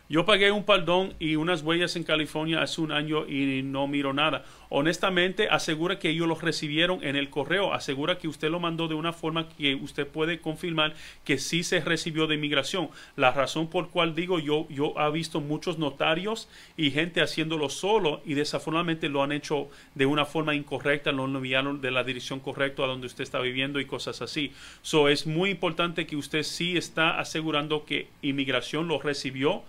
Yo 0.06 0.26
pagué 0.26 0.50
un 0.50 0.64
perdón 0.64 1.14
y 1.18 1.36
unas 1.36 1.62
huellas 1.62 1.96
en 1.96 2.04
California 2.04 2.60
hace 2.60 2.82
un 2.82 2.92
año 2.92 3.26
y 3.26 3.62
no 3.62 3.86
miro 3.86 4.12
nada. 4.12 4.44
Honestamente, 4.68 5.48
asegura 5.48 5.98
que 5.98 6.10
ellos 6.10 6.28
lo 6.28 6.34
recibieron 6.34 7.02
en 7.02 7.16
el 7.16 7.30
correo. 7.30 7.72
Asegura 7.72 8.18
que 8.18 8.28
usted 8.28 8.50
lo 8.50 8.60
mandó 8.60 8.86
de 8.86 8.94
una 8.94 9.14
forma 9.14 9.48
que 9.48 9.74
usted 9.74 10.06
puede 10.06 10.40
confirmar 10.40 10.92
que 11.24 11.38
sí 11.38 11.62
se 11.62 11.80
recibió 11.80 12.26
de 12.26 12.34
inmigración. 12.34 12.90
La 13.16 13.30
razón 13.30 13.70
por 13.70 13.88
cual 13.88 14.14
digo 14.14 14.38
yo, 14.40 14.68
yo 14.68 14.92
he 14.98 15.10
visto 15.10 15.40
muchos 15.40 15.78
notarios 15.78 16.50
y 16.76 16.90
gente 16.90 17.22
haciéndolo 17.22 17.70
solo 17.70 18.20
y 18.26 18.34
desafortunadamente 18.34 19.08
lo 19.08 19.22
han 19.22 19.32
hecho 19.32 19.70
de 19.94 20.04
una 20.04 20.26
forma 20.26 20.54
incorrecta, 20.54 21.12
lo 21.12 21.24
enviaron 21.24 21.80
de 21.80 21.90
la 21.90 22.04
dirección 22.04 22.40
correcta 22.40 22.84
a 22.84 22.88
donde 22.88 23.06
usted 23.06 23.24
está 23.24 23.40
viviendo 23.40 23.80
y 23.80 23.86
cosas 23.86 24.20
así. 24.20 24.52
So 24.82 25.08
es 25.08 25.26
muy 25.26 25.48
importante 25.48 26.06
que 26.06 26.16
usted 26.16 26.42
sí 26.42 26.76
está 26.76 27.18
asegurando 27.18 27.86
que 27.86 28.08
inmigración 28.20 28.86
lo 28.86 29.00
recibió 29.00 29.62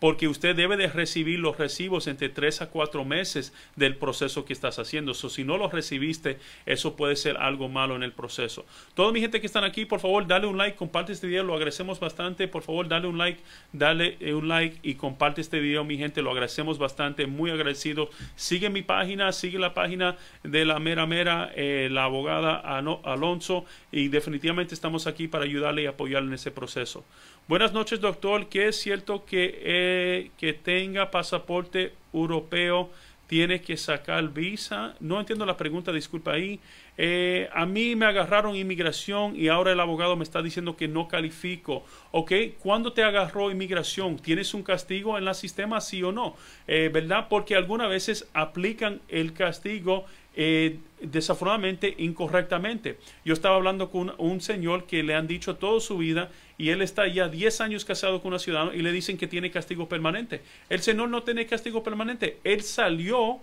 porque 0.00 0.26
usted 0.26 0.56
debe 0.56 0.76
de 0.76 0.88
recibir 0.88 1.38
los 1.38 1.58
recibos 1.58 2.06
entre 2.06 2.30
tres 2.30 2.62
a 2.62 2.70
cuatro 2.70 3.04
meses 3.04 3.52
del 3.76 3.96
proceso 3.96 4.44
que 4.44 4.52
estás 4.52 4.78
haciendo. 4.78 5.14
So, 5.14 5.28
si 5.28 5.44
no 5.44 5.58
los 5.58 5.72
recibiste, 5.72 6.38
eso 6.66 6.96
puede 6.96 7.16
ser 7.16 7.36
algo 7.36 7.68
malo 7.68 7.94
en 7.94 8.02
el 8.02 8.12
proceso. 8.12 8.64
Toda 8.94 9.12
mi 9.12 9.20
gente 9.20 9.40
que 9.40 9.46
están 9.46 9.62
aquí, 9.62 9.84
por 9.84 10.00
favor, 10.00 10.26
dale 10.26 10.46
un 10.46 10.56
like, 10.56 10.76
comparte 10.76 11.12
este 11.12 11.26
video, 11.26 11.44
lo 11.44 11.54
agradecemos 11.54 12.00
bastante. 12.00 12.48
Por 12.48 12.62
favor, 12.62 12.88
dale 12.88 13.06
un 13.06 13.18
like, 13.18 13.40
dale 13.72 14.16
eh, 14.20 14.34
un 14.34 14.48
like 14.48 14.78
y 14.82 14.94
comparte 14.94 15.42
este 15.42 15.60
video, 15.60 15.84
mi 15.84 15.98
gente, 15.98 16.22
lo 16.22 16.30
agradecemos 16.30 16.78
bastante, 16.78 17.26
muy 17.26 17.50
agradecido. 17.50 18.10
Sigue 18.36 18.70
mi 18.70 18.82
página, 18.82 19.30
sigue 19.32 19.58
la 19.58 19.74
página 19.74 20.16
de 20.42 20.64
la 20.64 20.78
mera 20.78 21.06
mera, 21.06 21.52
eh, 21.54 21.88
la 21.90 22.04
abogada 22.04 22.56
Alonso, 22.56 23.66
y 23.92 24.08
definitivamente 24.08 24.74
estamos 24.74 25.06
aquí 25.06 25.28
para 25.28 25.44
ayudarle 25.44 25.82
y 25.82 25.86
apoyarle 25.86 26.28
en 26.28 26.34
ese 26.34 26.50
proceso. 26.50 27.04
Buenas 27.50 27.72
noches, 27.72 28.00
doctor. 28.00 28.46
¿Qué 28.46 28.68
es 28.68 28.76
cierto 28.76 29.24
que, 29.24 29.58
eh, 29.64 30.30
que 30.38 30.52
tenga 30.52 31.10
pasaporte 31.10 31.92
europeo 32.12 32.90
tiene 33.26 33.60
que 33.60 33.76
sacar 33.76 34.28
visa? 34.28 34.94
No 35.00 35.18
entiendo 35.18 35.44
la 35.44 35.56
pregunta, 35.56 35.90
disculpa 35.90 36.34
ahí. 36.34 36.60
Eh, 36.96 37.48
a 37.52 37.66
mí 37.66 37.96
me 37.96 38.06
agarraron 38.06 38.54
inmigración 38.54 39.34
y 39.34 39.48
ahora 39.48 39.72
el 39.72 39.80
abogado 39.80 40.14
me 40.14 40.22
está 40.22 40.42
diciendo 40.42 40.76
que 40.76 40.86
no 40.86 41.08
califico. 41.08 41.84
¿Ok? 42.12 42.30
¿Cuándo 42.60 42.92
te 42.92 43.02
agarró 43.02 43.50
inmigración? 43.50 44.20
¿Tienes 44.20 44.54
un 44.54 44.62
castigo 44.62 45.18
en 45.18 45.26
el 45.26 45.34
sistema, 45.34 45.80
sí 45.80 46.04
o 46.04 46.12
no? 46.12 46.36
Eh, 46.68 46.88
¿Verdad? 46.92 47.26
Porque 47.28 47.56
algunas 47.56 47.88
veces 47.88 48.28
aplican 48.32 49.00
el 49.08 49.32
castigo 49.32 50.04
eh, 50.36 50.78
desafortunadamente 51.00 51.94
incorrectamente. 51.98 52.98
Yo 53.24 53.34
estaba 53.34 53.56
hablando 53.56 53.90
con 53.90 54.14
un 54.18 54.40
señor 54.40 54.84
que 54.84 55.02
le 55.02 55.14
han 55.14 55.26
dicho 55.26 55.56
toda 55.56 55.80
su 55.80 55.98
vida 55.98 56.30
y 56.56 56.68
él 56.70 56.82
está 56.82 57.08
ya 57.08 57.28
10 57.28 57.60
años 57.62 57.84
casado 57.84 58.20
con 58.20 58.28
una 58.28 58.38
ciudadana 58.38 58.74
y 58.74 58.82
le 58.82 58.92
dicen 58.92 59.16
que 59.16 59.26
tiene 59.26 59.50
castigo 59.50 59.88
permanente. 59.88 60.42
El 60.68 60.80
señor 60.80 61.08
no 61.08 61.22
tiene 61.22 61.46
castigo 61.46 61.82
permanente. 61.82 62.38
Él 62.44 62.62
salió 62.62 63.40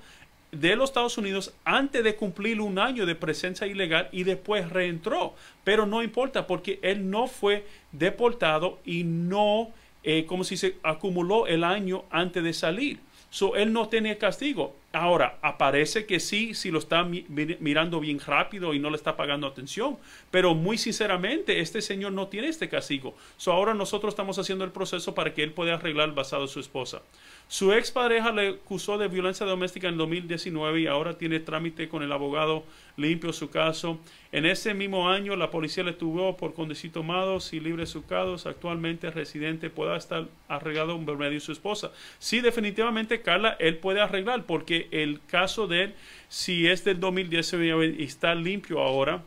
de 0.51 0.75
los 0.75 0.89
Estados 0.89 1.17
Unidos 1.17 1.53
antes 1.65 2.03
de 2.03 2.15
cumplir 2.15 2.61
un 2.61 2.79
año 2.79 3.05
de 3.05 3.15
presencia 3.15 3.67
ilegal 3.67 4.07
y 4.11 4.23
después 4.23 4.69
reentró. 4.69 5.35
Pero 5.63 5.85
no 5.85 6.03
importa 6.03 6.47
porque 6.47 6.79
él 6.81 7.09
no 7.09 7.27
fue 7.27 7.65
deportado 7.91 8.79
y 8.85 9.03
no, 9.03 9.71
eh, 10.03 10.25
como 10.25 10.43
si 10.43 10.57
se 10.57 10.77
acumuló 10.83 11.47
el 11.47 11.63
año 11.63 12.05
antes 12.11 12.43
de 12.43 12.53
salir. 12.53 12.99
So, 13.29 13.55
él 13.55 13.73
no 13.73 13.89
tiene 13.89 14.17
castigo. 14.17 14.75
Ahora, 14.93 15.37
aparece 15.41 16.05
que 16.05 16.19
sí, 16.19 16.53
si 16.53 16.71
lo 16.71 16.79
está 16.79 17.03
mirando 17.03 17.99
bien 17.99 18.19
rápido 18.19 18.73
y 18.73 18.79
no 18.79 18.89
le 18.89 18.95
está 18.95 19.17
pagando 19.17 19.45
atención, 19.45 19.97
pero 20.31 20.55
muy 20.55 20.77
sinceramente, 20.77 21.59
este 21.59 21.81
señor 21.81 22.13
no 22.13 22.27
tiene 22.27 22.47
este 22.47 22.69
castigo. 22.69 23.13
So, 23.35 23.51
ahora 23.51 23.73
nosotros 23.73 24.13
estamos 24.13 24.39
haciendo 24.39 24.63
el 24.63 24.71
proceso 24.71 25.13
para 25.13 25.33
que 25.33 25.43
él 25.43 25.51
pueda 25.51 25.75
arreglar 25.75 26.13
basado 26.15 26.43
en 26.43 26.47
su 26.47 26.61
esposa. 26.61 27.01
Su 27.49 27.71
expareja 27.71 28.31
le 28.31 28.49
acusó 28.49 28.97
de 28.97 29.07
violencia 29.07 29.45
doméstica 29.45 29.87
en 29.87 29.93
el 29.93 29.99
2019 29.99 30.81
y 30.81 30.87
ahora 30.87 31.17
tiene 31.17 31.39
trámite 31.39 31.87
con 31.87 32.03
el 32.03 32.11
abogado 32.11 32.63
limpio 32.97 33.31
su 33.31 33.49
caso. 33.49 33.99
En 34.33 34.45
ese 34.45 34.73
mismo 34.73 35.09
año, 35.09 35.35
la 35.37 35.49
policía 35.49 35.83
le 35.85 35.93
tuvo 35.93 36.35
por 36.35 36.53
conducir 36.53 36.91
tomados 36.91 37.53
y 37.53 37.61
libres 37.61 37.89
sucados. 37.89 38.45
Actualmente 38.45 39.09
residente 39.11 39.69
pueda 39.69 39.95
estar 39.95 40.27
arreglado 40.49 40.95
un 40.95 41.05
medio 41.05 41.31
de 41.31 41.39
su 41.39 41.53
esposa. 41.53 41.91
Sí, 42.19 42.41
definitivamente, 42.41 43.21
Carla, 43.21 43.55
él 43.59 43.77
puede 43.77 44.01
arreglar 44.01 44.43
porque 44.45 44.76
el 44.91 45.19
caso 45.27 45.67
de 45.67 45.83
él, 45.83 45.93
si 46.29 46.67
es 46.67 46.83
del 46.83 46.99
2019 46.99 47.95
y 47.99 48.03
está 48.03 48.35
limpio 48.35 48.81
ahora, 48.81 49.23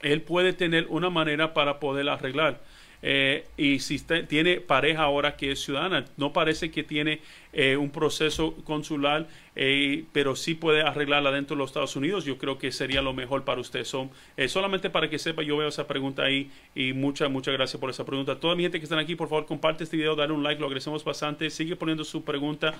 él 0.00 0.22
puede 0.22 0.52
tener 0.52 0.86
una 0.88 1.10
manera 1.10 1.52
para 1.54 1.80
poder 1.80 2.08
arreglar. 2.08 2.60
Eh, 3.02 3.46
y 3.56 3.78
si 3.80 3.98
tiene 3.98 4.60
pareja 4.60 5.02
ahora 5.02 5.36
que 5.36 5.52
es 5.52 5.60
ciudadana, 5.60 6.04
no 6.16 6.32
parece 6.32 6.70
que 6.70 6.82
tiene 6.82 7.20
eh, 7.52 7.76
un 7.76 7.90
proceso 7.90 8.54
consular, 8.64 9.28
eh, 9.56 10.04
pero 10.12 10.36
sí 10.36 10.54
puede 10.54 10.82
arreglarla 10.82 11.30
dentro 11.32 11.56
de 11.56 11.58
los 11.58 11.70
Estados 11.70 11.96
Unidos, 11.96 12.24
yo 12.24 12.38
creo 12.38 12.58
que 12.58 12.72
sería 12.72 13.02
lo 13.02 13.12
mejor 13.12 13.44
para 13.44 13.60
usted. 13.60 13.84
Son, 13.84 14.10
solamente 14.48 14.90
para 14.90 15.10
que 15.10 15.18
sepa, 15.18 15.42
yo 15.42 15.56
veo 15.56 15.68
esa 15.68 15.86
pregunta 15.86 16.22
ahí 16.22 16.50
y 16.74 16.92
muchas, 16.92 17.30
muchas 17.30 17.54
gracias 17.54 17.80
por 17.80 17.90
esa 17.90 18.04
pregunta. 18.04 18.38
Toda 18.38 18.54
mi 18.54 18.62
gente 18.62 18.78
que 18.78 18.84
están 18.84 18.98
aquí, 18.98 19.16
por 19.16 19.28
favor, 19.28 19.46
comparte 19.46 19.84
este 19.84 19.96
video, 19.96 20.14
dale 20.16 20.32
un 20.32 20.42
like, 20.42 20.60
lo 20.60 20.66
agradecemos 20.66 21.04
bastante, 21.04 21.50
sigue 21.50 21.76
poniendo 21.76 22.04
su 22.04 22.24
pregunta. 22.24 22.74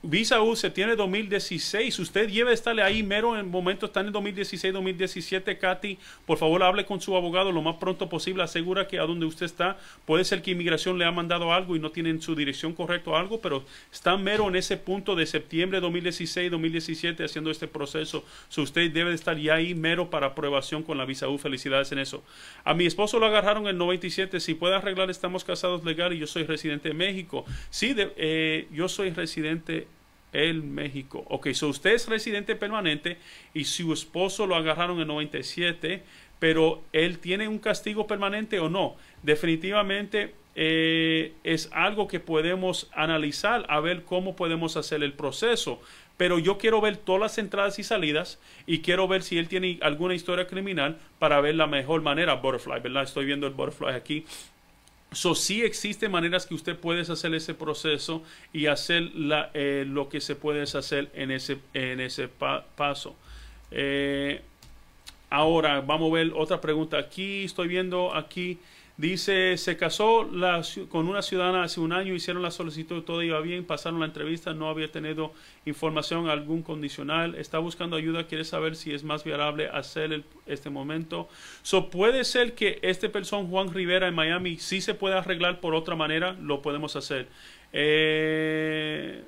Visa 0.00 0.40
U 0.40 0.54
se 0.54 0.70
tiene 0.70 0.94
2016. 0.94 1.98
Usted 1.98 2.28
lleva 2.28 2.52
estarle 2.52 2.82
ahí 2.82 3.02
mero 3.02 3.34
en 3.34 3.40
el 3.40 3.46
momento, 3.46 3.86
está 3.86 3.98
en 3.98 4.06
el 4.06 4.12
2016, 4.12 4.72
2017, 4.72 5.58
Katy. 5.58 5.98
Por 6.24 6.38
favor, 6.38 6.62
hable 6.62 6.86
con 6.86 7.00
su 7.00 7.16
abogado 7.16 7.50
lo 7.50 7.62
más 7.62 7.76
pronto 7.76 8.08
posible. 8.08 8.44
Asegura 8.44 8.86
que 8.86 9.00
a 9.00 9.02
donde 9.02 9.26
usted 9.26 9.46
está, 9.46 9.76
puede 10.06 10.24
ser 10.24 10.40
que 10.40 10.52
inmigración 10.52 10.98
le 10.98 11.04
ha 11.04 11.10
mandado 11.10 11.52
algo 11.52 11.74
y 11.74 11.80
no 11.80 11.90
tienen 11.90 12.22
su 12.22 12.36
dirección 12.36 12.74
correcta 12.74 13.18
algo, 13.18 13.40
pero 13.40 13.64
está 13.92 14.07
mero 14.16 14.48
en 14.48 14.56
ese 14.56 14.76
punto 14.76 15.14
de 15.14 15.26
septiembre 15.26 15.80
2016, 15.80 16.50
2017 16.50 17.24
haciendo 17.24 17.50
este 17.50 17.68
proceso. 17.68 18.24
So 18.48 18.62
usted 18.62 18.90
debe 18.90 19.12
estar 19.12 19.36
ya 19.36 19.54
ahí 19.54 19.74
mero 19.74 20.10
para 20.10 20.28
aprobación 20.28 20.82
con 20.82 20.98
la 20.98 21.04
Visa 21.04 21.28
U. 21.28 21.38
Felicidades 21.38 21.92
en 21.92 21.98
eso. 21.98 22.22
A 22.64 22.74
mi 22.74 22.86
esposo 22.86 23.18
lo 23.18 23.26
agarraron 23.26 23.64
en 23.64 23.70
el 23.70 23.78
97. 23.78 24.40
Si 24.40 24.54
puede 24.54 24.76
arreglar, 24.76 25.10
estamos 25.10 25.44
casados 25.44 25.84
legal 25.84 26.12
y 26.12 26.18
yo 26.18 26.26
soy 26.26 26.44
residente 26.44 26.88
de 26.88 26.94
México. 26.94 27.44
Sí, 27.70 27.94
eh, 27.98 28.68
yo 28.72 28.88
soy 28.88 29.10
residente 29.10 29.86
el 30.32 30.62
México. 30.62 31.24
Ok, 31.28 31.48
so 31.52 31.68
usted 31.68 31.94
es 31.94 32.08
residente 32.08 32.54
permanente 32.54 33.18
y 33.54 33.64
su 33.64 33.92
esposo 33.92 34.46
lo 34.46 34.56
agarraron 34.56 35.00
en 35.00 35.08
97, 35.08 36.02
pero 36.38 36.82
él 36.92 37.18
tiene 37.18 37.48
un 37.48 37.58
castigo 37.58 38.06
permanente 38.06 38.60
o 38.60 38.68
no. 38.68 38.96
Definitivamente 39.22 40.34
eh, 40.60 41.34
es 41.44 41.70
algo 41.72 42.08
que 42.08 42.18
podemos 42.18 42.90
analizar 42.92 43.64
a 43.68 43.78
ver 43.78 44.02
cómo 44.02 44.34
podemos 44.34 44.76
hacer 44.76 45.04
el 45.04 45.12
proceso. 45.12 45.80
Pero 46.16 46.40
yo 46.40 46.58
quiero 46.58 46.80
ver 46.80 46.96
todas 46.96 47.20
las 47.20 47.38
entradas 47.38 47.78
y 47.78 47.84
salidas 47.84 48.40
y 48.66 48.80
quiero 48.80 49.06
ver 49.06 49.22
si 49.22 49.38
él 49.38 49.46
tiene 49.46 49.78
alguna 49.82 50.16
historia 50.16 50.48
criminal 50.48 50.98
para 51.20 51.40
ver 51.40 51.54
la 51.54 51.68
mejor 51.68 52.02
manera. 52.02 52.34
Butterfly, 52.34 52.80
¿verdad? 52.80 53.04
Estoy 53.04 53.24
viendo 53.24 53.46
el 53.46 53.52
butterfly 53.52 53.94
aquí. 53.94 54.26
So, 55.12 55.36
sí 55.36 55.62
existen 55.62 56.10
maneras 56.10 56.44
que 56.44 56.54
usted 56.54 56.76
puede 56.76 57.02
hacer 57.02 57.32
ese 57.36 57.54
proceso 57.54 58.24
y 58.52 58.66
hacer 58.66 59.14
la, 59.14 59.52
eh, 59.54 59.84
lo 59.86 60.08
que 60.08 60.20
se 60.20 60.34
puede 60.34 60.62
hacer 60.62 61.08
en 61.14 61.30
ese, 61.30 61.58
en 61.72 62.00
ese 62.00 62.26
paso. 62.26 63.14
Eh, 63.70 64.42
ahora, 65.30 65.82
vamos 65.82 66.10
a 66.10 66.14
ver 66.14 66.32
otra 66.34 66.60
pregunta 66.60 66.98
aquí. 66.98 67.44
Estoy 67.44 67.68
viendo 67.68 68.12
aquí. 68.12 68.58
Dice, 68.98 69.56
se 69.58 69.76
casó 69.76 70.28
con 70.88 71.06
una 71.06 71.22
ciudadana 71.22 71.62
hace 71.62 71.78
un 71.78 71.92
año, 71.92 72.14
hicieron 72.14 72.42
la 72.42 72.50
solicitud, 72.50 73.04
todo 73.04 73.22
iba 73.22 73.40
bien, 73.40 73.64
pasaron 73.64 74.00
la 74.00 74.06
entrevista, 74.06 74.54
no 74.54 74.68
había 74.68 74.90
tenido 74.90 75.32
información 75.66 76.28
algún 76.28 76.64
condicional, 76.64 77.36
está 77.36 77.60
buscando 77.60 77.94
ayuda, 77.94 78.26
quiere 78.26 78.42
saber 78.42 78.74
si 78.74 78.92
es 78.92 79.04
más 79.04 79.22
viable 79.22 79.68
hacer 79.68 80.24
este 80.46 80.68
momento. 80.68 81.28
So, 81.62 81.90
puede 81.90 82.24
ser 82.24 82.56
que 82.56 82.80
este 82.82 83.08
persona, 83.08 83.48
Juan 83.48 83.72
Rivera 83.72 84.08
en 84.08 84.16
Miami, 84.16 84.56
sí 84.56 84.80
se 84.80 84.94
pueda 84.94 85.18
arreglar 85.18 85.60
por 85.60 85.76
otra 85.76 85.94
manera, 85.94 86.32
lo 86.32 86.60
podemos 86.60 86.96
hacer. 86.96 87.28
Eh, 87.72 89.22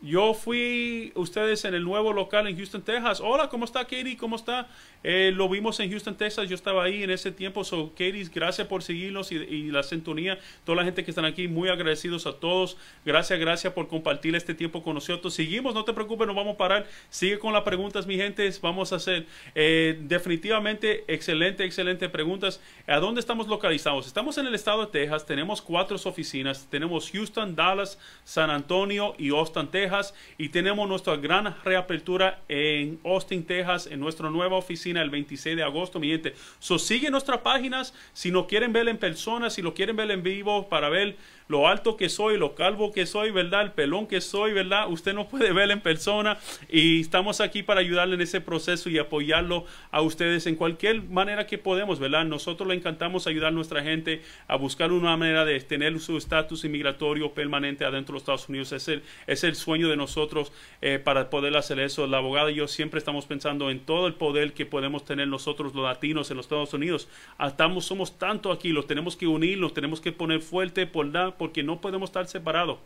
yo 0.00 0.32
fui 0.32 1.10
ustedes 1.16 1.64
en 1.64 1.74
el 1.74 1.82
nuevo 1.82 2.12
local 2.12 2.46
en 2.46 2.56
Houston, 2.56 2.82
Texas. 2.82 3.20
Hola, 3.20 3.48
¿cómo 3.48 3.64
está 3.64 3.82
Katie? 3.82 4.16
¿Cómo 4.16 4.36
está? 4.36 4.68
Eh, 5.02 5.32
lo 5.34 5.48
vimos 5.48 5.80
en 5.80 5.90
Houston, 5.90 6.16
Texas. 6.16 6.48
Yo 6.48 6.54
estaba 6.54 6.84
ahí 6.84 7.02
en 7.02 7.10
ese 7.10 7.32
tiempo. 7.32 7.64
So, 7.64 7.90
Katie, 7.90 8.28
gracias 8.32 8.68
por 8.68 8.84
seguirnos 8.84 9.32
y, 9.32 9.70
la 9.72 9.82
sintonía. 9.82 10.38
Toda 10.64 10.76
la 10.76 10.84
gente 10.84 11.04
que 11.04 11.10
están 11.10 11.24
aquí, 11.24 11.48
muy 11.48 11.68
agradecidos 11.68 12.26
a 12.28 12.34
todos. 12.34 12.76
Gracias, 13.04 13.40
gracias 13.40 13.72
por 13.72 13.88
compartir 13.88 14.36
este 14.36 14.54
tiempo 14.54 14.84
con 14.84 14.94
nosotros. 14.94 15.34
Seguimos, 15.34 15.74
no 15.74 15.84
te 15.84 15.92
preocupes, 15.92 16.28
no 16.28 16.34
vamos 16.34 16.54
a 16.54 16.58
parar. 16.58 16.86
Sigue 17.10 17.40
con 17.40 17.52
las 17.52 17.62
preguntas, 17.62 18.06
mi 18.06 18.16
gente. 18.16 18.48
Vamos 18.62 18.92
a 18.92 18.96
hacer 18.96 19.26
eh, 19.56 19.98
definitivamente 20.02 21.04
excelente, 21.12 21.64
excelente 21.64 22.08
preguntas. 22.08 22.60
¿A 22.86 23.00
dónde 23.00 23.18
estamos 23.20 23.48
localizados? 23.48 24.06
Estamos 24.06 24.38
en 24.38 24.46
el 24.46 24.54
estado 24.54 24.86
de 24.86 24.92
Texas. 24.92 25.26
Tenemos 25.26 25.60
cuatro 25.60 25.96
oficinas. 26.04 26.68
Tenemos 26.70 27.10
Houston, 27.10 27.56
Dallas, 27.56 27.98
San 28.22 28.50
Antonio 28.50 29.16
y 29.18 29.30
Austin, 29.30 29.66
Texas 29.66 29.87
y 30.36 30.48
tenemos 30.50 30.88
nuestra 30.88 31.16
gran 31.16 31.54
reapertura 31.64 32.40
en 32.48 32.98
Austin, 33.04 33.44
Texas, 33.44 33.86
en 33.86 34.00
nuestra 34.00 34.30
nueva 34.30 34.56
oficina 34.56 35.02
el 35.02 35.10
26 35.10 35.56
de 35.56 35.62
agosto, 35.62 35.98
mi 35.98 36.08
gente. 36.08 36.34
So, 36.58 36.78
sigue 36.78 37.10
nuestras 37.10 37.38
páginas 37.38 37.94
si 38.12 38.30
no 38.30 38.46
quieren 38.46 38.72
ver 38.72 38.88
en 38.88 38.98
persona, 38.98 39.50
si 39.50 39.62
lo 39.62 39.74
quieren 39.74 39.96
ver 39.96 40.10
en 40.10 40.22
vivo 40.22 40.68
para 40.68 40.88
ver 40.88 41.16
lo 41.48 41.66
alto 41.66 41.96
que 41.96 42.08
soy, 42.08 42.38
lo 42.38 42.54
calvo 42.54 42.92
que 42.92 43.06
soy, 43.06 43.30
¿verdad? 43.30 43.62
El 43.62 43.72
pelón 43.72 44.06
que 44.06 44.20
soy, 44.20 44.52
¿verdad? 44.52 44.88
Usted 44.90 45.14
no 45.14 45.28
puede 45.28 45.52
ver 45.52 45.70
en 45.70 45.80
persona 45.80 46.38
y 46.68 47.00
estamos 47.00 47.40
aquí 47.40 47.62
para 47.62 47.80
ayudarle 47.80 48.14
en 48.14 48.20
ese 48.20 48.40
proceso 48.40 48.90
y 48.90 48.98
apoyarlo 48.98 49.64
a 49.90 50.02
ustedes 50.02 50.46
en 50.46 50.56
cualquier 50.56 51.02
manera 51.02 51.46
que 51.46 51.58
podemos, 51.58 51.98
¿verdad? 51.98 52.24
Nosotros 52.26 52.68
le 52.68 52.74
encantamos 52.74 53.26
ayudar 53.26 53.48
a 53.48 53.52
nuestra 53.52 53.82
gente 53.82 54.22
a 54.46 54.56
buscar 54.56 54.92
una 54.92 55.16
manera 55.16 55.44
de 55.44 55.58
tener 55.60 55.98
su 56.00 56.18
estatus 56.18 56.64
inmigratorio 56.64 57.32
permanente 57.32 57.84
adentro 57.84 58.12
de 58.12 58.16
los 58.16 58.22
Estados 58.22 58.48
Unidos. 58.48 58.72
Es 58.72 58.88
el, 58.88 59.02
es 59.26 59.42
el 59.42 59.54
sueño 59.56 59.88
de 59.88 59.96
nosotros 59.96 60.52
eh, 60.82 60.98
para 60.98 61.30
poder 61.30 61.56
hacer 61.56 61.80
eso. 61.80 62.06
La 62.06 62.18
abogada 62.18 62.50
y 62.50 62.56
yo 62.56 62.68
siempre 62.68 62.98
estamos 62.98 63.24
pensando 63.24 63.70
en 63.70 63.80
todo 63.80 64.06
el 64.06 64.14
poder 64.14 64.52
que 64.52 64.66
podemos 64.66 65.06
tener 65.06 65.28
nosotros 65.28 65.74
los 65.74 65.84
latinos 65.84 66.30
en 66.30 66.36
los 66.36 66.46
Estados 66.46 66.74
Unidos. 66.74 67.08
Estamos, 67.40 67.86
somos 67.86 68.18
tanto 68.18 68.52
aquí, 68.52 68.68
los 68.68 68.86
tenemos 68.86 69.16
que 69.16 69.26
unir, 69.26 69.56
los 69.56 69.72
tenemos 69.72 70.02
que 70.02 70.12
poner 70.12 70.40
fuerte 70.40 70.86
por 70.86 71.06
la 71.06 71.37
porque 71.38 71.62
no 71.62 71.80
podemos 71.80 72.10
estar 72.10 72.26
separados. 72.26 72.78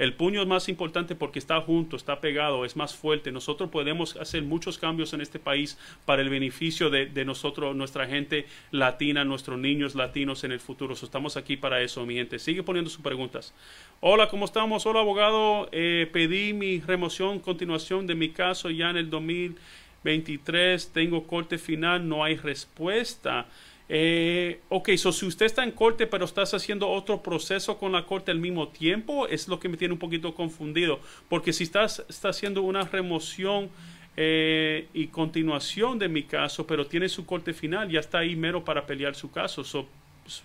El 0.00 0.14
puño 0.14 0.40
es 0.40 0.48
más 0.48 0.70
importante 0.70 1.14
porque 1.14 1.38
está 1.38 1.60
junto, 1.60 1.94
está 1.94 2.22
pegado, 2.22 2.64
es 2.64 2.74
más 2.74 2.94
fuerte. 2.94 3.30
Nosotros 3.32 3.68
podemos 3.68 4.16
hacer 4.16 4.42
muchos 4.42 4.78
cambios 4.78 5.12
en 5.12 5.20
este 5.20 5.38
país 5.38 5.76
para 6.06 6.22
el 6.22 6.30
beneficio 6.30 6.88
de, 6.88 7.24
nosotros, 7.26 7.76
nuestra 7.76 8.06
gente 8.06 8.46
latina, 8.70 9.26
nuestros 9.26 9.58
niños 9.58 9.94
latinos 9.94 10.42
en 10.42 10.52
el 10.52 10.60
futuro. 10.60 10.94
estamos 10.94 11.36
aquí 11.36 11.58
para 11.58 11.82
eso, 11.82 12.06
mi 12.06 12.14
gente. 12.14 12.38
Sigue 12.38 12.62
poniendo 12.62 12.90
sus 12.90 13.02
preguntas. 13.02 13.52
Hola, 14.00 14.30
¿cómo 14.30 14.46
estamos? 14.46 14.86
Hola, 14.86 15.00
abogado. 15.00 15.68
Eh, 15.70 16.08
pedí 16.10 16.54
mi 16.54 16.80
remoción, 16.80 17.38
continuación 17.38 18.06
de 18.06 18.14
mi 18.14 18.30
caso 18.30 18.70
ya 18.70 18.88
en 18.88 18.96
el 18.96 19.10
2023. 19.10 20.92
Tengo 20.94 21.26
corte 21.26 21.58
final, 21.58 22.08
no 22.08 22.24
hay 22.24 22.36
respuesta. 22.38 23.48
Eh, 23.92 24.60
ok, 24.68 24.90
so 24.96 25.10
si 25.10 25.26
usted 25.26 25.46
está 25.46 25.64
en 25.64 25.72
corte 25.72 26.06
pero 26.06 26.24
estás 26.24 26.54
haciendo 26.54 26.88
otro 26.88 27.24
proceso 27.24 27.76
con 27.76 27.90
la 27.90 28.06
corte 28.06 28.30
al 28.30 28.38
mismo 28.38 28.68
tiempo, 28.68 29.26
es 29.26 29.48
lo 29.48 29.58
que 29.58 29.68
me 29.68 29.76
tiene 29.76 29.94
un 29.94 29.98
poquito 29.98 30.32
confundido. 30.32 31.00
Porque 31.28 31.52
si 31.52 31.64
estás 31.64 32.04
está 32.08 32.28
haciendo 32.28 32.62
una 32.62 32.84
remoción 32.84 33.68
eh, 34.16 34.86
y 34.94 35.08
continuación 35.08 35.98
de 35.98 36.08
mi 36.08 36.22
caso, 36.22 36.68
pero 36.68 36.86
tiene 36.86 37.08
su 37.08 37.26
corte 37.26 37.52
final, 37.52 37.90
ya 37.90 37.98
está 37.98 38.18
ahí 38.18 38.36
mero 38.36 38.64
para 38.64 38.86
pelear 38.86 39.16
su 39.16 39.32
caso. 39.32 39.64
So, 39.64 39.88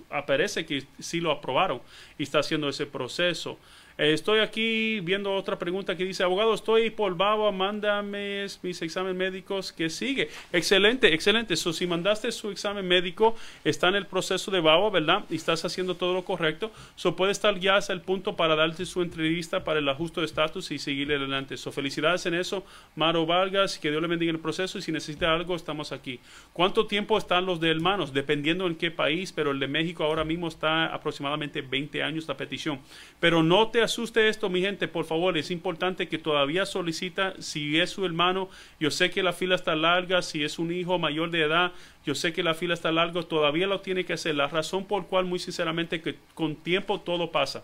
aparece 0.09 0.65
que 0.65 0.83
sí 0.97 1.19
lo 1.19 1.29
aprobaron 1.29 1.81
y 2.17 2.23
está 2.23 2.39
haciendo 2.39 2.67
ese 2.67 2.87
proceso. 2.87 3.59
Eh, 3.97 4.11
estoy 4.11 4.39
aquí 4.39 4.99
viendo 4.99 5.33
otra 5.33 5.57
pregunta 5.57 5.95
que 5.95 6.03
dice, 6.03 6.23
abogado, 6.23 6.53
estoy 6.53 6.93
baba, 7.15 7.51
mándame 7.51 8.45
mis 8.61 8.81
exámenes 8.81 9.15
médicos 9.15 9.71
que 9.71 9.89
sigue. 9.89 10.29
Excelente, 10.51 11.13
excelente. 11.13 11.55
So, 11.55 11.71
si 11.71 11.87
mandaste 11.87 12.31
su 12.33 12.51
examen 12.51 12.85
médico, 12.85 13.35
está 13.63 13.87
en 13.87 13.95
el 13.95 14.05
proceso 14.05 14.51
de 14.51 14.59
baba, 14.59 14.89
¿verdad? 14.89 15.23
Y 15.29 15.35
estás 15.35 15.63
haciendo 15.63 15.95
todo 15.95 16.13
lo 16.13 16.25
correcto. 16.25 16.71
So, 16.95 17.15
puede 17.15 17.31
estar 17.31 17.57
ya 17.57 17.77
hasta 17.77 17.93
el 17.93 18.01
punto 18.01 18.35
para 18.35 18.55
darte 18.55 18.85
su 18.85 19.01
entrevista 19.01 19.63
para 19.63 19.79
el 19.79 19.87
ajuste 19.87 20.19
de 20.19 20.25
estatus 20.25 20.71
y 20.71 20.77
seguirle 20.77 21.15
adelante. 21.15 21.55
So, 21.55 21.71
felicidades 21.71 22.25
en 22.25 22.33
eso, 22.33 22.65
Maro 22.95 23.25
Vargas, 23.25 23.79
que 23.79 23.91
Dios 23.91 24.01
le 24.01 24.09
bendiga 24.09 24.31
en 24.31 24.35
el 24.35 24.41
proceso 24.41 24.77
y 24.77 24.81
si 24.81 24.91
necesita 24.91 25.33
algo, 25.33 25.55
estamos 25.55 25.93
aquí. 25.93 26.19
¿Cuánto 26.51 26.85
tiempo 26.85 27.17
están 27.17 27.45
los 27.45 27.61
de 27.61 27.71
hermanos? 27.71 28.11
Dependiendo 28.11 28.67
en 28.67 28.75
qué 28.75 28.91
país, 28.91 29.31
pero 29.31 29.51
el 29.51 29.59
de 29.59 29.67
México 29.67 30.03
ahora 30.03 30.25
mismo 30.25 30.49
está 30.49 30.87
aproximadamente 30.87 31.61
20 31.61 32.03
años 32.03 32.27
la 32.27 32.35
petición. 32.35 32.81
Pero 33.21 33.41
no 33.41 33.69
te 33.69 33.84
asuste 33.86 34.27
esto, 34.27 34.49
mi 34.49 34.61
gente, 34.61 34.88
por 34.89 35.05
favor. 35.05 35.38
Es 35.38 35.49
importante 35.49 36.09
que 36.09 36.17
todavía 36.17 36.65
solicita, 36.65 37.33
si 37.39 37.79
es 37.79 37.89
su 37.89 38.05
hermano, 38.05 38.49
yo 38.79 38.91
sé 38.91 39.09
que 39.09 39.23
la 39.23 39.31
fila 39.31 39.55
está 39.55 39.75
larga, 39.75 40.21
si 40.21 40.43
es 40.43 40.59
un 40.59 40.73
hijo 40.73 40.99
mayor 40.99 41.31
de 41.31 41.43
edad, 41.43 41.71
yo 42.05 42.13
sé 42.13 42.33
que 42.33 42.43
la 42.43 42.53
fila 42.53 42.73
está 42.73 42.91
larga, 42.91 43.23
todavía 43.23 43.67
lo 43.67 43.79
tiene 43.79 44.03
que 44.03 44.13
hacer. 44.13 44.36
La 44.36 44.47
razón 44.47 44.86
por 44.86 45.07
cual, 45.07 45.25
muy 45.25 45.39
sinceramente, 45.39 46.01
que 46.01 46.17
con 46.33 46.55
tiempo 46.55 46.99
todo 46.99 47.31
pasa 47.31 47.63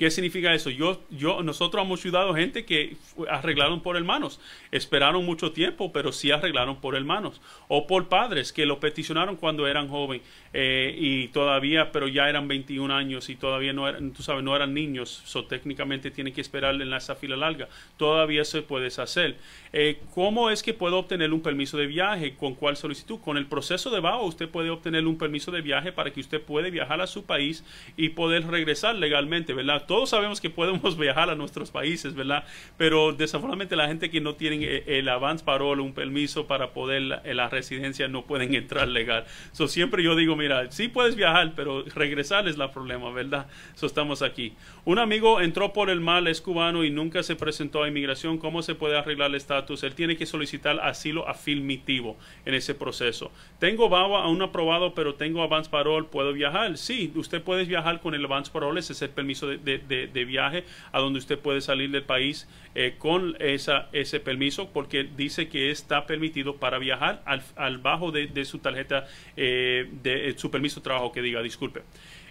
¿Qué 0.00 0.10
significa 0.10 0.54
eso? 0.54 0.70
Yo, 0.70 0.98
yo, 1.10 1.42
nosotros 1.42 1.84
hemos 1.84 2.00
ayudado 2.00 2.32
gente 2.32 2.64
que 2.64 2.96
arreglaron 3.28 3.82
por 3.82 3.98
hermanos. 3.98 4.40
Esperaron 4.72 5.26
mucho 5.26 5.52
tiempo, 5.52 5.92
pero 5.92 6.10
sí 6.10 6.30
arreglaron 6.30 6.80
por 6.80 6.96
hermanos. 6.96 7.42
O 7.68 7.86
por 7.86 8.08
padres 8.08 8.50
que 8.50 8.64
lo 8.64 8.80
peticionaron 8.80 9.36
cuando 9.36 9.66
eran 9.66 9.88
jóvenes 9.88 10.26
eh, 10.54 10.96
y 10.98 11.28
todavía, 11.28 11.92
pero 11.92 12.08
ya 12.08 12.30
eran 12.30 12.48
21 12.48 12.94
años 12.94 13.28
y 13.28 13.36
todavía 13.36 13.74
no 13.74 13.86
eran, 13.86 14.14
tú 14.14 14.22
sabes, 14.22 14.42
no 14.42 14.56
eran 14.56 14.72
niños. 14.72 15.20
So, 15.26 15.44
técnicamente 15.44 16.10
tienen 16.10 16.32
que 16.32 16.40
esperar 16.40 16.80
en 16.80 16.90
esa 16.94 17.14
fila 17.14 17.36
larga. 17.36 17.68
Todavía 17.98 18.46
se 18.46 18.62
puede 18.62 18.86
hacer. 18.86 19.36
Eh, 19.74 20.00
¿Cómo 20.14 20.48
es 20.48 20.62
que 20.62 20.72
puedo 20.72 20.98
obtener 20.98 21.30
un 21.34 21.42
permiso 21.42 21.76
de 21.76 21.86
viaje? 21.86 22.36
¿Con 22.36 22.54
cuál 22.54 22.78
solicitud? 22.78 23.20
Con 23.20 23.36
el 23.36 23.44
proceso 23.44 23.90
de 23.90 24.00
BAO 24.00 24.24
usted 24.24 24.48
puede 24.48 24.70
obtener 24.70 25.06
un 25.06 25.18
permiso 25.18 25.50
de 25.50 25.60
viaje 25.60 25.92
para 25.92 26.10
que 26.10 26.20
usted 26.20 26.40
pueda 26.40 26.70
viajar 26.70 27.02
a 27.02 27.06
su 27.06 27.26
país 27.26 27.64
y 27.98 28.08
poder 28.08 28.46
regresar 28.46 28.94
legalmente, 28.94 29.52
¿verdad? 29.52 29.84
Todos 29.90 30.10
sabemos 30.10 30.40
que 30.40 30.50
podemos 30.50 30.96
viajar 30.96 31.30
a 31.30 31.34
nuestros 31.34 31.72
países, 31.72 32.14
¿verdad? 32.14 32.44
Pero 32.76 33.10
desafortunadamente 33.12 33.74
la 33.74 33.88
gente 33.88 34.08
que 34.08 34.20
no 34.20 34.36
tiene 34.36 34.64
eh, 34.64 34.84
el 34.86 35.08
avance 35.08 35.44
parole, 35.44 35.82
un 35.82 35.94
permiso 35.94 36.46
para 36.46 36.70
poder 36.70 37.02
la, 37.02 37.22
la, 37.24 37.48
residencia, 37.48 38.06
no 38.06 38.24
pueden 38.24 38.54
entrar 38.62 38.86
legal. 38.86 39.24
So, 39.50 39.66
siempre 39.66 40.04
yo 40.04 40.14
digo, 40.14 40.36
mira, 40.36 40.70
sí 40.70 40.86
puedes 40.86 41.16
viajar, 41.16 41.54
pero 41.56 41.82
regresar 41.92 42.46
es 42.46 42.56
el 42.56 42.70
problema, 42.70 43.10
¿verdad? 43.10 43.48
So, 43.74 43.86
estamos 43.86 44.22
aquí. 44.22 44.52
Un 44.84 45.00
amigo 45.00 45.40
entró 45.40 45.72
por 45.72 45.90
el 45.90 46.00
mal, 46.00 46.28
es 46.28 46.40
cubano 46.40 46.84
y 46.84 46.90
nunca 46.90 47.24
se 47.24 47.34
presentó 47.34 47.82
a 47.82 47.88
inmigración. 47.88 48.38
¿Cómo 48.38 48.62
se 48.62 48.76
puede 48.76 48.96
arreglar 48.96 49.30
el 49.30 49.34
estatus? 49.34 49.82
Él 49.82 49.96
tiene 49.96 50.16
que 50.16 50.24
solicitar 50.24 50.78
asilo 50.78 51.26
afirmativo 51.28 52.16
en 52.44 52.54
ese 52.54 52.76
proceso. 52.76 53.32
Tengo 53.58 53.88
BAWA 53.88 54.22
aún 54.22 54.40
aprobado, 54.40 54.94
pero 54.94 55.16
tengo 55.16 55.42
avance 55.42 55.68
parole, 55.68 56.06
¿puedo 56.08 56.32
viajar? 56.32 56.78
Sí, 56.78 57.12
usted 57.16 57.42
puede 57.42 57.64
viajar 57.64 58.00
con 58.00 58.14
el 58.14 58.24
avance 58.24 58.52
parole, 58.52 58.78
ese 58.78 58.92
es 58.92 59.02
el 59.02 59.10
permiso 59.10 59.48
de, 59.48 59.69
viaje 59.78 60.64
a 60.92 61.00
donde 61.00 61.18
usted 61.18 61.38
puede 61.38 61.60
salir 61.60 61.90
del 61.90 62.04
país 62.04 62.48
eh, 62.74 62.94
con 62.98 63.36
esa, 63.40 63.88
ese 63.92 64.20
permiso 64.20 64.70
porque 64.72 65.02
dice 65.02 65.48
que 65.48 65.70
está 65.70 66.06
permitido 66.06 66.56
para 66.56 66.78
viajar 66.78 67.22
al, 67.56 67.78
bajo 67.78 68.12
de, 68.12 68.44
su 68.44 68.58
tarjeta, 68.58 69.06
eh, 69.36 69.88
de 70.02 70.34
su 70.36 70.50
permiso 70.50 70.80
de 70.80 70.84
trabajo 70.84 71.10
que 71.10 71.20
diga, 71.20 71.42
disculpe. 71.42 71.82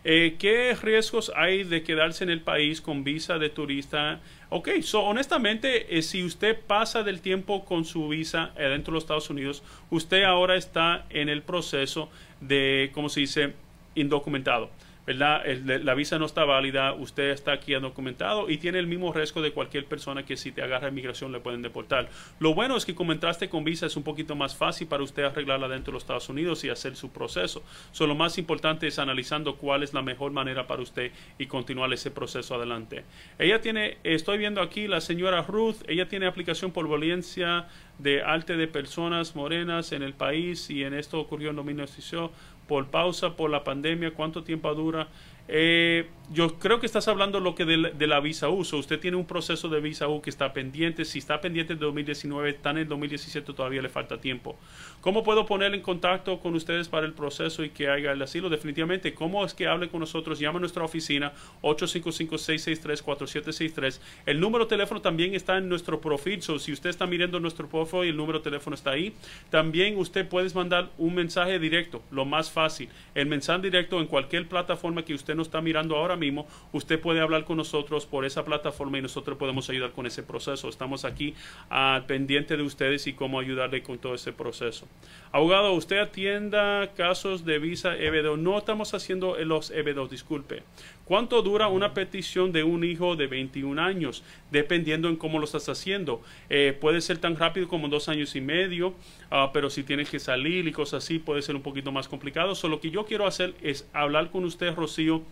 Eh, 0.05 0.37
¿Qué 0.39 0.77
riesgos 0.81 1.29
hay 1.35 1.65
de 1.65 1.83
quedarse 1.83 2.23
en 2.23 2.29
el 2.29 2.39
país 2.39 2.79
con 2.79 3.03
visa 3.03 3.37
de 3.37 3.49
turista? 3.49 4.21
Ok, 4.49 4.69
so 4.81 5.01
honestamente, 5.01 6.01
si 6.01 6.23
usted 6.23 6.57
pasa 6.57 7.03
del 7.03 7.19
tiempo 7.19 7.65
con 7.65 7.83
su 7.83 8.07
visa 8.07 8.53
dentro 8.55 8.93
de 8.93 8.95
los 8.95 9.03
Estados 9.03 9.29
Unidos, 9.29 9.61
usted 9.89 10.23
ahora 10.23 10.55
está 10.55 11.05
en 11.09 11.27
el 11.27 11.41
proceso 11.41 12.09
de, 12.39 12.91
¿cómo 12.93 13.09
se 13.09 13.19
dice?, 13.19 13.53
indocumentado. 13.95 14.69
La 15.15 15.93
visa 15.95 16.19
no 16.19 16.25
está 16.25 16.45
válida, 16.45 16.93
usted 16.93 17.29
está 17.31 17.53
aquí 17.53 17.73
documentado 17.73 18.49
y 18.49 18.57
tiene 18.57 18.79
el 18.79 18.87
mismo 18.87 19.13
riesgo 19.13 19.41
de 19.41 19.51
cualquier 19.51 19.85
persona 19.85 20.25
que 20.25 20.37
si 20.37 20.51
te 20.51 20.61
agarra 20.61 20.89
inmigración 20.89 21.31
le 21.31 21.39
pueden 21.39 21.61
deportar. 21.61 22.09
Lo 22.39 22.53
bueno 22.53 22.75
es 22.75 22.85
que 22.85 22.95
como 22.95 23.11
entraste 23.11 23.49
con 23.49 23.63
visa 23.63 23.85
es 23.85 23.95
un 23.95 24.03
poquito 24.03 24.35
más 24.35 24.55
fácil 24.55 24.87
para 24.87 25.03
usted 25.03 25.23
arreglarla 25.23 25.67
dentro 25.67 25.91
de 25.91 25.95
los 25.95 26.03
Estados 26.03 26.29
Unidos 26.29 26.63
y 26.63 26.69
hacer 26.69 26.95
su 26.95 27.11
proceso. 27.11 27.63
So, 27.91 28.07
lo 28.07 28.15
más 28.15 28.37
importante 28.37 28.87
es 28.87 28.99
analizando 28.99 29.55
cuál 29.55 29.83
es 29.83 29.93
la 29.93 30.01
mejor 30.01 30.31
manera 30.31 30.67
para 30.67 30.81
usted 30.81 31.11
y 31.37 31.45
continuar 31.45 31.91
ese 31.93 32.11
proceso 32.11 32.55
adelante. 32.55 33.03
Ella 33.37 33.61
tiene, 33.61 33.97
estoy 34.03 34.37
viendo 34.37 34.61
aquí 34.61 34.87
la 34.87 35.01
señora 35.01 35.41
Ruth, 35.43 35.77
ella 35.87 36.07
tiene 36.07 36.25
aplicación 36.25 36.71
por 36.71 36.87
violencia 36.87 37.67
de 37.99 38.21
arte 38.21 38.55
de 38.55 38.67
personas 38.67 39.35
morenas 39.35 39.91
en 39.91 40.03
el 40.03 40.13
país 40.13 40.69
y 40.69 40.83
en 40.83 40.93
esto 40.93 41.19
ocurrió 41.19 41.49
en 41.49 41.57
2018 41.57 42.31
por 42.69 42.85
pausa 42.85 43.35
por 43.35 43.49
la 43.49 43.63
pandemia, 43.65 44.13
cuánto 44.13 44.43
tiempo 44.43 44.73
dura. 44.75 45.07
Eh, 45.47 46.07
yo 46.31 46.59
creo 46.59 46.79
que 46.79 46.85
estás 46.85 47.07
hablando 47.07 47.39
lo 47.39 47.55
que 47.55 47.65
de 47.65 48.07
la, 48.07 48.19
visa 48.19 48.49
U. 48.49 48.59
usted 48.59 48.99
tiene 48.99 49.17
un 49.17 49.25
proceso 49.25 49.67
de 49.67 49.79
visa 49.79 50.07
U 50.07 50.21
que 50.21 50.29
está 50.29 50.53
pendiente. 50.53 51.03
Si 51.03 51.17
está 51.17 51.41
pendiente 51.41 51.73
en 51.73 51.79
2019, 51.79 52.51
está 52.51 52.69
en 52.69 52.77
el 52.77 52.87
2017, 52.87 53.51
todavía 53.53 53.81
le 53.81 53.89
falta 53.89 54.21
tiempo. 54.21 54.55
¿Cómo 55.01 55.23
puedo 55.23 55.47
poner 55.47 55.73
en 55.73 55.81
contacto 55.81 56.39
con 56.39 56.53
ustedes 56.53 56.87
para 56.87 57.07
el 57.07 57.13
proceso 57.13 57.63
y 57.63 57.71
que 57.71 57.87
haga 57.87 58.11
el 58.11 58.21
asilo? 58.21 58.47
Definitivamente, 58.49 59.15
¿cómo 59.15 59.43
es 59.43 59.55
que 59.55 59.65
hable 59.65 59.89
con 59.89 60.01
nosotros? 60.01 60.37
Llama 60.37 60.57
a 60.57 60.59
nuestra 60.59 60.83
oficina 60.83 61.33
855-663-4763. 61.63 63.99
El 64.27 64.39
número 64.39 64.65
de 64.65 64.69
teléfono 64.69 65.01
también 65.01 65.33
está 65.33 65.57
en 65.57 65.67
nuestro 65.67 65.99
profil. 65.99 66.43
si 66.43 66.71
usted 66.71 66.91
está 66.91 67.07
mirando 67.07 67.39
nuestro 67.39 67.67
profile, 67.67 68.09
el 68.09 68.17
número 68.17 68.37
de 68.37 68.43
teléfono 68.43 68.75
está 68.75 68.91
ahí. 68.91 69.15
También 69.49 69.97
usted 69.97 70.27
puede 70.27 70.53
mandar 70.53 70.91
un 70.99 71.15
mensaje 71.15 71.57
directo, 71.57 72.03
lo 72.11 72.25
más 72.25 72.51
fácil. 72.51 72.87
El 73.15 73.25
mensaje 73.25 73.61
directo 73.61 73.99
en 73.99 74.05
cualquier 74.05 74.47
plataforma 74.47 75.03
que 75.03 75.15
usted 75.15 75.39
está 75.39 75.61
mirando 75.61 75.95
ahora 75.95 76.18
mismo, 76.19 76.47
usted 76.71 76.99
puede 76.99 77.19
hablar 77.21 77.45
con 77.45 77.57
nosotros 77.57 78.05
por 78.05 78.25
esa 78.25 78.45
plataforma 78.45 78.97
y 78.97 79.01
nosotros 79.01 79.37
podemos 79.37 79.69
ayudar 79.69 79.91
con 79.91 80.05
ese 80.05 80.23
proceso. 80.23 80.69
Estamos 80.69 81.05
aquí 81.05 81.33
al 81.69 82.05
pendiente 82.05 82.57
de 82.57 82.63
ustedes 82.63 83.07
y 83.07 83.13
cómo 83.13 83.39
ayudarle 83.39 83.83
con 83.83 83.97
todo 83.97 84.15
ese 84.15 84.31
proceso. 84.31 84.87
Abogado, 85.31 85.73
usted 85.73 85.97
atienda 85.97 86.91
casos 86.95 87.45
de 87.45 87.59
visa 87.59 87.97
EB2. 87.97 88.37
No 88.37 88.57
estamos 88.57 88.93
haciendo 88.93 89.37
los 89.43 89.71
EB2, 89.71 90.09
disculpe. 90.09 90.63
¿Cuánto 91.05 91.41
dura 91.41 91.67
una 91.67 91.93
petición 91.93 92.51
de 92.51 92.63
un 92.63 92.83
hijo 92.83 93.15
de 93.15 93.27
21 93.27 93.81
años? 93.81 94.23
Dependiendo 94.51 95.09
en 95.09 95.15
cómo 95.15 95.39
lo 95.39 95.45
estás 95.45 95.67
haciendo. 95.67 96.21
Eh, 96.49 96.77
puede 96.79 97.01
ser 97.01 97.17
tan 97.17 97.35
rápido 97.35 97.67
como 97.67 97.87
dos 97.87 98.09
años 98.09 98.35
y 98.35 98.41
medio, 98.41 98.93
ah, 99.31 99.49
pero 99.51 99.69
si 99.69 99.83
tienes 99.83 100.09
que 100.09 100.19
salir 100.19 100.67
y 100.67 100.71
cosas 100.71 101.03
así, 101.03 101.17
puede 101.17 101.41
ser 101.41 101.55
un 101.55 101.63
poquito 101.63 101.91
más 101.91 102.07
complicado. 102.07 102.53
Solo 102.53 102.69
lo 102.69 102.79
que 102.79 102.91
yo 102.91 103.05
quiero 103.05 103.25
hacer 103.25 103.55
es 103.61 103.89
hablar 103.93 104.29
con 104.29 104.45
usted, 104.45 104.75
Rocío, 104.75 105.23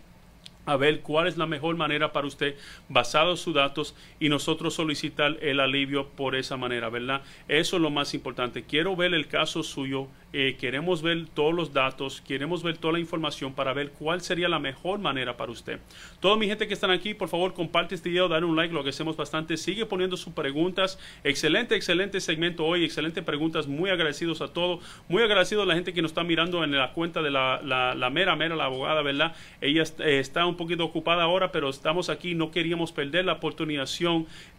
a 0.67 0.77
ver 0.77 1.01
cuál 1.01 1.27
es 1.27 1.37
la 1.37 1.47
mejor 1.47 1.75
manera 1.77 2.11
para 2.11 2.27
usted 2.27 2.55
basado 2.89 3.31
en 3.31 3.37
sus 3.37 3.55
datos 3.55 3.95
y 4.19 4.29
nosotros 4.29 4.75
solicitar 4.75 5.37
el 5.41 5.59
alivio 5.59 6.09
por 6.09 6.35
esa 6.35 6.57
manera, 6.57 6.89
¿verdad? 6.89 7.23
Eso 7.47 7.77
es 7.77 7.81
lo 7.81 7.89
más 7.89 8.13
importante. 8.13 8.63
Quiero 8.63 8.95
ver 8.95 9.13
el 9.13 9.27
caso 9.27 9.63
suyo 9.63 10.09
eh, 10.33 10.57
queremos 10.59 11.01
ver 11.01 11.25
todos 11.33 11.53
los 11.53 11.71
datos, 11.71 12.19
queremos 12.19 12.61
ver 12.61 12.77
toda 12.77 12.93
la 12.93 12.99
información 12.99 13.53
para 13.53 13.71
ver 13.71 13.91
cuál 13.91 14.19
sería 14.19 14.49
la 14.49 14.59
mejor 14.59 14.99
manera 14.99 15.37
para 15.37 15.53
usted. 15.53 15.79
Toda 16.19 16.35
mi 16.35 16.47
gente 16.47 16.67
que 16.67 16.73
están 16.73 16.91
aquí, 16.91 17.13
por 17.13 17.29
favor, 17.29 17.53
comparte 17.53 17.95
este 17.95 18.09
video, 18.09 18.27
dale 18.27 18.45
un 18.45 18.57
like, 18.57 18.73
lo 18.73 18.81
hacemos 18.87 19.15
bastante. 19.15 19.55
Sigue 19.55 19.85
poniendo 19.85 20.17
sus 20.17 20.33
preguntas. 20.33 20.99
Excelente, 21.23 21.75
excelente 21.75 22.19
segmento 22.19 22.65
hoy, 22.65 22.83
excelente 22.83 23.21
preguntas. 23.21 23.67
Muy 23.67 23.89
agradecidos 23.89 24.41
a 24.41 24.49
todos. 24.49 24.83
Muy 25.07 25.23
agradecidos 25.23 25.63
a 25.63 25.67
la 25.67 25.75
gente 25.75 25.93
que 25.93 26.01
nos 26.01 26.11
está 26.11 26.25
mirando 26.25 26.61
en 26.61 26.73
la 26.73 26.91
cuenta 26.91 27.21
de 27.21 27.31
la, 27.31 27.61
la, 27.63 28.09
mera, 28.09 28.35
mera, 28.35 28.57
la 28.57 28.65
abogada, 28.65 29.01
¿verdad? 29.03 29.33
Ella 29.61 29.83
eh, 29.99 30.19
está 30.19 30.45
un 30.45 30.56
poquito 30.57 30.83
ocupada 30.83 31.23
ahora, 31.23 31.51
pero 31.51 31.69
estamos 31.69 32.09
aquí. 32.09 32.35
No 32.35 32.51
queríamos 32.51 32.91
perder 32.91 33.25
la 33.25 33.33
oportunidad 33.33 33.85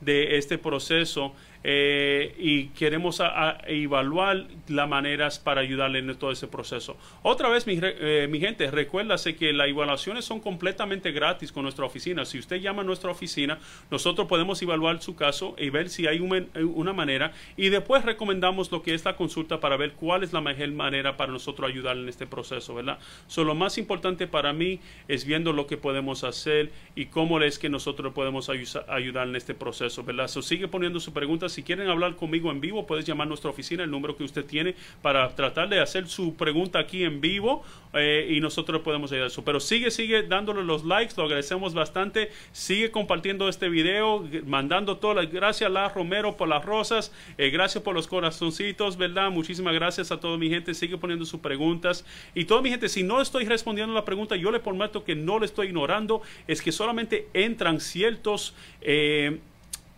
de 0.01 0.38
este 0.38 0.59
proceso 0.59 1.34
eh, 1.64 2.34
y 2.38 2.66
queremos 2.68 3.20
evaluar 3.66 4.46
las 4.68 4.88
maneras 4.88 5.38
para 5.38 5.61
ayudarle 5.61 5.98
en 5.98 6.16
todo 6.16 6.30
ese 6.30 6.46
proceso. 6.46 6.96
Otra 7.22 7.48
vez, 7.48 7.66
mi, 7.66 7.78
eh, 7.82 8.28
mi, 8.30 8.40
gente, 8.40 8.70
recuérdase 8.70 9.36
que 9.36 9.52
las 9.52 9.68
evaluaciones 9.68 10.24
son 10.24 10.40
completamente 10.40 11.12
gratis 11.12 11.52
con 11.52 11.62
nuestra 11.64 11.84
oficina. 11.84 12.24
Si 12.24 12.38
usted 12.38 12.61
llama 12.61 12.82
a 12.82 12.84
nuestra 12.84 13.11
oficina, 13.11 13.59
nosotros 13.90 14.28
podemos 14.28 14.61
evaluar 14.62 15.02
su 15.02 15.16
caso 15.16 15.54
y 15.59 15.70
ver 15.70 15.88
si 15.88 16.06
hay 16.06 16.20
una 16.20 16.92
manera 16.92 17.32
y 17.56 17.68
después 17.68 18.04
recomendamos 18.04 18.70
lo 18.70 18.82
que 18.82 18.94
es 18.94 19.04
la 19.04 19.16
consulta 19.16 19.61
para 19.61 19.76
ver 19.76 19.92
cuál 19.92 20.22
es 20.22 20.32
la 20.32 20.40
mejor 20.40 20.68
manera 20.72 21.16
para 21.16 21.32
nosotros 21.32 21.68
ayudarle 21.70 22.02
en 22.02 22.09
este 22.09 22.26
proceso, 22.26 22.74
¿verdad? 22.74 22.98
So, 23.26 23.44
lo 23.44 23.54
más 23.54 23.78
importante 23.78 24.26
para 24.26 24.52
mí 24.52 24.80
es 25.06 25.24
viendo 25.24 25.52
lo 25.52 25.66
que 25.66 25.76
podemos 25.76 26.24
hacer 26.24 26.70
y 26.94 27.06
cómo 27.06 27.40
es 27.40 27.59
que 27.59 27.68
nosotros 27.68 28.12
podemos 28.12 28.48
ayudar 28.48 29.28
en 29.28 29.36
este 29.36 29.54
proceso, 29.54 30.02
¿verdad? 30.04 30.28
So, 30.28 30.42
sigue 30.42 30.68
poniendo 30.68 31.00
su 31.00 31.12
pregunta 31.12 31.47
si 31.49 31.62
quieren 31.62 31.88
hablar 31.88 32.16
conmigo 32.16 32.51
en 32.51 32.61
vivo, 32.61 32.86
puedes 32.86 33.05
llamar 33.05 33.26
a 33.26 33.28
nuestra 33.28 33.51
oficina, 33.51 33.84
el 33.84 33.90
número 33.90 34.16
que 34.16 34.24
usted 34.24 34.44
tiene, 34.44 34.74
para 35.03 35.34
tratar 35.34 35.68
de 35.68 35.80
hacer 35.80 36.09
su 36.09 36.34
pregunta 36.34 36.78
aquí 36.78 37.05
en 37.05 37.20
vivo 37.20 37.62
eh, 37.94 38.28
y 38.30 38.40
nosotros 38.40 38.82
podemos 38.82 39.11
ayudar 39.12 39.28
eso. 39.28 39.44
Pero 39.44 39.61
sigue, 39.61 39.90
sigue 39.90 40.22
dándole 40.22 40.62
los 40.62 40.84
likes, 40.84 41.14
lo 41.16 41.24
agradecemos 41.24 41.74
bastante. 41.74 42.30
Sigue 42.53 42.90
compartiendo 42.90 43.49
este 43.49 43.68
video, 43.68 44.26
mandando 44.46 44.96
todas 44.99 45.16
las 45.16 45.32
gracias 45.32 45.68
a 45.68 45.72
La 45.72 45.88
Romero 45.88 46.36
por 46.36 46.49
las 46.49 46.64
rosas, 46.64 47.12
eh, 47.36 47.51
gracias 47.51 47.82
por 47.82 47.94
los 47.94 48.07
corazoncitos, 48.07 48.96
¿verdad? 48.96 49.30
Muchísimas 49.30 49.74
gracias 49.74 50.12
a 50.12 50.20
toda 50.20 50.36
mi 50.38 50.49
gente. 50.49 50.74
Sigue 50.74 50.99
poniendo 50.99 51.24
sus 51.24 51.40
preguntas. 51.40 52.05
Y 52.34 52.44
toda 52.44 52.62
mi 52.62 52.70
gente, 52.70 52.88
si 52.88 53.03
no 53.03 53.20
estoy 53.20 53.44
respondiendo 53.44 53.94
la 53.94 54.05
pregunta, 54.05 54.36
yo 54.36 54.51
le 54.51 54.61
prometo 54.61 55.05
que 55.05 55.14
no 55.14 55.38
le 55.38 55.46
estoy 55.46 55.68
ignorando, 55.68 56.22
es 56.46 56.62
que 56.62 56.72
solamente 56.72 57.28
entran 57.32 57.80
ciertos. 57.80 58.55
Eh, 58.80 59.38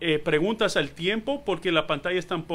eh, 0.00 0.18
preguntas 0.18 0.76
al 0.76 0.90
tiempo 0.90 1.42
porque 1.44 1.72
la 1.72 1.86
pantalla 1.86 2.18
está 2.18 2.34
un, 2.34 2.46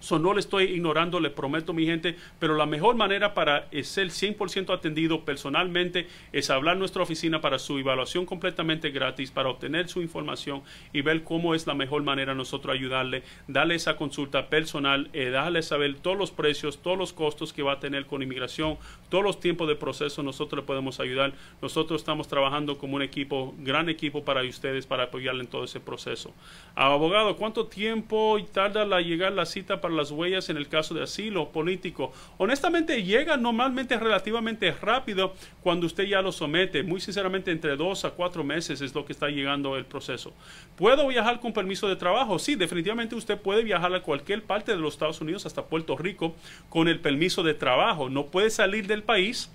So, 0.00 0.18
no 0.18 0.34
le 0.34 0.40
estoy 0.40 0.64
ignorando, 0.64 1.20
le 1.20 1.30
prometo 1.30 1.72
mi 1.72 1.86
gente, 1.86 2.16
pero 2.38 2.56
la 2.56 2.66
mejor 2.66 2.96
manera 2.96 3.34
para 3.34 3.68
ser 3.82 4.08
100% 4.08 4.74
atendido 4.74 5.24
personalmente 5.24 6.08
es 6.32 6.50
hablar 6.50 6.74
en 6.74 6.80
nuestra 6.80 7.02
oficina 7.02 7.40
para 7.40 7.58
su 7.58 7.78
evaluación 7.78 8.26
completamente 8.26 8.90
gratis, 8.90 9.30
para 9.30 9.50
obtener 9.50 9.88
su 9.88 10.00
información 10.00 10.62
y 10.92 11.02
ver 11.02 11.22
cómo 11.22 11.54
es 11.54 11.66
la 11.66 11.74
mejor 11.74 12.02
manera 12.02 12.34
nosotros 12.34 12.74
ayudarle, 12.74 13.22
darle 13.46 13.74
esa 13.74 13.96
consulta 13.96 14.48
personal, 14.48 15.10
eh, 15.12 15.30
darle 15.30 15.62
saber 15.62 15.96
todos 15.96 16.16
los 16.16 16.30
precios, 16.30 16.78
todos 16.82 16.96
los 16.96 17.12
costos 17.12 17.52
que 17.52 17.62
va 17.62 17.74
a 17.74 17.80
tener 17.80 18.06
con 18.06 18.22
inmigración, 18.22 18.78
todos 19.10 19.22
los 19.22 19.38
tiempos 19.38 19.68
de 19.68 19.76
proceso, 19.76 20.22
nosotros 20.22 20.62
le 20.62 20.66
podemos 20.66 20.98
ayudar. 21.00 21.32
Nosotros 21.60 22.00
estamos 22.00 22.26
trabajando 22.28 22.78
como 22.78 22.96
un 22.96 23.02
equipo, 23.02 23.54
gran 23.58 23.88
equipo 23.88 24.24
para 24.24 24.42
ustedes, 24.42 24.86
para 24.86 25.04
apoyarle 25.04 25.42
en 25.42 25.48
todo 25.48 25.64
ese 25.64 25.80
proceso. 25.80 26.32
Abogado, 26.74 27.36
¿cuánto 27.36 27.66
tiempo 27.66 28.38
tarda 28.52 28.84
la 28.84 29.00
llegar 29.00 29.32
la 29.32 29.46
cita 29.46 29.80
para 29.80 29.89
las 29.92 30.10
huellas 30.10 30.48
en 30.48 30.56
el 30.56 30.68
caso 30.68 30.94
de 30.94 31.02
asilo 31.02 31.50
político. 31.50 32.12
Honestamente 32.38 33.02
llega 33.02 33.36
normalmente 33.36 33.98
relativamente 33.98 34.70
rápido 34.72 35.34
cuando 35.62 35.86
usted 35.86 36.04
ya 36.04 36.22
lo 36.22 36.32
somete. 36.32 36.82
Muy 36.82 37.00
sinceramente 37.00 37.50
entre 37.50 37.76
dos 37.76 38.04
a 38.04 38.10
cuatro 38.10 38.44
meses 38.44 38.80
es 38.80 38.94
lo 38.94 39.04
que 39.04 39.12
está 39.12 39.28
llegando 39.28 39.76
el 39.76 39.84
proceso. 39.84 40.32
¿Puedo 40.76 41.06
viajar 41.08 41.40
con 41.40 41.52
permiso 41.52 41.88
de 41.88 41.96
trabajo? 41.96 42.38
Sí, 42.38 42.54
definitivamente 42.54 43.14
usted 43.14 43.38
puede 43.38 43.62
viajar 43.62 43.94
a 43.94 44.02
cualquier 44.02 44.42
parte 44.42 44.72
de 44.72 44.78
los 44.78 44.94
Estados 44.94 45.20
Unidos 45.20 45.46
hasta 45.46 45.66
Puerto 45.66 45.96
Rico 45.96 46.34
con 46.68 46.88
el 46.88 47.00
permiso 47.00 47.42
de 47.42 47.54
trabajo. 47.54 48.08
No 48.08 48.26
puede 48.26 48.50
salir 48.50 48.86
del 48.86 49.02
país 49.02 49.50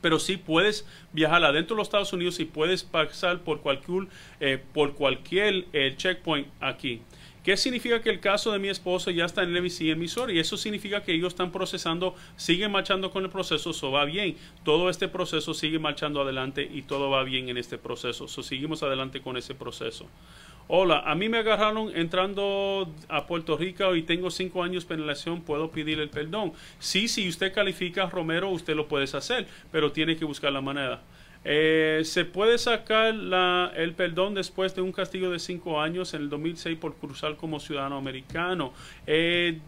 pero 0.00 0.18
sí 0.18 0.36
puedes 0.36 0.86
viajar 1.12 1.44
adentro 1.44 1.74
de 1.74 1.80
los 1.80 1.88
Estados 1.88 2.12
Unidos 2.12 2.40
y 2.40 2.44
puedes 2.44 2.84
pasar 2.84 3.40
por 3.40 3.60
cualquier, 3.60 4.06
eh, 4.40 4.62
por 4.72 4.94
cualquier 4.94 5.66
eh, 5.72 5.94
checkpoint 5.96 6.48
aquí. 6.60 7.02
¿Qué 7.48 7.56
significa 7.56 8.02
que 8.02 8.10
el 8.10 8.20
caso 8.20 8.52
de 8.52 8.58
mi 8.58 8.68
esposo 8.68 9.10
ya 9.10 9.24
está 9.24 9.42
en 9.42 9.56
el 9.56 9.62
MC 9.62 9.90
en 9.90 9.98
Missouri? 9.98 10.38
Eso 10.38 10.58
significa 10.58 11.02
que 11.02 11.14
ellos 11.14 11.28
están 11.28 11.50
procesando, 11.50 12.14
siguen 12.36 12.70
marchando 12.70 13.10
con 13.10 13.24
el 13.24 13.30
proceso, 13.30 13.70
eso 13.70 13.90
va 13.90 14.04
bien. 14.04 14.36
Todo 14.64 14.90
este 14.90 15.08
proceso 15.08 15.54
sigue 15.54 15.78
marchando 15.78 16.20
adelante 16.20 16.68
y 16.70 16.82
todo 16.82 17.08
va 17.08 17.24
bien 17.24 17.48
en 17.48 17.56
este 17.56 17.78
proceso. 17.78 18.28
So, 18.28 18.42
seguimos 18.42 18.82
adelante 18.82 19.22
con 19.22 19.38
ese 19.38 19.54
proceso. 19.54 20.06
Hola, 20.66 20.98
a 21.06 21.14
mí 21.14 21.30
me 21.30 21.38
agarraron 21.38 21.90
entrando 21.96 22.92
a 23.08 23.26
Puerto 23.26 23.56
Rico 23.56 23.96
y 23.96 24.02
tengo 24.02 24.30
cinco 24.30 24.62
años 24.62 24.84
de 24.84 24.88
penalización, 24.96 25.40
¿puedo 25.40 25.70
pedir 25.70 26.00
el 26.00 26.10
perdón? 26.10 26.52
Sí, 26.78 27.08
si 27.08 27.26
usted 27.26 27.54
califica 27.54 28.10
Romero, 28.10 28.50
usted 28.50 28.76
lo 28.76 28.88
puede 28.88 29.04
hacer, 29.04 29.46
pero 29.72 29.90
tiene 29.90 30.18
que 30.18 30.26
buscar 30.26 30.52
la 30.52 30.60
manera. 30.60 31.00
Eh, 31.50 32.02
se 32.04 32.26
puede 32.26 32.58
sacar 32.58 33.14
la, 33.14 33.72
el 33.74 33.94
perdón 33.94 34.34
después 34.34 34.74
de 34.74 34.82
un 34.82 34.92
castigo 34.92 35.30
de 35.30 35.38
cinco 35.38 35.80
años 35.80 36.12
en 36.12 36.20
el 36.20 36.28
2006 36.28 36.76
por 36.76 36.94
cruzar 36.96 37.36
como 37.36 37.58
ciudadano 37.58 37.96
americano. 37.96 38.74
Eh, 39.06 39.58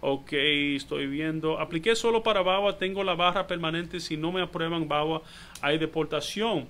Ok, 0.00 0.32
estoy 0.32 1.06
viendo. 1.06 1.58
Apliqué 1.58 1.96
solo 1.96 2.22
para 2.22 2.42
BAWA, 2.42 2.76
tengo 2.76 3.02
la 3.04 3.14
barra 3.14 3.46
permanente. 3.46 4.00
Si 4.00 4.18
no 4.18 4.32
me 4.32 4.42
aprueban 4.42 4.86
BAWA, 4.86 5.22
hay 5.62 5.78
deportación. 5.78 6.68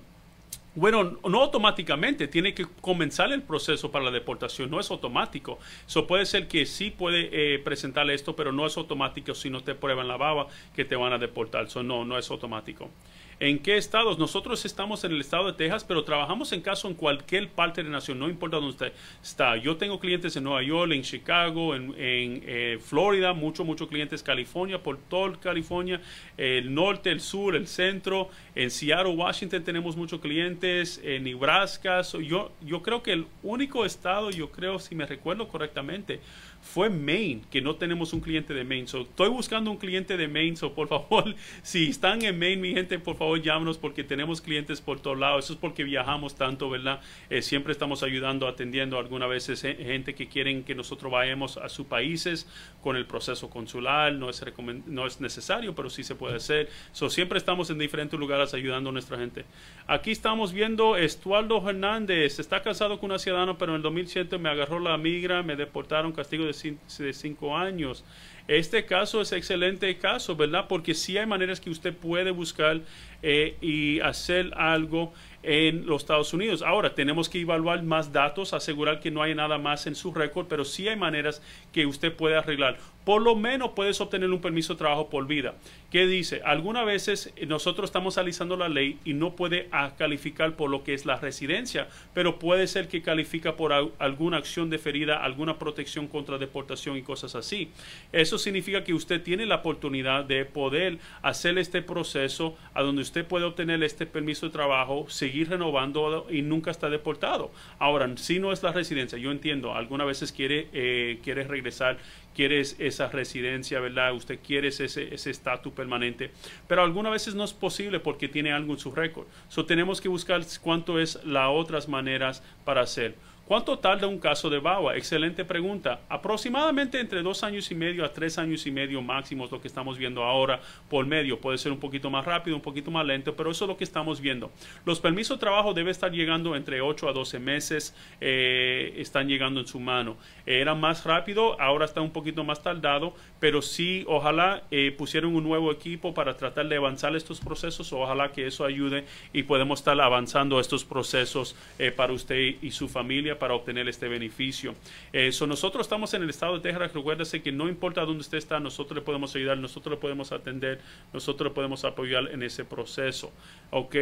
Bueno, 0.75 1.17
no 1.27 1.41
automáticamente, 1.41 2.27
tiene 2.27 2.53
que 2.53 2.65
comenzar 2.81 3.31
el 3.31 3.41
proceso 3.41 3.91
para 3.91 4.03
la 4.03 4.11
deportación, 4.11 4.69
no 4.69 4.81
es 4.81 4.91
automático. 4.91 5.57
Eso 5.87 6.05
puede 6.05 6.25
ser 6.25 6.49
que 6.49 6.65
sí 6.65 6.91
puede 6.91 7.29
eh, 7.31 7.59
presentar 7.59 8.09
esto, 8.09 8.35
pero 8.35 8.51
no 8.51 8.65
es 8.65 8.75
automático 8.75 9.33
si 9.33 9.49
no 9.49 9.63
te 9.63 9.73
prueban 9.73 10.09
la 10.09 10.17
baba 10.17 10.47
que 10.75 10.83
te 10.83 10.97
van 10.97 11.13
a 11.13 11.17
deportar. 11.17 11.67
Eso 11.67 11.81
no, 11.81 12.03
no 12.03 12.17
es 12.17 12.29
automático. 12.29 12.89
¿En 13.37 13.59
qué 13.59 13.75
estados? 13.75 14.17
Nosotros 14.17 14.63
estamos 14.63 15.03
en 15.03 15.11
el 15.11 15.19
estado 15.19 15.47
de 15.47 15.53
Texas, 15.53 15.83
pero 15.83 16.05
trabajamos 16.05 16.53
en 16.53 16.61
caso 16.61 16.87
en 16.87 16.93
cualquier 16.93 17.49
parte 17.49 17.83
de 17.83 17.89
la 17.89 17.97
nación, 17.97 18.17
no 18.17 18.29
importa 18.29 18.55
dónde 18.55 18.69
usted 18.69 18.93
está. 19.21 19.57
Yo 19.57 19.75
tengo 19.75 19.99
clientes 19.99 20.37
en 20.37 20.45
Nueva 20.45 20.63
York, 20.63 20.93
en 20.93 21.01
Chicago, 21.01 21.75
en, 21.75 21.93
eh, 21.97 22.79
Florida, 22.81 23.33
muchos, 23.33 23.65
muchos 23.65 23.89
clientes, 23.89 24.23
California, 24.23 24.81
por 24.81 24.97
todo 24.97 25.37
California, 25.37 25.99
el 26.37 26.73
norte, 26.73 27.11
el 27.11 27.19
sur, 27.19 27.57
el 27.57 27.67
centro, 27.67 28.29
en 28.55 28.71
Seattle, 28.71 29.13
Washington 29.15 29.65
tenemos 29.65 29.97
muchos 29.97 30.21
clientes, 30.21 31.01
en 31.03 31.25
Nebraska. 31.25 32.03
yo, 32.03 32.53
yo 32.61 32.81
creo 32.81 33.03
que 33.03 33.11
el 33.11 33.25
único 33.43 33.85
estado, 33.85 34.31
yo 34.31 34.49
creo, 34.49 34.79
si 34.79 34.95
me 34.95 35.05
recuerdo 35.05 35.49
correctamente, 35.49 36.21
fue 36.65 36.89
Maine, 36.89 37.43
que 37.51 37.61
no 37.61 37.75
tenemos 37.75 38.11
un 38.11 38.19
cliente 38.19 38.53
de 38.53 38.63
Maine. 38.63 38.87
So, 38.87 39.01
estoy 39.01 39.29
buscando 39.29 39.69
un 39.69 39.77
cliente 39.77 40.17
de 40.17 40.27
Maine, 40.27 40.57
so 40.57 40.73
por 40.73 40.87
favor, 40.87 41.35
si 41.63 41.89
están 41.89 42.23
en 42.23 42.37
Maine, 42.37 42.61
mi 42.61 42.73
gente, 42.73 42.97
por 42.97 43.15
favor, 43.15 43.39
llámenos 43.39 43.77
porque 43.77 44.03
tenemos 44.03 44.41
clientes 44.41 44.81
por 44.81 44.99
todos 44.99 45.17
lados. 45.17 45.45
Eso 45.45 45.53
es 45.53 45.59
porque 45.59 45.83
viajamos 45.83 46.35
tanto, 46.35 46.69
¿verdad? 46.69 47.01
Eh, 47.29 47.43
siempre 47.43 47.71
estamos 47.71 48.01
ayudando, 48.01 48.47
atendiendo 48.47 48.97
algunas 48.97 49.29
veces 49.29 49.63
eh, 49.63 49.75
gente 49.79 50.15
que 50.15 50.27
quieren 50.27 50.63
que 50.63 50.73
nosotros 50.73 51.11
vayamos 51.11 51.57
a 51.57 51.69
sus 51.69 51.85
países 51.85 52.47
con 52.81 52.95
el 52.95 53.05
proceso 53.05 53.49
consular. 53.49 54.11
No 54.13 54.29
es, 54.29 54.43
no 54.87 55.05
es 55.05 55.21
necesario, 55.21 55.75
pero 55.75 55.91
sí 55.91 56.03
se 56.03 56.15
puede 56.15 56.37
hacer. 56.37 56.69
So, 56.91 57.11
siempre 57.11 57.37
estamos 57.37 57.69
en 57.69 57.77
diferentes 57.77 58.19
lugares 58.19 58.53
ayudando 58.55 58.89
a 58.89 58.93
nuestra 58.93 59.17
gente. 59.17 59.45
Aquí 59.85 60.09
estamos 60.09 60.51
viendo 60.51 60.97
Estuardo 60.97 61.69
Hernández. 61.69 62.39
Está 62.39 62.63
casado 62.63 62.99
con 62.99 63.11
una 63.11 63.19
ciudadana, 63.19 63.55
pero 63.57 63.73
en 63.73 63.77
el 63.77 63.81
2007 63.83 64.39
me 64.39 64.49
agarró 64.49 64.79
la 64.79 64.97
migra, 64.97 65.43
me 65.43 65.55
deportaron, 65.55 66.11
castigo 66.11 66.45
de 66.45 66.54
de 66.63 67.13
cinco 67.13 67.57
años. 67.57 68.03
Este 68.47 68.85
caso 68.85 69.21
es 69.21 69.31
excelente 69.31 69.97
caso, 69.97 70.35
¿verdad? 70.35 70.67
Porque 70.67 70.93
sí 70.93 71.17
hay 71.17 71.25
maneras 71.25 71.59
que 71.59 71.71
usted 71.71 71.95
puede 71.95 72.29
buscar 72.29 72.81
eh, 73.23 73.57
y 73.59 73.99
hacer 74.01 74.51
algo 74.55 75.13
en 75.41 75.87
los 75.87 76.03
Estados 76.03 76.31
Unidos. 76.31 76.61
Ahora, 76.61 76.93
tenemos 76.93 77.27
que 77.27 77.39
evaluar 77.39 77.81
más 77.81 78.11
datos, 78.11 78.53
asegurar 78.53 78.99
que 78.99 79.09
no 79.09 79.23
hay 79.23 79.33
nada 79.33 79.57
más 79.57 79.87
en 79.87 79.95
su 79.95 80.13
récord, 80.13 80.45
pero 80.47 80.63
sí 80.63 80.87
hay 80.87 80.95
maneras 80.95 81.41
que 81.71 81.87
usted 81.87 82.13
puede 82.13 82.35
arreglar. 82.35 82.77
Por 83.05 83.21
lo 83.21 83.35
menos 83.35 83.71
puedes 83.75 84.01
obtener 84.01 84.31
un 84.31 84.41
permiso 84.41 84.73
de 84.73 84.79
trabajo 84.79 85.09
por 85.09 85.27
vida. 85.27 85.55
¿Qué 85.91 86.07
dice? 86.07 86.41
Algunas 86.43 86.85
veces 86.85 87.31
nosotros 87.47 87.87
estamos 87.87 88.17
analizando 88.17 88.57
la 88.57 88.67
ley 88.67 88.97
y 89.05 89.13
no 89.13 89.35
puede 89.35 89.69
calificar 89.97 90.55
por 90.55 90.69
lo 90.69 90.83
que 90.83 90.93
es 90.93 91.05
la 91.05 91.15
residencia, 91.15 91.87
pero 92.13 92.39
puede 92.39 92.67
ser 92.67 92.87
que 92.87 93.01
califica 93.01 93.55
por 93.55 93.71
alguna 93.71 94.37
acción 94.37 94.69
deferida, 94.69 95.23
alguna 95.23 95.57
protección 95.57 96.07
contra 96.07 96.37
deportación 96.37 96.97
y 96.97 97.03
cosas 97.03 97.35
así. 97.35 97.69
Eso 98.11 98.37
significa 98.37 98.83
que 98.83 98.93
usted 98.93 99.21
tiene 99.21 99.45
la 99.45 99.57
oportunidad 99.57 100.25
de 100.25 100.43
poder 100.43 100.97
hacer 101.21 101.57
este 101.57 101.81
proceso 101.81 102.57
a 102.73 102.81
donde 102.81 103.03
usted 103.03 103.25
puede 103.25 103.45
obtener 103.45 103.83
este 103.83 104.05
permiso 104.05 104.47
de 104.47 104.51
trabajo, 104.51 105.05
seguir 105.09 105.49
renovando 105.49 106.27
y 106.29 106.41
nunca 106.41 106.71
está 106.71 106.89
deportado. 106.89 107.51
Ahora, 107.79 108.11
si 108.17 108.39
no 108.39 108.51
es 108.51 108.63
la 108.63 108.71
residencia, 108.71 109.17
yo 109.17 109.31
entiendo, 109.31 109.75
algunas 109.75 110.07
veces 110.07 110.31
quiere, 110.31 110.67
eh, 110.73 111.19
quiere 111.23 111.43
regresar 111.43 111.99
quieres 112.35 112.75
esa 112.79 113.07
residencia, 113.07 113.79
¿verdad? 113.79 114.13
Usted 114.13 114.39
quiere 114.45 114.67
ese 114.67 115.29
estatus 115.29 115.73
permanente, 115.73 116.31
pero 116.67 116.83
algunas 116.83 117.11
veces 117.11 117.33
no 117.33 117.43
es 117.43 117.53
posible 117.53 117.99
porque 117.99 118.27
tiene 118.27 118.51
algo 118.51 118.73
en 118.73 118.79
su 118.79 118.91
récord. 118.91 119.25
So 119.49 119.65
tenemos 119.65 120.01
que 120.01 120.09
buscar 120.09 120.41
cuánto 120.61 120.99
es 120.99 121.23
las 121.23 121.49
otras 121.49 121.87
maneras 121.87 122.43
para 122.65 122.81
hacer. 122.81 123.15
¿Cuánto 123.47 123.79
tarda 123.79 124.07
un 124.07 124.19
caso 124.19 124.49
de 124.49 124.59
BAWA? 124.59 124.97
Excelente 124.97 125.45
pregunta. 125.45 126.01
Aproximadamente 126.09 126.99
entre 126.99 127.21
dos 127.21 127.43
años 127.43 127.69
y 127.71 127.75
medio 127.75 128.03
a 128.03 128.11
tres 128.11 128.37
años 128.37 128.65
y 128.65 128.71
medio 128.71 129.01
máximo 129.01 129.45
es 129.45 129.51
lo 129.51 129.61
que 129.61 129.67
estamos 129.67 129.97
viendo 129.97 130.23
ahora 130.23 130.59
por 130.89 131.05
medio. 131.05 131.39
Puede 131.39 131.57
ser 131.57 131.71
un 131.71 131.79
poquito 131.79 132.09
más 132.09 132.25
rápido, 132.25 132.57
un 132.57 132.61
poquito 132.61 132.91
más 132.91 133.05
lento, 133.05 133.35
pero 133.35 133.51
eso 133.51 133.65
es 133.65 133.69
lo 133.69 133.77
que 133.77 133.85
estamos 133.85 134.19
viendo. 134.19 134.51
Los 134.83 134.99
permisos 134.99 135.37
de 135.37 135.41
trabajo 135.41 135.73
deben 135.73 135.91
estar 135.91 136.11
llegando 136.11 136.55
entre 136.55 136.81
8 136.81 137.07
a 137.07 137.13
12 137.13 137.39
meses, 137.39 137.95
eh, 138.19 138.93
están 138.97 139.27
llegando 139.27 139.61
en 139.61 139.67
su 139.67 139.79
mano. 139.79 140.17
Era 140.45 140.75
más 140.75 141.05
rápido, 141.05 141.59
ahora 141.61 141.85
está 141.85 142.01
un 142.01 142.11
poquito 142.11 142.25
poquito 142.25 142.43
más 142.43 142.63
tardado, 142.63 143.13
pero 143.39 143.61
sí, 143.61 144.03
ojalá 144.07 144.63
eh, 144.71 144.91
pusieron 144.97 145.35
un 145.35 145.43
nuevo 145.43 145.71
equipo 145.71 146.15
para 146.15 146.35
tratar 146.35 146.67
de 146.67 146.75
avanzar 146.75 147.15
estos 147.15 147.39
procesos, 147.39 147.93
ojalá 147.93 148.31
que 148.31 148.47
eso 148.47 148.65
ayude 148.65 149.05
y 149.31 149.43
podemos 149.43 149.81
estar 149.81 150.01
avanzando 150.01 150.59
estos 150.59 150.83
procesos 150.83 151.55
eh, 151.77 151.91
para 151.91 152.13
usted 152.13 152.55
y 152.63 152.71
su 152.71 152.89
familia 152.89 153.34
para 153.37 153.53
obtener 153.53 153.87
este 153.87 154.07
beneficio. 154.07 154.75
Eso 155.13 155.47
nosotros 155.47 155.85
estamos 155.85 156.13
en 156.13 156.23
el 156.23 156.29
estado 156.29 156.55
de 156.55 156.61
Texas, 156.61 156.93
recuérdese 156.93 157.41
que 157.41 157.51
no 157.51 157.67
importa 157.67 158.01
dónde 158.01 158.21
usted 158.21 158.37
está, 158.37 158.59
nosotros 158.59 158.95
le 158.97 159.01
podemos 159.01 159.35
ayudar, 159.35 159.57
nosotros 159.57 159.91
le 159.95 160.01
podemos 160.01 160.31
atender, 160.31 160.79
nosotros 161.13 161.51
le 161.51 161.55
podemos 161.55 161.85
apoyar 161.85 162.29
en 162.31 162.43
ese 162.43 162.65
proceso, 162.65 163.31
¿ok? 163.71 163.95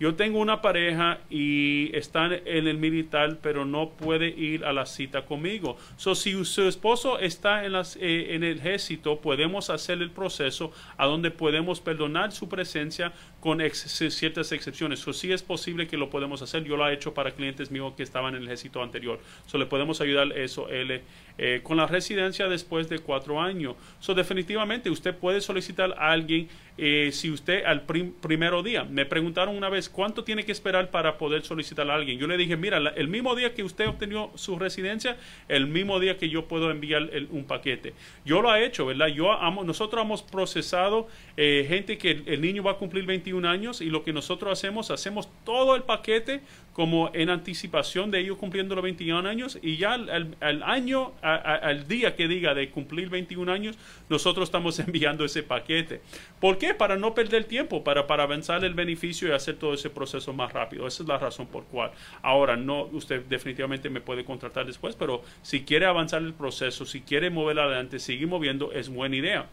Yo 0.00 0.14
tengo 0.14 0.38
una 0.38 0.62
pareja 0.62 1.18
y 1.28 1.94
están 1.94 2.32
en 2.32 2.66
el 2.66 2.78
militar, 2.78 3.36
pero 3.42 3.66
no 3.66 3.90
puede 3.90 4.28
ir 4.28 4.64
a 4.64 4.72
la 4.72 4.86
cita 4.86 5.26
conmigo. 5.26 5.76
So, 5.98 6.14
si 6.14 6.42
su 6.46 6.62
esposo 6.62 7.18
está 7.18 7.66
en, 7.66 7.72
las, 7.72 7.96
eh, 7.96 8.34
en 8.34 8.42
el 8.42 8.60
ejército, 8.60 9.20
podemos 9.20 9.68
hacer 9.68 10.00
el 10.00 10.10
proceso 10.10 10.72
a 10.96 11.04
donde 11.04 11.30
podemos 11.30 11.82
perdonar 11.82 12.32
su 12.32 12.48
presencia 12.48 13.12
con 13.40 13.60
ciertas 13.70 14.52
excepciones. 14.52 15.00
So, 15.00 15.12
sí 15.12 15.32
es 15.32 15.42
posible 15.42 15.86
que 15.86 15.96
lo 15.96 16.10
podemos 16.10 16.42
hacer. 16.42 16.64
Yo 16.64 16.76
lo 16.76 16.88
he 16.88 16.94
hecho 16.94 17.14
para 17.14 17.32
clientes 17.32 17.70
míos 17.70 17.94
que 17.96 18.02
estaban 18.02 18.34
en 18.34 18.42
el 18.42 18.46
ejército 18.46 18.82
anterior. 18.82 19.18
So, 19.46 19.58
le 19.58 19.66
podemos 19.66 20.00
ayudar 20.00 20.32
eso 20.36 20.68
él, 20.68 21.02
eh, 21.38 21.60
con 21.62 21.76
la 21.76 21.86
residencia 21.86 22.48
después 22.48 22.88
de 22.88 22.98
cuatro 22.98 23.40
años. 23.40 23.76
So, 23.98 24.14
definitivamente 24.14 24.90
usted 24.90 25.14
puede 25.14 25.40
solicitar 25.40 25.94
a 25.98 26.12
alguien 26.12 26.48
eh, 26.82 27.10
si 27.12 27.30
usted 27.30 27.62
al 27.66 27.82
primero 27.82 28.62
día, 28.62 28.84
me 28.84 29.04
preguntaron 29.04 29.54
una 29.54 29.68
vez, 29.68 29.90
¿cuánto 29.90 30.24
tiene 30.24 30.44
que 30.44 30.52
esperar 30.52 30.90
para 30.90 31.18
poder 31.18 31.42
solicitar 31.42 31.90
a 31.90 31.94
alguien? 31.94 32.18
Yo 32.18 32.26
le 32.26 32.38
dije, 32.38 32.56
mira, 32.56 32.78
el 32.78 33.08
mismo 33.08 33.34
día 33.34 33.52
que 33.52 33.62
usted 33.62 33.86
obtenió 33.86 34.30
su 34.34 34.58
residencia, 34.58 35.18
el 35.48 35.66
mismo 35.66 36.00
día 36.00 36.16
que 36.16 36.30
yo 36.30 36.48
puedo 36.48 36.70
enviar 36.70 37.10
un 37.30 37.44
paquete. 37.44 37.92
Yo 38.24 38.40
lo 38.40 38.54
he 38.54 38.64
hecho, 38.64 38.86
¿verdad? 38.86 39.08
Yo 39.08 39.30
amo, 39.30 39.62
nosotros 39.62 40.02
hemos 40.02 40.22
procesado 40.22 41.08
eh, 41.36 41.66
gente 41.68 41.98
que 41.98 42.22
el, 42.24 42.40
niño 42.40 42.62
va 42.62 42.72
a 42.72 42.76
cumplir 42.76 43.04
21 43.30 43.48
años 43.48 43.80
y 43.80 43.86
lo 43.86 44.02
que 44.02 44.12
nosotros 44.12 44.52
hacemos, 44.52 44.90
hacemos 44.90 45.28
todo 45.44 45.76
el 45.76 45.82
paquete 45.82 46.40
como 46.72 47.10
en 47.14 47.30
anticipación 47.30 48.10
de 48.10 48.20
ellos 48.20 48.38
cumpliendo 48.38 48.74
los 48.74 48.82
21 48.82 49.28
años 49.28 49.58
y 49.62 49.76
ya 49.76 49.94
al, 49.94 50.62
año, 50.64 51.12
al 51.22 51.86
día 51.86 52.16
que 52.16 52.28
diga 52.28 52.54
de 52.54 52.70
cumplir 52.70 53.08
21 53.08 53.52
años, 53.52 53.78
nosotros 54.08 54.48
estamos 54.48 54.78
enviando 54.80 55.24
ese 55.24 55.42
paquete. 55.42 56.00
¿Por 56.40 56.58
qué? 56.58 56.74
Para 56.74 56.96
no 56.96 57.14
perder 57.14 57.44
tiempo, 57.44 57.84
para, 57.84 58.06
para 58.06 58.24
avanzar 58.24 58.64
el 58.64 58.74
beneficio 58.74 59.28
y 59.28 59.32
hacer 59.32 59.56
todo 59.56 59.74
ese 59.74 59.90
proceso 59.90 60.32
más 60.32 60.52
rápido. 60.52 60.86
Esa 60.86 61.02
es 61.02 61.08
la 61.08 61.18
razón 61.18 61.46
por 61.46 61.64
cual. 61.64 61.92
Ahora, 62.22 62.56
no, 62.56 62.84
usted 62.92 63.24
definitivamente 63.26 63.90
me 63.90 64.00
puede 64.00 64.24
contratar 64.24 64.66
después, 64.66 64.96
pero 64.96 65.22
si 65.42 65.62
quiere 65.62 65.86
avanzar 65.86 66.22
el 66.22 66.34
proceso, 66.34 66.84
si 66.86 67.00
quiere 67.02 67.30
mover 67.30 67.58
adelante, 67.58 67.98
seguir 67.98 68.28
moviendo, 68.28 68.72
es 68.72 68.88
buena 68.88 69.16
idea 69.16 69.48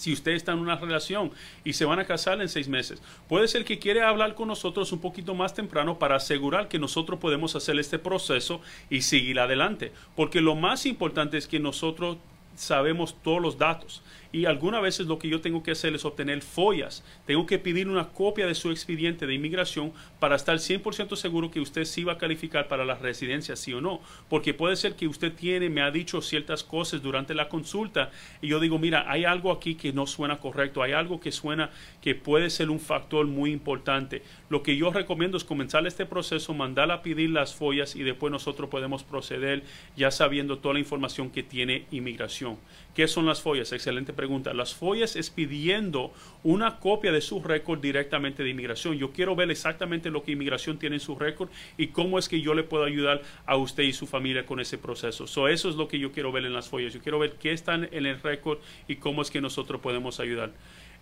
si 0.00 0.14
usted 0.14 0.32
está 0.32 0.52
en 0.52 0.60
una 0.60 0.76
relación 0.76 1.30
y 1.62 1.74
se 1.74 1.84
van 1.84 1.98
a 1.98 2.06
casar 2.06 2.40
en 2.40 2.48
seis 2.48 2.68
meses. 2.68 3.02
Puede 3.28 3.48
ser 3.48 3.66
que 3.66 3.78
quiere 3.78 4.02
hablar 4.02 4.34
con 4.34 4.48
nosotros 4.48 4.92
un 4.92 5.00
poquito 5.00 5.34
más 5.34 5.52
temprano 5.52 5.98
para 5.98 6.16
asegurar 6.16 6.68
que 6.68 6.78
nosotros 6.78 7.20
podemos 7.20 7.54
hacer 7.54 7.78
este 7.78 7.98
proceso 7.98 8.62
y 8.88 9.02
seguir 9.02 9.38
adelante. 9.38 9.92
Porque 10.16 10.40
lo 10.40 10.54
más 10.54 10.86
importante 10.86 11.36
es 11.36 11.46
que 11.46 11.60
nosotros 11.60 12.16
sabemos 12.56 13.14
todos 13.22 13.42
los 13.42 13.58
datos 13.58 14.02
y 14.32 14.44
algunas 14.44 14.80
veces 14.80 15.06
lo 15.06 15.18
que 15.18 15.28
yo 15.28 15.40
tengo 15.40 15.62
que 15.62 15.72
hacer 15.72 15.94
es 15.94 16.04
obtener 16.04 16.42
follas. 16.42 17.04
Tengo 17.26 17.46
que 17.46 17.58
pedir 17.58 17.88
una 17.88 18.08
copia 18.10 18.46
de 18.46 18.54
su 18.54 18.70
expediente 18.70 19.26
de 19.26 19.34
inmigración 19.34 19.92
para 20.20 20.36
estar 20.36 20.56
100% 20.56 21.16
seguro 21.16 21.50
que 21.50 21.60
usted 21.60 21.84
sí 21.84 22.04
va 22.04 22.12
a 22.12 22.18
calificar 22.18 22.68
para 22.68 22.84
la 22.84 22.94
residencia, 22.94 23.56
sí 23.56 23.72
o 23.72 23.80
no. 23.80 24.00
Porque 24.28 24.54
puede 24.54 24.76
ser 24.76 24.94
que 24.94 25.08
usted 25.08 25.32
tiene, 25.32 25.68
me 25.68 25.82
ha 25.82 25.90
dicho 25.90 26.22
ciertas 26.22 26.62
cosas 26.62 27.02
durante 27.02 27.34
la 27.34 27.48
consulta 27.48 28.10
y 28.40 28.48
yo 28.48 28.60
digo, 28.60 28.78
mira, 28.78 29.10
hay 29.10 29.24
algo 29.24 29.50
aquí 29.50 29.74
que 29.74 29.92
no 29.92 30.06
suena 30.06 30.38
correcto, 30.38 30.82
hay 30.82 30.92
algo 30.92 31.20
que 31.20 31.32
suena 31.32 31.70
que 32.00 32.14
puede 32.14 32.50
ser 32.50 32.70
un 32.70 32.78
factor 32.78 33.26
muy 33.26 33.50
importante. 33.50 34.22
Lo 34.48 34.62
que 34.62 34.76
yo 34.76 34.92
recomiendo 34.92 35.36
es 35.36 35.44
comenzar 35.44 35.86
este 35.86 36.06
proceso, 36.06 36.54
mandar 36.54 36.90
a 36.92 37.02
pedir 37.02 37.30
las 37.30 37.54
follas 37.54 37.96
y 37.96 38.02
después 38.04 38.30
nosotros 38.30 38.70
podemos 38.70 39.02
proceder 39.02 39.64
ya 39.96 40.10
sabiendo 40.10 40.58
toda 40.58 40.74
la 40.74 40.80
información 40.80 41.30
que 41.30 41.42
tiene 41.42 41.86
inmigración. 41.90 42.58
¿Qué 42.94 43.08
son 43.08 43.26
las 43.26 43.40
follas? 43.40 43.72
Excelente 43.72 44.12
pregunta. 44.20 44.52
Las 44.52 44.74
follas 44.74 45.16
es 45.16 45.30
pidiendo 45.30 46.12
una 46.42 46.78
copia 46.78 47.10
de 47.10 47.22
su 47.22 47.42
récord 47.42 47.80
directamente 47.80 48.42
de 48.42 48.50
inmigración. 48.50 48.98
Yo 48.98 49.12
quiero 49.12 49.34
ver 49.34 49.50
exactamente 49.50 50.10
lo 50.10 50.22
que 50.22 50.32
inmigración 50.32 50.78
tiene 50.78 50.96
en 50.96 51.00
su 51.00 51.14
récord 51.14 51.48
y 51.78 51.86
cómo 51.86 52.18
es 52.18 52.28
que 52.28 52.42
yo 52.42 52.52
le 52.52 52.62
puedo 52.62 52.84
ayudar 52.84 53.22
a 53.46 53.56
usted 53.56 53.84
y 53.84 53.94
su 53.94 54.06
familia 54.06 54.44
con 54.44 54.60
ese 54.60 54.76
proceso. 54.76 55.26
So, 55.26 55.48
eso 55.48 55.70
es 55.70 55.76
lo 55.76 55.88
que 55.88 55.98
yo 55.98 56.12
quiero 56.12 56.32
ver 56.32 56.44
en 56.44 56.52
las 56.52 56.68
follas. 56.68 56.92
Yo 56.92 57.00
quiero 57.00 57.18
ver 57.18 57.36
qué 57.40 57.52
están 57.52 57.88
en 57.92 58.04
el 58.04 58.20
récord 58.20 58.58
y 58.88 58.96
cómo 58.96 59.22
es 59.22 59.30
que 59.30 59.40
nosotros 59.40 59.80
podemos 59.80 60.20
ayudar. 60.20 60.52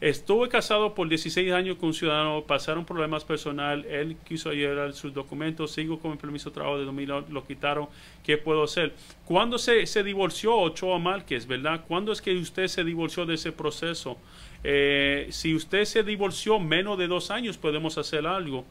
Estuve 0.01 0.49
casado 0.49 0.95
por 0.95 1.09
16 1.09 1.53
años 1.53 1.77
con 1.77 1.89
un 1.89 1.95
ciudadano, 1.95 2.45
pasaron 2.45 2.85
problemas 2.85 3.25
personal, 3.25 3.85
él 3.87 4.17
quiso 4.25 4.53
llevar 4.53 4.93
sus 4.93 5.13
documentos, 5.13 5.73
sigo 5.73 5.99
con 5.99 6.13
mi 6.13 6.17
permiso 6.17 6.51
de 6.51 6.55
trabajo 6.55 6.79
de 6.79 6.85
2000, 6.85 7.09
lo 7.31 7.45
quitaron, 7.45 7.89
¿qué 8.23 8.39
puedo 8.39 8.63
hacer? 8.63 8.95
¿Cuándo 9.25 9.59
se, 9.59 9.85
se 9.87 10.05
divorció 10.05 10.57
Ochoa 10.57 11.01
Márquez, 11.01 11.49
verdad? 11.49 11.85
¿Cuándo 11.89 12.13
es 12.13 12.23
que 12.23 12.33
usted 12.37 12.69
se 12.69 12.85
divorció 12.85 13.27
de 13.27 13.35
ese 13.35 13.51
proceso? 13.51 14.17
Eh, 14.63 15.27
si 15.31 15.53
usted 15.53 15.85
se 15.85 16.05
divorció 16.05 16.61
menos 16.61 16.97
de 16.97 17.09
dos 17.09 17.33
años, 17.33 17.59
podemos 17.59 17.99
hacer 17.99 18.25
algo. 18.25 18.65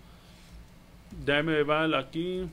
Déjame 1.26 1.64
ver 1.64 1.96
aquí. 1.96 2.44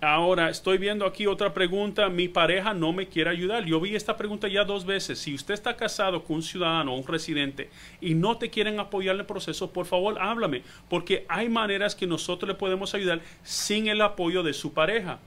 Ahora, 0.00 0.48
estoy 0.48 0.78
viendo 0.78 1.04
aquí 1.06 1.26
otra 1.26 1.52
pregunta. 1.52 2.08
Mi 2.08 2.28
pareja 2.28 2.72
no 2.72 2.92
me 2.92 3.08
quiere 3.08 3.30
ayudar. 3.30 3.64
Yo 3.64 3.80
vi 3.80 3.96
esta 3.96 4.16
pregunta 4.16 4.46
ya 4.46 4.62
dos 4.62 4.86
veces. 4.86 5.18
Si 5.18 5.34
usted 5.34 5.54
está 5.54 5.76
casado 5.76 6.22
con 6.22 6.36
un 6.36 6.42
ciudadano 6.44 6.94
o 6.94 6.98
un 6.98 7.06
residente 7.06 7.68
y 8.00 8.14
no 8.14 8.38
te 8.38 8.48
quieren 8.48 8.78
apoyar 8.78 9.16
en 9.16 9.22
el 9.22 9.26
proceso, 9.26 9.72
por 9.72 9.86
favor, 9.86 10.16
háblame. 10.20 10.62
Porque 10.88 11.26
hay 11.28 11.48
maneras 11.48 11.96
que 11.96 12.06
nosotros 12.06 12.48
le 12.48 12.54
podemos 12.54 12.94
ayudar 12.94 13.22
sin 13.42 13.88
el 13.88 14.00
apoyo 14.00 14.44
de 14.44 14.52
su 14.52 14.72
pareja. 14.72 15.18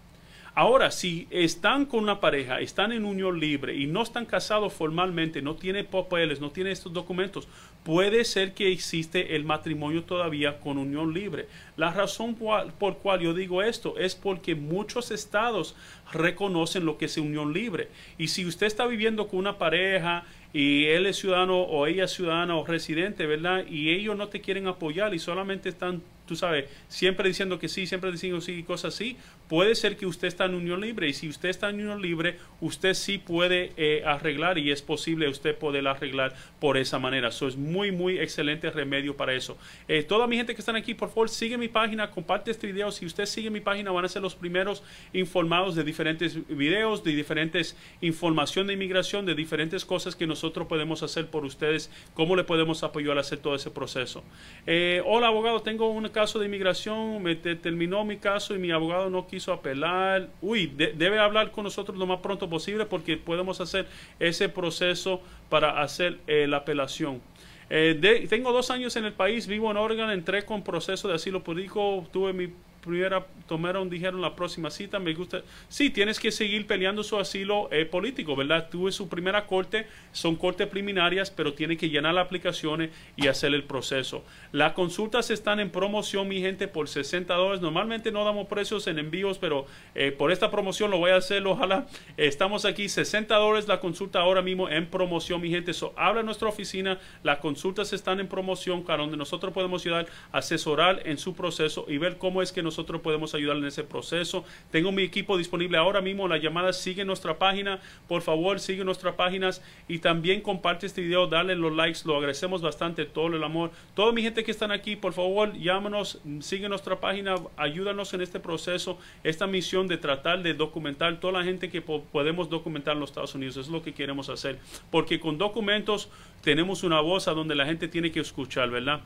Ahora, 0.54 0.92
si 0.92 1.28
están 1.30 1.86
con 1.86 2.04
una 2.04 2.20
pareja, 2.20 2.60
están 2.60 2.92
en 2.92 3.06
unión 3.06 3.40
libre 3.40 3.74
y 3.74 3.88
no 3.88 4.04
están 4.04 4.26
casados 4.26 4.74
formalmente, 4.74 5.42
no 5.42 5.56
tienen 5.56 5.86
papeles, 5.86 6.42
no 6.42 6.52
tienen 6.52 6.74
estos 6.74 6.92
documentos, 6.92 7.48
puede 7.86 8.26
ser 8.26 8.54
que 8.54 8.70
existe 8.70 9.38
el 9.38 9.46
matrimonio 9.46 10.04
todavía 10.04 10.60
con 10.60 10.78
unión 10.78 11.14
libre. 11.14 11.48
La 11.78 11.94
razón 11.94 12.36
por 12.36 12.98
cual 12.98 13.22
yo 13.22 13.34
digo 13.34 13.62
esto 13.62 13.98
es 13.98 14.16
porque 14.16 14.54
muchos 14.54 15.12
estados 15.12 15.74
reconocen 16.12 16.84
lo 16.84 16.98
que 16.98 17.06
es 17.06 17.18
unión 17.18 17.54
libre. 17.54 17.88
Y 18.18 18.28
si 18.28 18.46
usted 18.46 18.68
está 18.68 18.86
viviendo 18.88 19.30
con 19.30 19.40
una 19.40 19.58
pareja 19.58 20.26
y 20.52 20.88
él 20.88 21.06
es 21.06 21.16
ciudadano 21.16 21.62
o 21.62 21.88
ella 21.88 22.04
es 22.04 22.12
ciudadana 22.12 22.58
o 22.58 22.66
residente, 22.66 23.26
¿verdad? 23.26 23.66
Y 23.70 23.92
ellos 23.92 24.18
no 24.18 24.28
te 24.28 24.42
quieren 24.42 24.68
apoyar 24.68 25.14
y 25.14 25.20
solamente 25.20 25.70
están 25.70 26.02
tú 26.32 26.38
sabes, 26.38 26.70
siempre 26.88 27.28
diciendo 27.28 27.60
que 27.60 27.68
sí, 27.68 27.86
siempre 27.86 28.10
diciendo 28.10 28.40
sí 28.40 28.54
y 28.54 28.64
cosas 28.64 28.94
así, 28.94 29.18
puede 29.52 29.76
ser 29.76 29.98
que 29.98 30.06
usted 30.06 30.30
está 30.30 30.46
en 30.46 30.56
unión 30.56 30.80
libre 30.80 31.10
y 31.10 31.14
si 31.14 31.28
usted 31.28 31.50
está 31.50 31.70
en 31.70 31.76
unión 31.76 32.02
libre, 32.02 32.38
usted 32.62 32.94
sí 32.94 33.18
puede 33.18 33.74
eh, 33.76 34.02
arreglar 34.06 34.58
y 34.58 34.72
es 34.72 34.82
posible 34.82 35.28
usted 35.28 35.58
poder 35.58 35.86
arreglar 35.90 36.34
por 36.62 36.78
esa 36.78 37.00
manera. 37.00 37.28
Eso 37.28 37.50
es 37.50 37.58
muy, 37.58 37.92
muy 37.92 38.18
excelente 38.18 38.72
remedio 38.72 39.18
para 39.18 39.34
eso. 39.34 39.58
Eh, 39.90 40.04
toda 40.04 40.26
mi 40.26 40.38
gente 40.38 40.56
que 40.56 40.62
están 40.62 40.78
aquí, 40.78 40.94
por 40.94 41.10
favor, 41.10 41.28
sigue 41.28 41.58
mi 41.58 41.68
página, 41.68 42.12
comparte 42.12 42.50
este 42.50 42.66
video. 42.66 42.94
Si 42.94 43.06
usted 43.06 43.26
sigue 43.26 43.50
mi 43.50 43.60
página, 43.60 43.92
van 43.92 44.06
a 44.06 44.08
ser 44.08 44.22
los 44.22 44.36
primeros 44.36 44.84
informados 45.12 45.76
de 45.76 45.84
diferentes 45.84 46.48
videos, 46.48 47.04
de 47.04 47.12
diferentes 47.12 47.76
información 48.00 48.68
de 48.68 48.76
inmigración, 48.76 49.26
de 49.26 49.36
diferentes 49.36 49.84
cosas 49.84 50.16
que 50.16 50.28
nosotros 50.28 50.66
podemos 50.68 51.04
hacer 51.04 51.28
por 51.28 51.44
ustedes, 51.44 51.92
cómo 52.14 52.38
le 52.38 52.46
podemos 52.46 52.84
apoyar 52.84 53.18
a 53.18 53.20
hacer 53.20 53.40
todo 53.40 53.56
ese 53.56 53.70
proceso. 53.70 54.24
Eh, 54.66 55.02
hola, 55.06 55.28
abogado, 55.28 55.62
tengo 55.62 55.90
una 55.90 56.10
caso 56.10 56.40
de 56.40 56.46
inmigración, 56.46 57.22
me 57.22 57.36
terminó 57.36 58.06
mi 58.06 58.16
caso 58.16 58.56
y 58.56 58.58
mi 58.58 58.72
abogado 58.72 59.10
no 59.10 59.28
quiso 59.28 59.41
apelar. 59.50 60.30
Uy, 60.42 60.68
debe 60.68 61.20
hablar 61.20 61.52
con 61.52 61.64
nosotros 61.64 61.98
lo 61.98 62.06
más 62.06 62.20
pronto 62.20 62.50
posible 62.50 62.86
porque 62.86 63.18
podemos 63.18 63.62
hacer 63.62 63.88
ese 64.20 64.50
proceso 64.50 65.22
para 65.50 65.82
hacer 65.82 66.20
eh, 66.28 66.48
la 66.48 66.58
apelación. 66.58 67.22
Eh, 67.70 68.28
tengo 68.30 68.52
dos 68.52 68.70
años 68.70 68.98
en 68.98 69.06
el 69.06 69.14
país, 69.14 69.48
vivo 69.48 69.72
en 69.72 69.78
Oregon, 69.78 70.10
entré 70.12 70.44
con 70.44 70.62
proceso 70.62 71.08
de 71.08 71.16
asilo 71.16 71.42
político, 71.42 72.06
tuve 72.12 72.34
mi 72.34 72.54
primera 72.82 73.26
tomaron, 73.48 73.90
dijeron 73.90 74.22
la 74.22 74.36
próxima 74.36 74.72
cita, 74.72 75.00
me 75.00 75.14
gusta. 75.14 75.42
Sí, 75.70 75.90
tienes 75.90 76.20
que 76.20 76.32
seguir 76.32 76.68
peleando 76.68 77.04
su 77.04 77.18
asilo 77.18 77.70
eh, 77.72 77.86
político, 77.86 78.36
¿verdad? 78.36 78.70
Tuve 78.70 78.92
su 78.92 79.08
primera 79.08 79.46
corte, 79.46 79.88
son 80.12 80.36
cortes 80.36 80.68
preliminarias, 80.68 81.32
pero 81.32 81.54
tiene 81.54 81.78
que 81.78 81.90
llenar 81.90 82.14
las 82.14 82.26
aplicaciones 82.26 82.92
y 83.16 83.28
hacer 83.28 83.54
el 83.54 83.64
proceso. 83.64 84.24
Las 84.52 84.74
consultas 84.74 85.30
están 85.32 85.60
en 85.60 85.70
promoción, 85.70 86.28
mi 86.28 86.42
gente, 86.42 86.68
por 86.68 86.88
60 86.90 87.34
dólares. 87.34 87.62
Normalmente 87.62 88.12
no 88.12 88.26
damos 88.26 88.48
precios 88.48 88.88
en 88.88 89.00
envíos, 89.00 89.38
pero 89.38 89.66
eh, 89.96 90.12
por 90.12 90.32
esta 90.32 90.50
promoción 90.50 90.92
lo 90.92 90.98
voy 90.98 91.12
a 91.12 91.18
hacer, 91.18 91.46
ojalá. 91.46 91.88
estamos 92.18 92.66
aquí, 92.66 92.90
60 92.90 93.36
dólares 93.36 93.68
la 93.68 93.80
consulta 93.80 94.20
ahora 94.20 94.42
mismo 94.42 94.70
en 94.70 94.88
promoción, 94.88 95.42
mi 95.42 95.50
gente. 95.50 95.74
So, 95.74 95.94
habla 95.96 96.24
nuestra 96.24 96.48
oficina, 96.48 97.00
las 97.24 97.40
consultas 97.40 97.94
están 97.94 98.20
en 98.20 98.28
promoción, 98.28 98.84
para 98.84 99.04
donde 99.04 99.18
nosotros 99.18 99.54
podemos 99.54 99.82
ayudar, 99.84 100.08
asesorar 100.32 101.02
en 101.06 101.18
su 101.18 101.36
proceso 101.36 101.86
y 101.88 101.98
ver 101.98 102.18
cómo 102.18 102.42
es 102.42 102.52
que 102.52 102.64
nosotros 102.72 103.02
podemos 103.02 103.36
ayudar 103.36 103.58
en 103.58 103.66
ese 103.66 103.84
proceso. 103.84 104.46
Tengo 104.72 104.92
mi 104.92 105.04
equipo 105.04 105.38
disponible 105.38 105.78
ahora 105.78 106.02
mismo. 106.02 106.28
La 106.28 106.38
llamada 106.38 106.72
sigue 106.72 107.04
nuestra 107.04 107.38
página. 107.38 107.80
Por 108.08 108.22
favor, 108.22 108.60
sigue 108.60 108.84
nuestras 108.86 109.16
páginas 109.16 109.62
y 109.88 110.00
también 110.00 110.42
comparte 110.42 110.86
este 110.86 111.02
video. 111.02 111.28
Dale 111.28 111.56
los 111.56 111.76
likes. 111.76 112.00
Lo 112.06 112.16
agradecemos 112.16 112.62
bastante. 112.62 113.06
Todo 113.06 113.28
el 113.28 113.44
amor. 113.44 113.72
Toda 113.94 114.14
mi 114.14 114.22
gente 114.22 114.44
que 114.44 114.52
están 114.52 114.72
aquí, 114.72 114.96
por 114.96 115.14
favor, 115.14 115.54
llámanos. 115.54 116.20
Sigue 116.40 116.70
nuestra 116.70 117.00
página. 117.00 117.36
Ayúdanos 117.58 118.14
en 118.14 118.22
este 118.22 118.40
proceso. 118.40 118.98
Esta 119.24 119.48
misión 119.48 119.88
de 119.88 119.98
tratar 119.98 120.42
de 120.42 120.54
documentar 120.54 121.20
toda 121.20 121.40
la 121.40 121.44
gente 121.44 121.70
que 121.70 121.82
podemos 121.82 122.50
documentar 122.50 122.94
en 122.94 123.02
los 123.02 123.10
Estados 123.10 123.36
Unidos. 123.36 123.58
es 123.58 123.68
lo 123.68 123.82
que 123.84 123.94
queremos 123.94 124.30
hacer. 124.30 124.60
Porque 124.90 125.20
con 125.20 125.38
documentos 125.38 126.10
tenemos 126.42 126.84
una 126.84 127.02
voz 127.02 127.28
a 127.28 127.34
donde 127.34 127.54
la 127.54 127.66
gente 127.66 127.88
tiene 127.88 128.12
que 128.12 128.22
escuchar, 128.22 128.70
¿verdad? 128.70 129.02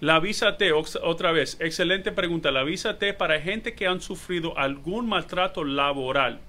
La 0.00 0.20
visa 0.20 0.56
T, 0.56 0.72
otra 0.72 1.32
vez, 1.32 1.56
excelente 1.60 2.12
pregunta. 2.12 2.52
La 2.52 2.62
visa 2.62 2.98
T 2.98 3.14
para 3.14 3.40
gente 3.40 3.74
que 3.74 3.88
han 3.88 4.00
sufrido 4.00 4.56
algún 4.56 5.08
maltrato 5.08 5.64
laboral 5.64 6.40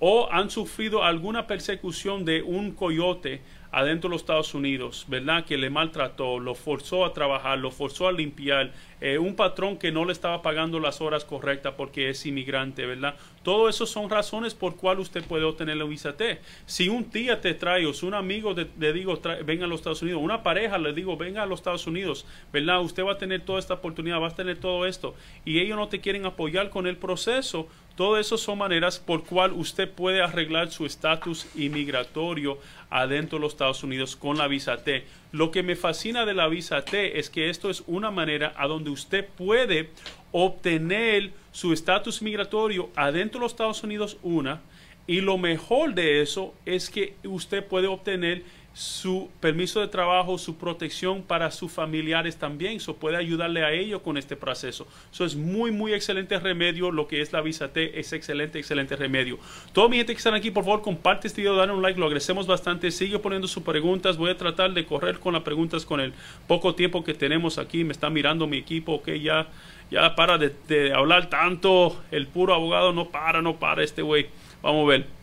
o 0.00 0.28
han 0.32 0.50
sufrido 0.50 1.04
alguna 1.04 1.46
persecución 1.46 2.24
de 2.24 2.42
un 2.42 2.72
coyote 2.72 3.42
adentro 3.72 4.08
de 4.08 4.14
los 4.14 4.22
Estados 4.22 4.54
Unidos, 4.54 5.04
¿verdad? 5.08 5.44
Que 5.44 5.56
le 5.56 5.70
maltrató, 5.70 6.40
lo 6.40 6.54
forzó 6.54 7.04
a 7.04 7.12
trabajar, 7.12 7.58
lo 7.58 7.70
forzó 7.70 8.08
a 8.08 8.12
limpiar, 8.12 8.72
eh, 9.00 9.18
un 9.18 9.36
patrón 9.36 9.78
que 9.78 9.92
no 9.92 10.04
le 10.04 10.12
estaba 10.12 10.42
pagando 10.42 10.80
las 10.80 11.00
horas 11.00 11.24
correctas 11.24 11.74
porque 11.76 12.10
es 12.10 12.26
inmigrante, 12.26 12.84
¿verdad? 12.84 13.14
Todo 13.42 13.68
eso 13.68 13.86
son 13.86 14.10
razones 14.10 14.54
por 14.54 14.76
cual 14.76 14.98
usted 14.98 15.22
puede 15.24 15.44
obtener 15.44 15.76
la 15.76 15.84
visa 15.84 16.16
T. 16.16 16.40
Si 16.66 16.88
un 16.88 17.04
tía 17.04 17.40
te 17.40 17.54
trae 17.54 17.86
o 17.86 17.94
si 17.94 18.06
un 18.06 18.14
amigo 18.14 18.54
le 18.54 18.92
digo 18.92 19.20
venga 19.44 19.64
a 19.64 19.68
los 19.68 19.80
Estados 19.80 20.02
Unidos, 20.02 20.20
una 20.22 20.42
pareja 20.42 20.76
le 20.76 20.92
digo 20.92 21.16
venga 21.16 21.42
a 21.42 21.46
los 21.46 21.60
Estados 21.60 21.86
Unidos, 21.86 22.26
¿verdad? 22.52 22.82
Usted 22.82 23.04
va 23.04 23.12
a 23.12 23.18
tener 23.18 23.42
toda 23.42 23.60
esta 23.60 23.74
oportunidad, 23.74 24.20
va 24.20 24.28
a 24.28 24.34
tener 24.34 24.58
todo 24.58 24.84
esto 24.84 25.14
y 25.44 25.60
ellos 25.60 25.78
no 25.78 25.88
te 25.88 26.00
quieren 26.00 26.26
apoyar 26.26 26.70
con 26.70 26.86
el 26.86 26.96
proceso. 26.96 27.68
Todo 28.00 28.16
eso 28.16 28.38
son 28.38 28.56
maneras 28.56 28.98
por 28.98 29.24
cual 29.24 29.52
usted 29.52 29.86
puede 29.86 30.22
arreglar 30.22 30.70
su 30.70 30.86
estatus 30.86 31.46
inmigratorio 31.54 32.56
adentro 32.88 33.36
de 33.36 33.42
los 33.42 33.52
Estados 33.52 33.84
Unidos 33.84 34.16
con 34.16 34.38
la 34.38 34.48
visa 34.48 34.82
T. 34.82 35.04
Lo 35.32 35.50
que 35.50 35.62
me 35.62 35.76
fascina 35.76 36.24
de 36.24 36.32
la 36.32 36.48
visa 36.48 36.82
T 36.82 37.18
es 37.18 37.28
que 37.28 37.50
esto 37.50 37.68
es 37.68 37.82
una 37.86 38.10
manera 38.10 38.54
a 38.56 38.68
donde 38.68 38.88
usted 38.88 39.26
puede 39.36 39.90
obtener 40.32 41.32
su 41.52 41.74
estatus 41.74 42.22
migratorio 42.22 42.88
adentro 42.96 43.38
de 43.38 43.44
los 43.44 43.52
Estados 43.52 43.82
Unidos, 43.82 44.16
una, 44.22 44.62
y 45.06 45.20
lo 45.20 45.36
mejor 45.36 45.92
de 45.92 46.22
eso 46.22 46.54
es 46.64 46.88
que 46.88 47.16
usted 47.24 47.62
puede 47.66 47.86
obtener 47.86 48.44
su 48.72 49.28
permiso 49.40 49.80
de 49.80 49.88
trabajo, 49.88 50.38
su 50.38 50.56
protección 50.56 51.22
para 51.22 51.50
sus 51.50 51.72
familiares 51.72 52.36
también. 52.36 52.76
Eso 52.76 52.96
puede 52.96 53.16
ayudarle 53.16 53.64
a 53.64 53.72
ellos 53.72 54.00
con 54.02 54.16
este 54.16 54.36
proceso. 54.36 54.86
Eso 55.12 55.24
es 55.24 55.34
muy, 55.34 55.70
muy 55.70 55.92
excelente 55.92 56.38
remedio. 56.38 56.90
Lo 56.90 57.08
que 57.08 57.20
es 57.20 57.32
la 57.32 57.40
visa 57.40 57.72
T 57.72 57.98
es 57.98 58.12
excelente, 58.12 58.58
excelente 58.58 58.96
remedio. 58.96 59.38
Todo 59.72 59.88
mi 59.88 59.96
gente 59.96 60.12
que 60.12 60.18
están 60.18 60.34
aquí, 60.34 60.50
por 60.50 60.64
favor, 60.64 60.82
comparte 60.82 61.26
este 61.26 61.42
video, 61.42 61.56
dale 61.56 61.72
un 61.72 61.82
like, 61.82 61.98
lo 61.98 62.06
agradecemos 62.06 62.46
bastante. 62.46 62.90
Sigue 62.90 63.18
poniendo 63.18 63.48
sus 63.48 63.62
preguntas. 63.62 64.16
Voy 64.16 64.30
a 64.30 64.36
tratar 64.36 64.72
de 64.72 64.86
correr 64.86 65.18
con 65.18 65.34
las 65.34 65.42
preguntas 65.42 65.84
con 65.84 66.00
el 66.00 66.12
poco 66.46 66.74
tiempo 66.74 67.02
que 67.02 67.14
tenemos 67.14 67.58
aquí. 67.58 67.82
Me 67.84 67.92
está 67.92 68.08
mirando 68.08 68.46
mi 68.46 68.58
equipo, 68.58 69.02
que 69.02 69.20
ya, 69.20 69.48
ya 69.90 70.14
para 70.14 70.38
de, 70.38 70.54
de 70.68 70.94
hablar 70.94 71.28
tanto. 71.28 72.00
El 72.12 72.28
puro 72.28 72.54
abogado 72.54 72.92
no 72.92 73.08
para, 73.08 73.42
no 73.42 73.56
para 73.56 73.82
este 73.82 74.02
güey. 74.02 74.28
Vamos 74.62 74.84
a 74.84 74.88
ver. 74.90 75.19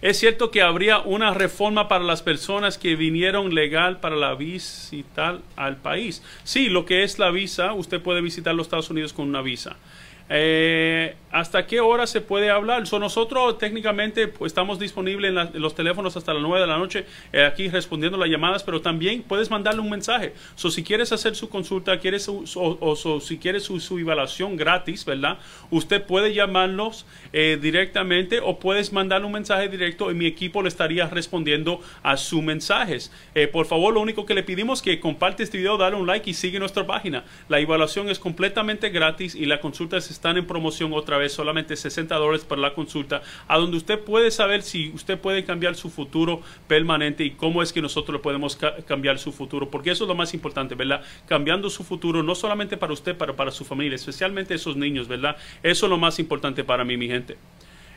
Es 0.00 0.18
cierto 0.18 0.50
que 0.50 0.62
habría 0.62 1.00
una 1.00 1.34
reforma 1.34 1.88
para 1.88 2.04
las 2.04 2.22
personas 2.22 2.78
que 2.78 2.94
vinieron 2.94 3.54
legal 3.54 3.98
para 3.98 4.14
la 4.14 4.34
visita 4.34 5.38
al 5.56 5.76
país. 5.76 6.22
Sí, 6.44 6.68
lo 6.68 6.86
que 6.86 7.02
es 7.02 7.18
la 7.18 7.30
visa, 7.30 7.72
usted 7.72 8.00
puede 8.00 8.20
visitar 8.20 8.54
los 8.54 8.66
Estados 8.66 8.90
Unidos 8.90 9.12
con 9.12 9.28
una 9.28 9.42
visa. 9.42 9.76
Eh, 10.28 11.14
¿Hasta 11.30 11.66
qué 11.66 11.80
hora 11.80 12.06
se 12.06 12.22
puede 12.22 12.48
hablar? 12.48 12.86
So, 12.86 12.98
nosotros 12.98 13.58
técnicamente 13.58 14.28
pues, 14.28 14.50
estamos 14.50 14.78
disponibles 14.78 15.30
en, 15.30 15.60
los 15.60 15.74
teléfonos 15.74 16.16
hasta 16.16 16.32
las 16.32 16.42
9 16.42 16.60
de 16.60 16.66
la 16.66 16.78
noche 16.78 17.04
eh, 17.32 17.44
aquí 17.44 17.68
respondiendo 17.68 18.16
las 18.16 18.30
llamadas, 18.30 18.62
pero 18.62 18.80
también 18.80 19.22
puedes 19.22 19.50
mandarle 19.50 19.82
un 19.82 19.90
mensaje. 19.90 20.32
So, 20.54 20.70
si 20.70 20.82
quieres 20.82 21.12
hacer 21.12 21.36
su 21.36 21.50
consulta 21.50 21.98
quieres 21.98 22.28
o, 22.28 23.20
si 23.20 23.36
quieres 23.36 23.64
su, 23.64 23.98
evaluación 23.98 24.56
gratis, 24.56 25.04
¿verdad? 25.04 25.38
Usted 25.70 26.02
puede 26.02 26.32
llamarlos 26.32 27.04
eh, 27.34 27.58
directamente 27.60 28.40
o 28.40 28.58
puedes 28.58 28.92
mandarle 28.92 29.26
un 29.26 29.32
mensaje 29.32 29.68
directo 29.68 30.10
y 30.10 30.14
mi 30.14 30.26
equipo 30.26 30.62
le 30.62 30.68
estaría 30.68 31.08
respondiendo 31.08 31.80
a 32.02 32.16
sus 32.16 32.42
mensajes. 32.42 33.12
Eh, 33.34 33.48
por 33.48 33.66
favor, 33.66 33.92
lo 33.92 34.00
único 34.00 34.24
que 34.24 34.34
le 34.34 34.42
pedimos 34.42 34.78
es 34.78 34.82
que 34.82 35.00
comparte 35.00 35.42
este 35.42 35.58
video, 35.58 35.76
dale 35.76 35.96
un 35.96 36.06
like 36.06 36.30
y 36.30 36.32
sigue 36.32 36.58
nuestra 36.58 36.86
página. 36.86 37.24
La 37.50 37.60
evaluación 37.60 38.08
es 38.08 38.18
completamente 38.18 38.88
gratis 38.88 39.34
y 39.34 39.44
las 39.44 39.58
consultas 39.60 40.10
están 40.18 40.36
en 40.36 40.46
promoción 40.46 40.92
otra 40.92 41.16
vez 41.16 41.32
solamente 41.32 41.76
60 41.76 42.14
dólares 42.16 42.44
para 42.44 42.60
la 42.60 42.74
consulta, 42.74 43.22
a 43.46 43.56
donde 43.56 43.76
usted 43.76 44.00
puede 44.00 44.30
saber 44.30 44.62
si 44.62 44.90
usted 44.90 45.18
puede 45.18 45.44
cambiar 45.44 45.76
su 45.76 45.90
futuro 45.90 46.42
permanente 46.66 47.24
y 47.24 47.30
cómo 47.30 47.62
es 47.62 47.72
que 47.72 47.80
nosotros 47.80 48.20
podemos 48.20 48.58
cambiar 48.86 49.18
su 49.18 49.32
futuro, 49.32 49.70
porque 49.70 49.92
eso 49.92 50.04
es 50.04 50.08
lo 50.08 50.14
más 50.14 50.34
importante, 50.34 50.74
¿verdad? 50.74 51.02
Cambiando 51.26 51.70
su 51.70 51.84
futuro, 51.84 52.22
no 52.22 52.34
solamente 52.34 52.76
para 52.76 52.92
usted, 52.92 53.16
pero 53.16 53.36
para 53.36 53.52
su 53.52 53.64
familia, 53.64 53.94
especialmente 53.94 54.54
esos 54.54 54.76
niños, 54.76 55.06
¿verdad? 55.06 55.36
Eso 55.62 55.86
es 55.86 55.90
lo 55.90 55.98
más 55.98 56.18
importante 56.18 56.64
para 56.64 56.84
mí, 56.84 56.96
mi 56.96 57.06
gente. 57.06 57.36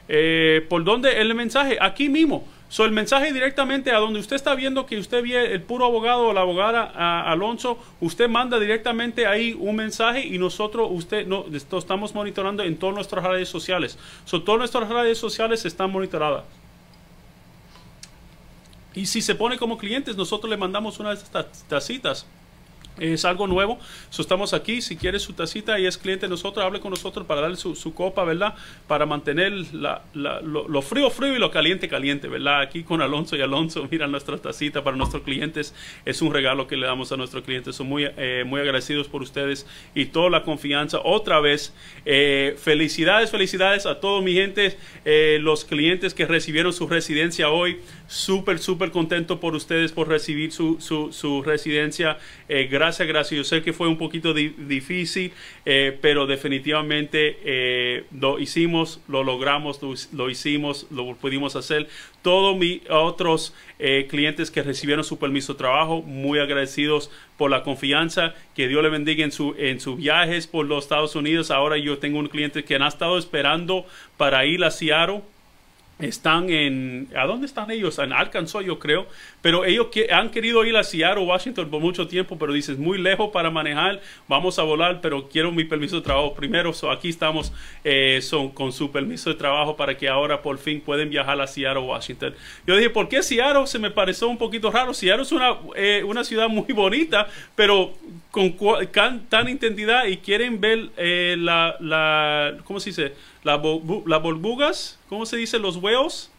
Eh, 0.07 0.65
¿Por 0.69 0.83
dónde 0.83 1.21
el 1.21 1.33
mensaje? 1.35 1.77
Aquí 1.79 2.09
mismo. 2.09 2.47
So, 2.71 2.85
el 2.85 2.91
mensaje 2.91 3.33
directamente 3.33 3.91
a 3.91 3.97
donde 3.97 4.21
usted 4.21 4.37
está 4.37 4.55
viendo 4.55 4.85
que 4.85 4.97
usted 4.97 5.21
ve 5.21 5.53
el 5.53 5.61
puro 5.61 5.85
abogado 5.85 6.27
o 6.27 6.33
la 6.33 6.39
abogada 6.39 7.29
Alonso, 7.29 7.77
usted 7.99 8.29
manda 8.29 8.59
directamente 8.59 9.27
ahí 9.27 9.53
un 9.59 9.75
mensaje 9.75 10.25
y 10.25 10.37
nosotros, 10.37 10.87
usted, 10.89 11.27
no, 11.27 11.45
estamos 11.51 12.15
monitorando 12.15 12.63
en 12.63 12.77
todas 12.77 12.95
nuestras 12.95 13.25
redes 13.25 13.49
sociales. 13.49 13.97
So, 14.23 14.43
todas 14.43 14.59
nuestras 14.59 14.87
redes 14.87 15.17
sociales 15.17 15.65
están 15.65 15.91
monitoradas. 15.91 16.45
Y 18.93 19.05
si 19.05 19.21
se 19.21 19.35
pone 19.35 19.57
como 19.57 19.77
clientes, 19.77 20.15
nosotros 20.15 20.49
le 20.49 20.55
mandamos 20.55 20.97
una 20.99 21.09
de 21.09 21.15
estas 21.15 21.65
tacitas 21.67 22.25
es 22.99 23.25
algo 23.25 23.47
nuevo. 23.47 23.79
estamos 24.17 24.53
aquí. 24.53 24.81
Si 24.81 24.95
quiere 24.95 25.19
su 25.19 25.33
tacita 25.33 25.79
y 25.79 25.85
es 25.85 25.97
cliente 25.97 26.25
de 26.25 26.29
nosotros, 26.29 26.63
hable 26.65 26.79
con 26.79 26.91
nosotros 26.91 27.25
para 27.25 27.41
darle 27.41 27.57
su, 27.57 27.93
copa, 27.93 28.23
¿verdad? 28.23 28.55
Para 28.87 29.05
mantener 29.05 29.53
lo, 29.73 30.81
frío, 30.81 31.09
frío 31.09 31.35
y 31.35 31.39
lo 31.39 31.51
caliente, 31.51 31.87
caliente, 31.87 32.27
¿verdad? 32.27 32.61
Aquí 32.61 32.83
con 32.83 33.01
Alonso 33.01 33.35
y 33.35 33.41
Alonso, 33.41 33.87
mira 33.91 34.07
nuestra 34.07 34.37
tacita 34.37 34.83
para 34.83 34.97
nuestros 34.97 35.23
clientes. 35.23 35.73
Es 36.05 36.21
un 36.21 36.33
regalo 36.33 36.67
que 36.67 36.77
le 36.77 36.85
damos 36.85 37.11
a 37.11 37.17
nuestros 37.17 37.43
clientes. 37.43 37.75
Son 37.75 37.87
muy, 37.87 38.07
eh, 38.17 38.43
muy 38.45 38.61
agradecidos 38.61 39.07
por 39.07 39.21
ustedes 39.21 39.65
y 39.95 40.05
toda 40.05 40.29
la 40.29 40.43
confianza. 40.43 40.99
Otra 41.03 41.39
vez, 41.39 41.73
eh, 42.05 42.55
felicidades, 42.57 43.31
felicidades 43.31 43.85
a 43.85 43.99
todos 43.99 44.23
mi 44.23 44.33
gente, 44.33 44.77
eh, 45.05 45.39
los 45.41 45.65
clientes 45.65 46.13
que 46.13 46.25
recibieron 46.25 46.73
su 46.73 46.87
residencia 46.87 47.49
hoy. 47.49 47.79
Súper, 48.11 48.59
súper 48.59 48.91
contento 48.91 49.39
por 49.39 49.55
ustedes 49.55 49.93
por 49.93 50.09
recibir 50.09 50.51
su, 50.51 50.81
su, 50.81 51.13
su 51.13 51.41
residencia. 51.41 52.17
gracias 52.69 52.91
gracias, 52.91 53.07
gracias. 53.07 53.37
Yo 53.37 53.43
sé 53.45 53.61
que 53.61 53.71
fue 53.71 53.87
un 53.87 53.97
poquito 53.97 54.33
difícil, 54.33 55.31
eh, 55.65 55.97
pero 56.01 56.27
definitivamente 56.27 57.37
eh, 57.45 58.03
lo 58.11 58.37
hicimos, 58.37 58.99
lo 59.07 59.23
logramos, 59.23 59.79
lo, 60.11 60.29
hicimos, 60.29 60.87
lo 60.91 61.15
pudimos 61.15 61.55
hacer. 61.55 61.87
Todos 62.21 62.57
mis 62.57 62.81
otros 62.89 63.53
eh, 63.79 64.07
clientes 64.09 64.51
que 64.51 64.61
recibieron 64.61 65.05
su 65.05 65.17
permiso 65.19 65.53
de 65.53 65.59
trabajo, 65.59 66.01
muy 66.01 66.39
agradecidos 66.39 67.09
por 67.37 67.49
la 67.49 67.63
confianza. 67.63 68.33
Que 68.55 68.67
Dios 68.67 68.83
le 68.83 68.89
bendiga 68.89 69.23
en, 69.23 69.31
su, 69.31 69.55
en 69.57 69.79
sus 69.79 69.95
viajes 69.95 70.47
por 70.47 70.65
los 70.65 70.83
Estados 70.83 71.15
Unidos. 71.15 71.49
Ahora 71.49 71.77
yo 71.77 71.97
tengo 71.97 72.19
un 72.19 72.27
cliente 72.27 72.65
que 72.65 72.75
ha 72.75 72.87
estado 72.87 73.17
esperando 73.17 73.85
para 74.17 74.45
ir 74.45 74.65
a 74.65 74.71
Seattle 74.71 75.21
están 76.03 76.49
en, 76.49 77.09
¿a 77.15 77.25
dónde 77.25 77.45
están 77.45 77.71
ellos? 77.71 77.99
En 77.99 78.13
Arkansas, 78.13 78.63
yo 78.65 78.79
creo, 78.79 79.07
pero 79.41 79.65
ellos 79.65 79.87
que, 79.91 80.11
han 80.11 80.29
querido 80.29 80.65
ir 80.65 80.75
a 80.77 80.83
Seattle, 80.83 81.25
Washington 81.25 81.69
por 81.69 81.81
mucho 81.81 82.07
tiempo, 82.07 82.37
pero 82.37 82.53
dices, 82.53 82.77
muy 82.77 82.97
lejos 82.97 83.29
para 83.31 83.49
manejar, 83.49 84.01
vamos 84.27 84.59
a 84.59 84.63
volar, 84.63 85.01
pero 85.01 85.29
quiero 85.29 85.51
mi 85.51 85.63
permiso 85.63 85.97
de 85.97 86.01
trabajo 86.01 86.33
primero, 86.33 86.73
so 86.73 86.91
aquí 86.91 87.09
estamos 87.09 87.53
eh, 87.83 88.19
son, 88.21 88.49
con 88.49 88.71
su 88.71 88.91
permiso 88.91 89.29
de 89.29 89.35
trabajo 89.35 89.75
para 89.75 89.97
que 89.97 90.07
ahora 90.07 90.41
por 90.41 90.57
fin 90.57 90.81
pueden 90.81 91.09
viajar 91.09 91.39
a 91.39 91.47
Seattle, 91.47 91.83
Washington. 91.83 92.33
Yo 92.65 92.75
dije, 92.75 92.89
¿por 92.89 93.07
qué 93.07 93.23
Seattle? 93.23 93.67
Se 93.67 93.79
me 93.79 93.91
pareció 93.91 94.27
un 94.27 94.37
poquito 94.37 94.71
raro, 94.71 94.93
Seattle 94.93 95.23
es 95.23 95.31
una, 95.31 95.57
eh, 95.75 96.03
una 96.05 96.23
ciudad 96.23 96.47
muy 96.47 96.73
bonita, 96.73 97.27
pero 97.55 97.93
con 98.31 98.55
tan 99.29 99.49
intentidad 99.49 100.05
y 100.05 100.17
quieren 100.17 100.61
ver 100.61 100.89
eh, 100.97 101.35
la, 101.37 101.75
la, 101.79 102.57
¿cómo 102.63 102.79
se 102.79 102.91
dice? 102.91 103.13
Las 103.43 103.61
burbujas, 104.21 104.99
¿cómo 105.09 105.25
se 105.25 105.37
dice? 105.37 105.59
Los 105.59 105.77
huevos, 105.77 106.31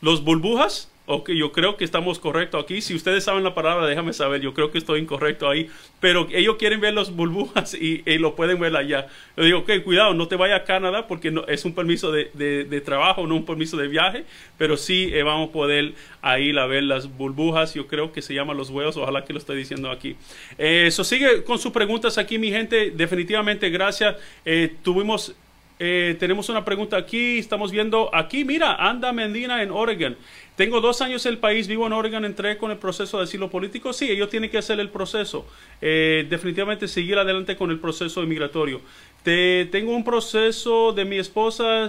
los 0.00 0.22
burbujas. 0.22 0.90
Ok, 1.12 1.30
yo 1.30 1.50
creo 1.50 1.76
que 1.76 1.82
estamos 1.82 2.20
correctos 2.20 2.62
aquí. 2.62 2.80
Si 2.80 2.94
ustedes 2.94 3.24
saben 3.24 3.42
la 3.42 3.52
palabra, 3.52 3.84
déjame 3.84 4.12
saber. 4.12 4.40
Yo 4.42 4.54
creo 4.54 4.70
que 4.70 4.78
estoy 4.78 5.00
incorrecto 5.00 5.48
ahí. 5.48 5.68
Pero 5.98 6.28
ellos 6.30 6.54
quieren 6.56 6.80
ver 6.80 6.94
los 6.94 7.16
burbujas 7.16 7.74
y, 7.74 8.04
lo 8.18 8.36
pueden 8.36 8.60
ver 8.60 8.76
allá. 8.76 9.08
Yo 9.36 9.42
digo, 9.42 9.58
ok, 9.58 9.82
cuidado, 9.82 10.14
no 10.14 10.28
te 10.28 10.36
vayas 10.36 10.60
a 10.60 10.64
Canadá 10.64 11.08
porque 11.08 11.32
no, 11.32 11.44
es 11.48 11.64
un 11.64 11.74
permiso 11.74 12.12
de, 12.12 12.30
de, 12.34 12.80
trabajo, 12.80 13.26
no 13.26 13.34
un 13.34 13.44
permiso 13.44 13.76
de 13.76 13.88
viaje. 13.88 14.24
Pero 14.56 14.76
sí 14.76 15.10
eh, 15.12 15.24
vamos 15.24 15.48
a 15.48 15.52
poder 15.52 15.94
ir 16.38 16.58
a 16.60 16.66
ver 16.66 16.84
las 16.84 17.16
burbujas. 17.16 17.74
Yo 17.74 17.88
creo 17.88 18.12
que 18.12 18.22
se 18.22 18.32
llaman 18.32 18.56
los 18.56 18.70
huevos. 18.70 18.96
Ojalá 18.96 19.24
que 19.24 19.32
lo 19.32 19.40
esté 19.40 19.54
diciendo 19.54 19.90
aquí. 19.90 20.14
Eso 20.58 21.02
eh, 21.02 21.04
sigue 21.04 21.42
con 21.42 21.58
sus 21.58 21.72
preguntas 21.72 22.18
aquí, 22.18 22.38
mi 22.38 22.52
gente. 22.52 22.92
Definitivamente, 22.92 23.68
gracias. 23.68 24.14
Eh, 24.44 24.76
tuvimos 24.84 25.34
eh, 25.82 26.14
tenemos 26.18 26.50
una 26.50 26.62
pregunta 26.62 26.98
aquí, 26.98 27.38
estamos 27.38 27.72
viendo 27.72 28.14
aquí, 28.14 28.44
mira, 28.44 28.74
Anda 28.74 29.14
Mendina 29.14 29.62
en 29.62 29.70
Oregon. 29.70 30.14
Tengo 30.54 30.82
dos 30.82 31.00
años 31.00 31.24
en 31.24 31.32
el 31.32 31.38
país, 31.38 31.68
vivo 31.68 31.86
en 31.86 31.94
Oregon, 31.94 32.22
entré 32.26 32.58
con 32.58 32.70
el 32.70 32.76
proceso 32.76 33.16
de 33.16 33.24
asilo 33.24 33.48
político. 33.48 33.94
Sí, 33.94 34.10
ellos 34.10 34.28
tienen 34.28 34.50
que 34.50 34.58
hacer 34.58 34.78
el 34.78 34.90
proceso. 34.90 35.46
Eh, 35.80 36.26
definitivamente 36.28 36.86
seguir 36.86 37.16
adelante 37.16 37.56
con 37.56 37.70
el 37.70 37.78
proceso 37.78 38.22
inmigratorio. 38.22 38.82
Te, 39.22 39.68
tengo 39.70 39.94
un 39.94 40.02
proceso 40.02 40.92
de 40.92 41.04
mi 41.04 41.18
esposa, 41.18 41.88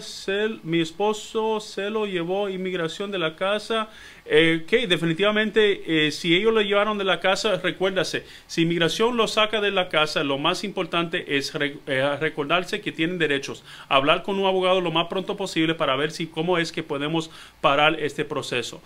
mi 0.63 0.81
esposo 0.81 1.61
se 1.61 1.89
lo 1.89 2.05
llevó 2.05 2.49
inmigración 2.49 3.09
de 3.09 3.19
la 3.19 3.37
casa 3.37 3.89
eh, 4.25 4.65
que 4.67 4.85
definitivamente 4.85 6.07
eh, 6.07 6.11
si 6.11 6.35
ellos 6.35 6.53
lo 6.53 6.61
llevaron 6.61 6.97
de 6.97 7.03
la 7.03 7.19
casa, 7.19 7.55
recuérdase, 7.61 8.23
si 8.45 8.61
inmigración 8.61 9.17
lo 9.17 9.27
saca 9.27 9.61
de 9.61 9.71
la 9.71 9.89
casa, 9.89 10.23
lo 10.23 10.37
más 10.37 10.63
importante 10.63 11.37
es 11.37 11.51
eh, 11.55 12.17
recordarse 12.19 12.81
que 12.81 12.91
tienen 12.91 13.17
derechos. 13.17 13.63
Hablar 13.89 14.21
con 14.21 14.37
un 14.37 14.45
abogado 14.45 14.79
lo 14.79 14.91
más 14.91 15.07
pronto 15.07 15.35
posible 15.35 15.73
para 15.73 15.95
ver 15.95 16.11
si 16.11 16.27
cómo 16.27 16.59
es 16.59 16.71
que 16.71 16.83
podemos 16.83 17.31
parar 17.61 17.99
este 17.99 18.23
proceso. 18.23 18.81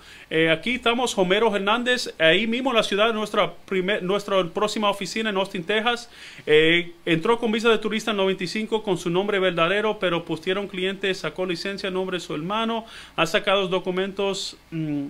aquí 0.52 0.76
estamos 0.76 1.18
Homero 1.18 1.54
Hernández, 1.56 2.14
ahí 2.18 2.48
mismo 2.48 2.72
en 2.72 2.78
la 2.78 2.84
ciudad, 2.84 3.14
nuestra, 3.14 3.54
primer, 3.54 4.02
nuestra 4.04 4.44
próxima 4.46 4.90
oficina 4.90 5.30
en 5.30 5.38
Austin, 5.38 5.64
Texas. 5.64 6.10
entró 7.06 7.38
con 7.38 7.52
visa 7.52 7.70
de 7.70 7.78
turista 7.78 8.12
en 8.12 8.18
95 8.36 8.84
con 8.84 8.98
su 8.98 9.10
nombre 9.10 9.40
verdadero, 9.40 10.00
pero 10.00 10.26
pusieron 10.26 10.68
cliente, 10.68 11.14
sacó 11.14 11.46
licencia, 11.46 11.90
nombre 11.90 12.18
de 12.18 12.22
su 12.22 12.36
hermano, 12.36 12.86
ha 13.16 13.26
sacado 13.26 13.68
documentos. 13.68 14.58
Mm, 14.72 15.08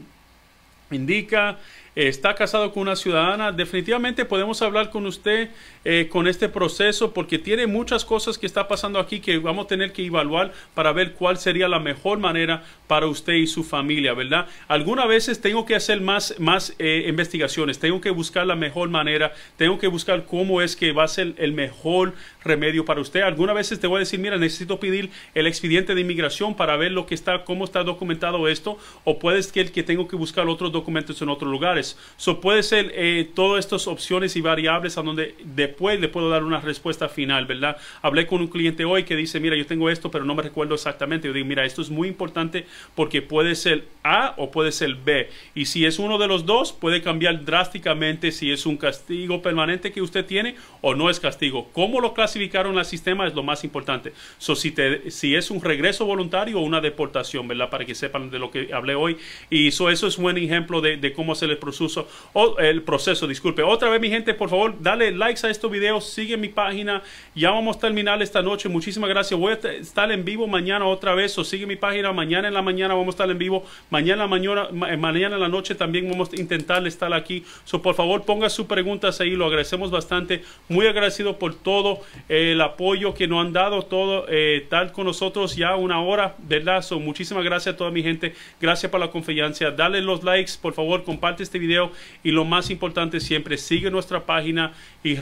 indica 0.92 1.58
está 1.96 2.36
casado 2.36 2.72
con 2.72 2.84
una 2.84 2.96
ciudadana, 2.96 3.52
definitivamente 3.52 4.26
podemos 4.26 4.62
hablar 4.62 4.92
con 4.92 5.06
usted 5.06 5.50
eh, 5.86 6.08
con 6.10 6.28
este 6.28 6.50
proceso 6.50 7.14
porque 7.14 7.40
tiene 7.40 7.68
muchas 7.68 8.04
cosas 8.04 8.38
que 8.38 8.46
está 8.46 8.68
pasando 8.68 9.00
aquí 9.00 9.20
que 9.20 9.38
vamos 9.38 9.66
a 9.66 9.68
tener 9.68 9.94
que 9.94 10.06
evaluar 10.06 10.52
para 10.74 10.92
ver 10.92 11.14
cuál 11.14 11.38
sería 11.38 11.68
la 11.68 11.80
mejor 11.80 12.18
manera 12.18 12.64
para 12.88 13.08
usted 13.08 13.34
y 13.34 13.48
su 13.48 13.64
familia, 13.64 14.14
¿verdad? 14.14 14.48
Algunas 14.68 15.08
veces 15.08 15.40
tengo 15.40 15.66
que 15.66 15.76
hacer 15.76 16.02
más, 16.02 16.36
más 16.40 16.76
eh, 16.80 17.06
investigaciones, 17.08 17.80
tengo 17.80 18.02
que 18.02 18.10
buscar 18.10 18.46
la 18.48 18.56
mejor 18.56 18.90
manera, 18.90 19.34
tengo 19.58 19.78
que 19.78 19.88
buscar 19.88 20.26
cómo 20.26 20.62
es 20.62 20.76
que 20.76 20.92
va 20.92 21.04
a 21.04 21.08
ser 21.08 21.36
el 21.38 21.54
mejor 21.54 22.14
remedio 22.44 22.84
para 22.84 23.02
usted. 23.02 23.22
Algunas 23.22 23.56
veces 23.56 23.80
te 23.80 23.88
voy 23.88 23.98
a 23.98 24.00
decir, 24.00 24.20
mira, 24.20 24.38
necesito 24.38 24.80
pedir 24.80 25.10
el 25.34 25.48
expediente 25.48 25.96
de 25.96 26.02
inmigración 26.02 26.56
para 26.56 26.78
ver 26.78 26.92
lo 26.92 27.06
que 27.06 27.16
está, 27.16 27.44
cómo 27.44 27.64
está 27.64 27.84
documentado 27.84 28.48
esto, 28.48 28.78
o 29.04 29.20
puede 29.20 29.42
ser 29.44 29.72
que 29.72 29.84
tengo 29.84 30.08
que 30.08 30.16
buscar 30.16 30.48
otros 30.48 30.72
documentos 30.72 31.22
en 31.22 31.30
otros 31.30 31.52
lugares. 31.52 31.98
So 32.18 32.42
puede 32.42 32.64
ser 32.64 32.92
eh, 32.96 33.30
todas 33.34 33.64
estas 33.64 33.88
opciones 33.88 34.36
y 34.36 34.42
variables 34.42 34.98
a 34.98 35.02
donde 35.02 35.36
después 35.76 36.00
le 36.00 36.08
puedo 36.08 36.30
dar 36.30 36.46
una 36.46 36.62
respuesta 36.62 37.10
final, 37.10 37.46
¿verdad? 37.46 37.76
Hablé 38.02 38.26
con 38.28 38.40
un 38.40 38.48
cliente 38.48 38.86
hoy 38.86 39.04
que 39.04 39.16
dice, 39.16 39.42
mira, 39.42 39.58
yo 39.58 39.66
tengo 39.66 39.90
esto, 39.90 40.10
pero 40.10 40.24
no 40.24 40.34
me 40.34 40.42
recuerdo 40.42 40.74
exactamente. 40.74 41.28
Yo 41.28 41.34
digo, 41.34 41.46
mira, 41.46 41.66
esto 41.66 41.82
es 41.82 41.90
muy 41.90 42.08
importante 42.08 42.66
porque 42.96 43.22
puede 43.22 43.56
ser 43.56 43.84
A 44.04 44.36
o 44.38 44.52
puede 44.52 44.72
ser 44.72 44.96
B. 44.96 45.30
Y 45.54 45.66
si 45.66 45.86
es 45.86 46.00
uno 46.00 46.18
de 46.18 46.28
los 46.28 46.46
dos, 46.46 46.72
puede 46.72 47.02
cambiar 47.02 47.44
drásticamente 47.44 48.32
si 48.32 48.52
es 48.52 48.66
un 48.66 48.78
castigo 48.78 49.42
permanente 49.42 49.92
que 49.92 50.02
usted 50.02 50.26
tiene 50.26 50.56
o 50.80 50.96
no 50.96 51.10
es 51.10 51.20
castigo. 51.20 51.70
¿Cómo 51.74 52.00
lo 52.00 52.14
clasificaron 52.14 52.78
al 52.78 52.86
sistema? 52.86 53.28
Es 53.28 53.36
lo 53.36 53.44
más 53.44 53.66
importante. 53.66 54.14
So, 54.38 54.56
si, 54.56 54.72
te, 54.72 55.12
si 55.12 55.36
es 55.36 55.52
un 55.52 55.62
regreso 55.62 56.06
voluntario 56.06 56.60
o 56.60 56.62
una 56.62 56.80
deportación, 56.80 57.50
¿verdad? 57.50 57.70
Para 57.70 57.84
que 57.84 57.96
sepan 57.96 58.30
de 58.30 58.40
lo 58.40 58.50
que 58.50 58.74
hablé 58.74 58.96
hoy. 58.96 59.18
Y 59.50 59.68
eso 59.68 59.90
es 59.90 60.18
un 60.18 60.24
buen 60.24 60.38
ejemplo 60.38 60.80
de, 60.80 61.14
cómo 61.14 61.34
hacer 61.34 61.50
el 61.50 61.58
proceso 61.58 62.08
o, 62.32 62.58
el 62.60 62.82
proceso, 62.84 63.28
disculpe. 63.28 63.62
Otra 63.62 63.90
vez, 63.90 64.00
mi 64.00 64.10
gente, 64.10 64.34
por 64.34 64.50
favor, 64.50 64.76
dale 64.80 65.12
likes 65.12 65.46
a 65.46 65.50
estos 65.74 66.10
sigue 66.10 66.38
mi 66.38 66.50
página. 66.50 67.02
Ya 67.34 67.52
vamos 67.52 67.78
a 67.78 67.80
terminar 67.80 68.22
esta 68.22 68.42
noche. 68.42 68.70
Muchísimas 68.70 69.10
gracias. 69.10 69.40
Voy 69.40 69.54
a 69.54 69.70
estar 69.70 70.12
en 70.12 70.24
vivo 70.24 70.48
mañana 70.48 70.86
otra 70.86 71.14
vez, 71.16 71.38
o 71.38 71.44
sigue 71.44 71.66
mi 71.66 71.76
página. 71.76 72.12
Mañana 72.12 72.48
en 72.48 72.54
la 72.54 72.62
mañana 72.62 72.94
vamos 72.94 73.08
a 73.08 73.16
estar 73.16 73.30
en 73.30 73.38
vivo. 73.38 73.66
Mañana, 73.90 74.28
mañana, 74.28 74.68
eh, 74.90 74.98
mañana 74.98 75.36
en 75.36 75.42
la 75.42 75.50
noche 75.50 75.76
también 75.76 76.10
vamos 76.10 76.32
a 76.34 76.40
intentar 76.40 76.86
estar 76.88 77.14
aquí. 77.14 77.44
So, 77.64 77.82
por 77.82 77.96
favor, 77.96 78.24
ponga 78.24 78.50
sus 78.50 78.66
preguntas 78.66 79.20
ahí. 79.22 79.32
Lo 79.32 79.46
agradecemos 79.46 79.92
bastante. 79.92 80.44
Muy 80.70 80.88
agradecido 80.88 81.38
por 81.38 81.56
todo 81.56 82.00
el 82.30 82.62
apoyo 82.62 83.14
que 83.14 83.28
nos 83.28 83.46
han 83.46 83.54
dado, 83.54 83.84
todo 83.84 84.26
eh, 84.30 84.66
tal 84.70 84.92
con 84.92 85.06
nosotros 85.06 85.56
ya 85.56 85.76
una 85.76 86.02
hora, 86.02 86.36
¿verdad? 86.40 86.82
So, 86.82 87.00
muchísimas 87.00 87.44
gracias 87.44 87.76
a 87.76 87.78
toda 87.78 87.92
mi 87.92 88.04
gente. 88.04 88.34
Gracias 88.62 88.92
por 88.92 89.00
la 89.00 89.10
confianza. 89.10 89.72
Dale 89.72 90.02
los 90.02 90.24
likes, 90.24 90.54
por 90.62 90.74
favor, 90.74 91.04
comparte 91.04 91.44
este 91.44 91.60
video 91.60 91.92
y 92.24 92.32
lo 92.32 92.46
más 92.46 92.70
importante 92.70 93.20
siempre, 93.20 93.58
sigue 93.58 93.92
nuestra 93.92 94.26
página 94.26 94.74
y 95.04 95.16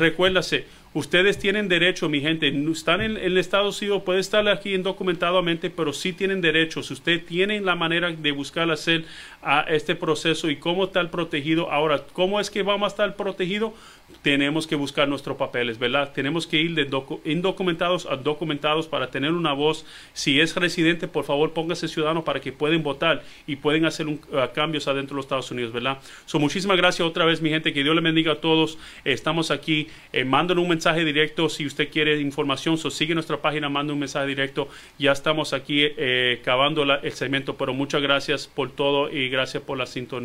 ustedes 0.93 1.39
tienen 1.39 1.67
derecho, 1.67 2.09
mi 2.09 2.21
gente, 2.21 2.47
están 2.71 3.01
en, 3.01 3.17
el 3.17 3.37
Estados 3.37 3.81
Unidos, 3.81 4.03
puede 4.03 4.19
estar 4.19 4.47
aquí 4.47 4.73
indocumentadamente, 4.73 5.69
pero 5.69 5.93
sí 5.93 6.13
tienen 6.13 6.41
derechos, 6.41 6.91
usted 6.91 7.23
tiene 7.25 7.59
la 7.61 7.75
manera 7.75 8.11
de 8.11 8.31
buscar 8.31 8.69
hacer 8.71 9.05
a 9.41 9.61
este 9.61 9.95
proceso 9.95 10.49
y 10.49 10.57
cómo 10.57 10.85
estar 10.85 11.09
protegido. 11.11 11.71
Ahora, 11.71 12.03
¿cómo 12.13 12.39
es 12.39 12.49
que 12.49 12.63
vamos 12.63 12.85
a 12.85 12.89
estar 12.89 13.15
protegido? 13.15 13.73
Tenemos 14.21 14.67
que 14.67 14.75
buscar 14.75 15.07
nuestros 15.07 15.37
papeles, 15.37 15.79
¿verdad? 15.79 16.11
Tenemos 16.13 16.47
que 16.47 16.61
ir 16.61 16.75
de 16.75 16.87
indocumentados 17.25 18.05
a 18.05 18.15
documentados 18.15 18.87
para 18.87 19.09
tener 19.09 19.31
una 19.31 19.53
voz. 19.53 19.85
Si 20.13 20.39
es 20.39 20.55
residente, 20.55 21.07
por 21.07 21.25
favor, 21.25 21.53
póngase 21.53 21.87
ciudadano 21.87 22.23
para 22.23 22.39
que 22.39 22.51
puedan 22.51 22.83
votar 22.83 23.23
y 23.47 23.55
pueden 23.55 23.85
hacer 23.85 24.07
un, 24.07 24.19
uh, 24.31 24.53
cambios 24.53 24.87
adentro 24.87 25.15
de 25.15 25.17
los 25.17 25.25
Estados 25.25 25.51
Unidos, 25.51 25.73
¿verdad? 25.73 25.99
So, 26.25 26.39
muchísimas 26.39 26.77
gracias 26.77 27.07
otra 27.07 27.25
vez, 27.25 27.41
mi 27.41 27.49
gente. 27.49 27.73
Que 27.73 27.83
Dios 27.83 27.95
le 27.95 28.01
bendiga 28.01 28.33
a 28.33 28.35
todos. 28.35 28.77
estamos 29.03 29.51
aquí. 29.51 29.87
Eh, 30.11 30.25
manden 30.25 30.59
un 30.59 30.69
mensaje 30.69 31.03
directo 31.03 31.49
si 31.49 31.65
usted 31.65 31.89
quiere 31.89 32.19
información. 32.19 32.77
So, 32.77 32.89
sigue 32.89 33.13
nuestra 33.13 33.41
página, 33.41 33.69
manda 33.69 33.93
un 33.93 33.99
mensaje 33.99 34.27
directo. 34.27 34.67
Ya 34.99 35.11
estamos 35.11 35.53
aquí 35.53 35.81
eh, 35.81 36.41
cavando 36.43 36.83
el 36.83 37.11
segmento, 37.11 37.55
pero 37.55 37.73
muchas 37.73 38.01
gracias 38.01 38.47
por 38.47 38.71
todo 38.71 39.11
y 39.11 39.29
gracias 39.29 39.63
por 39.63 39.77
la 39.77 39.85
sintonía. 39.85 40.23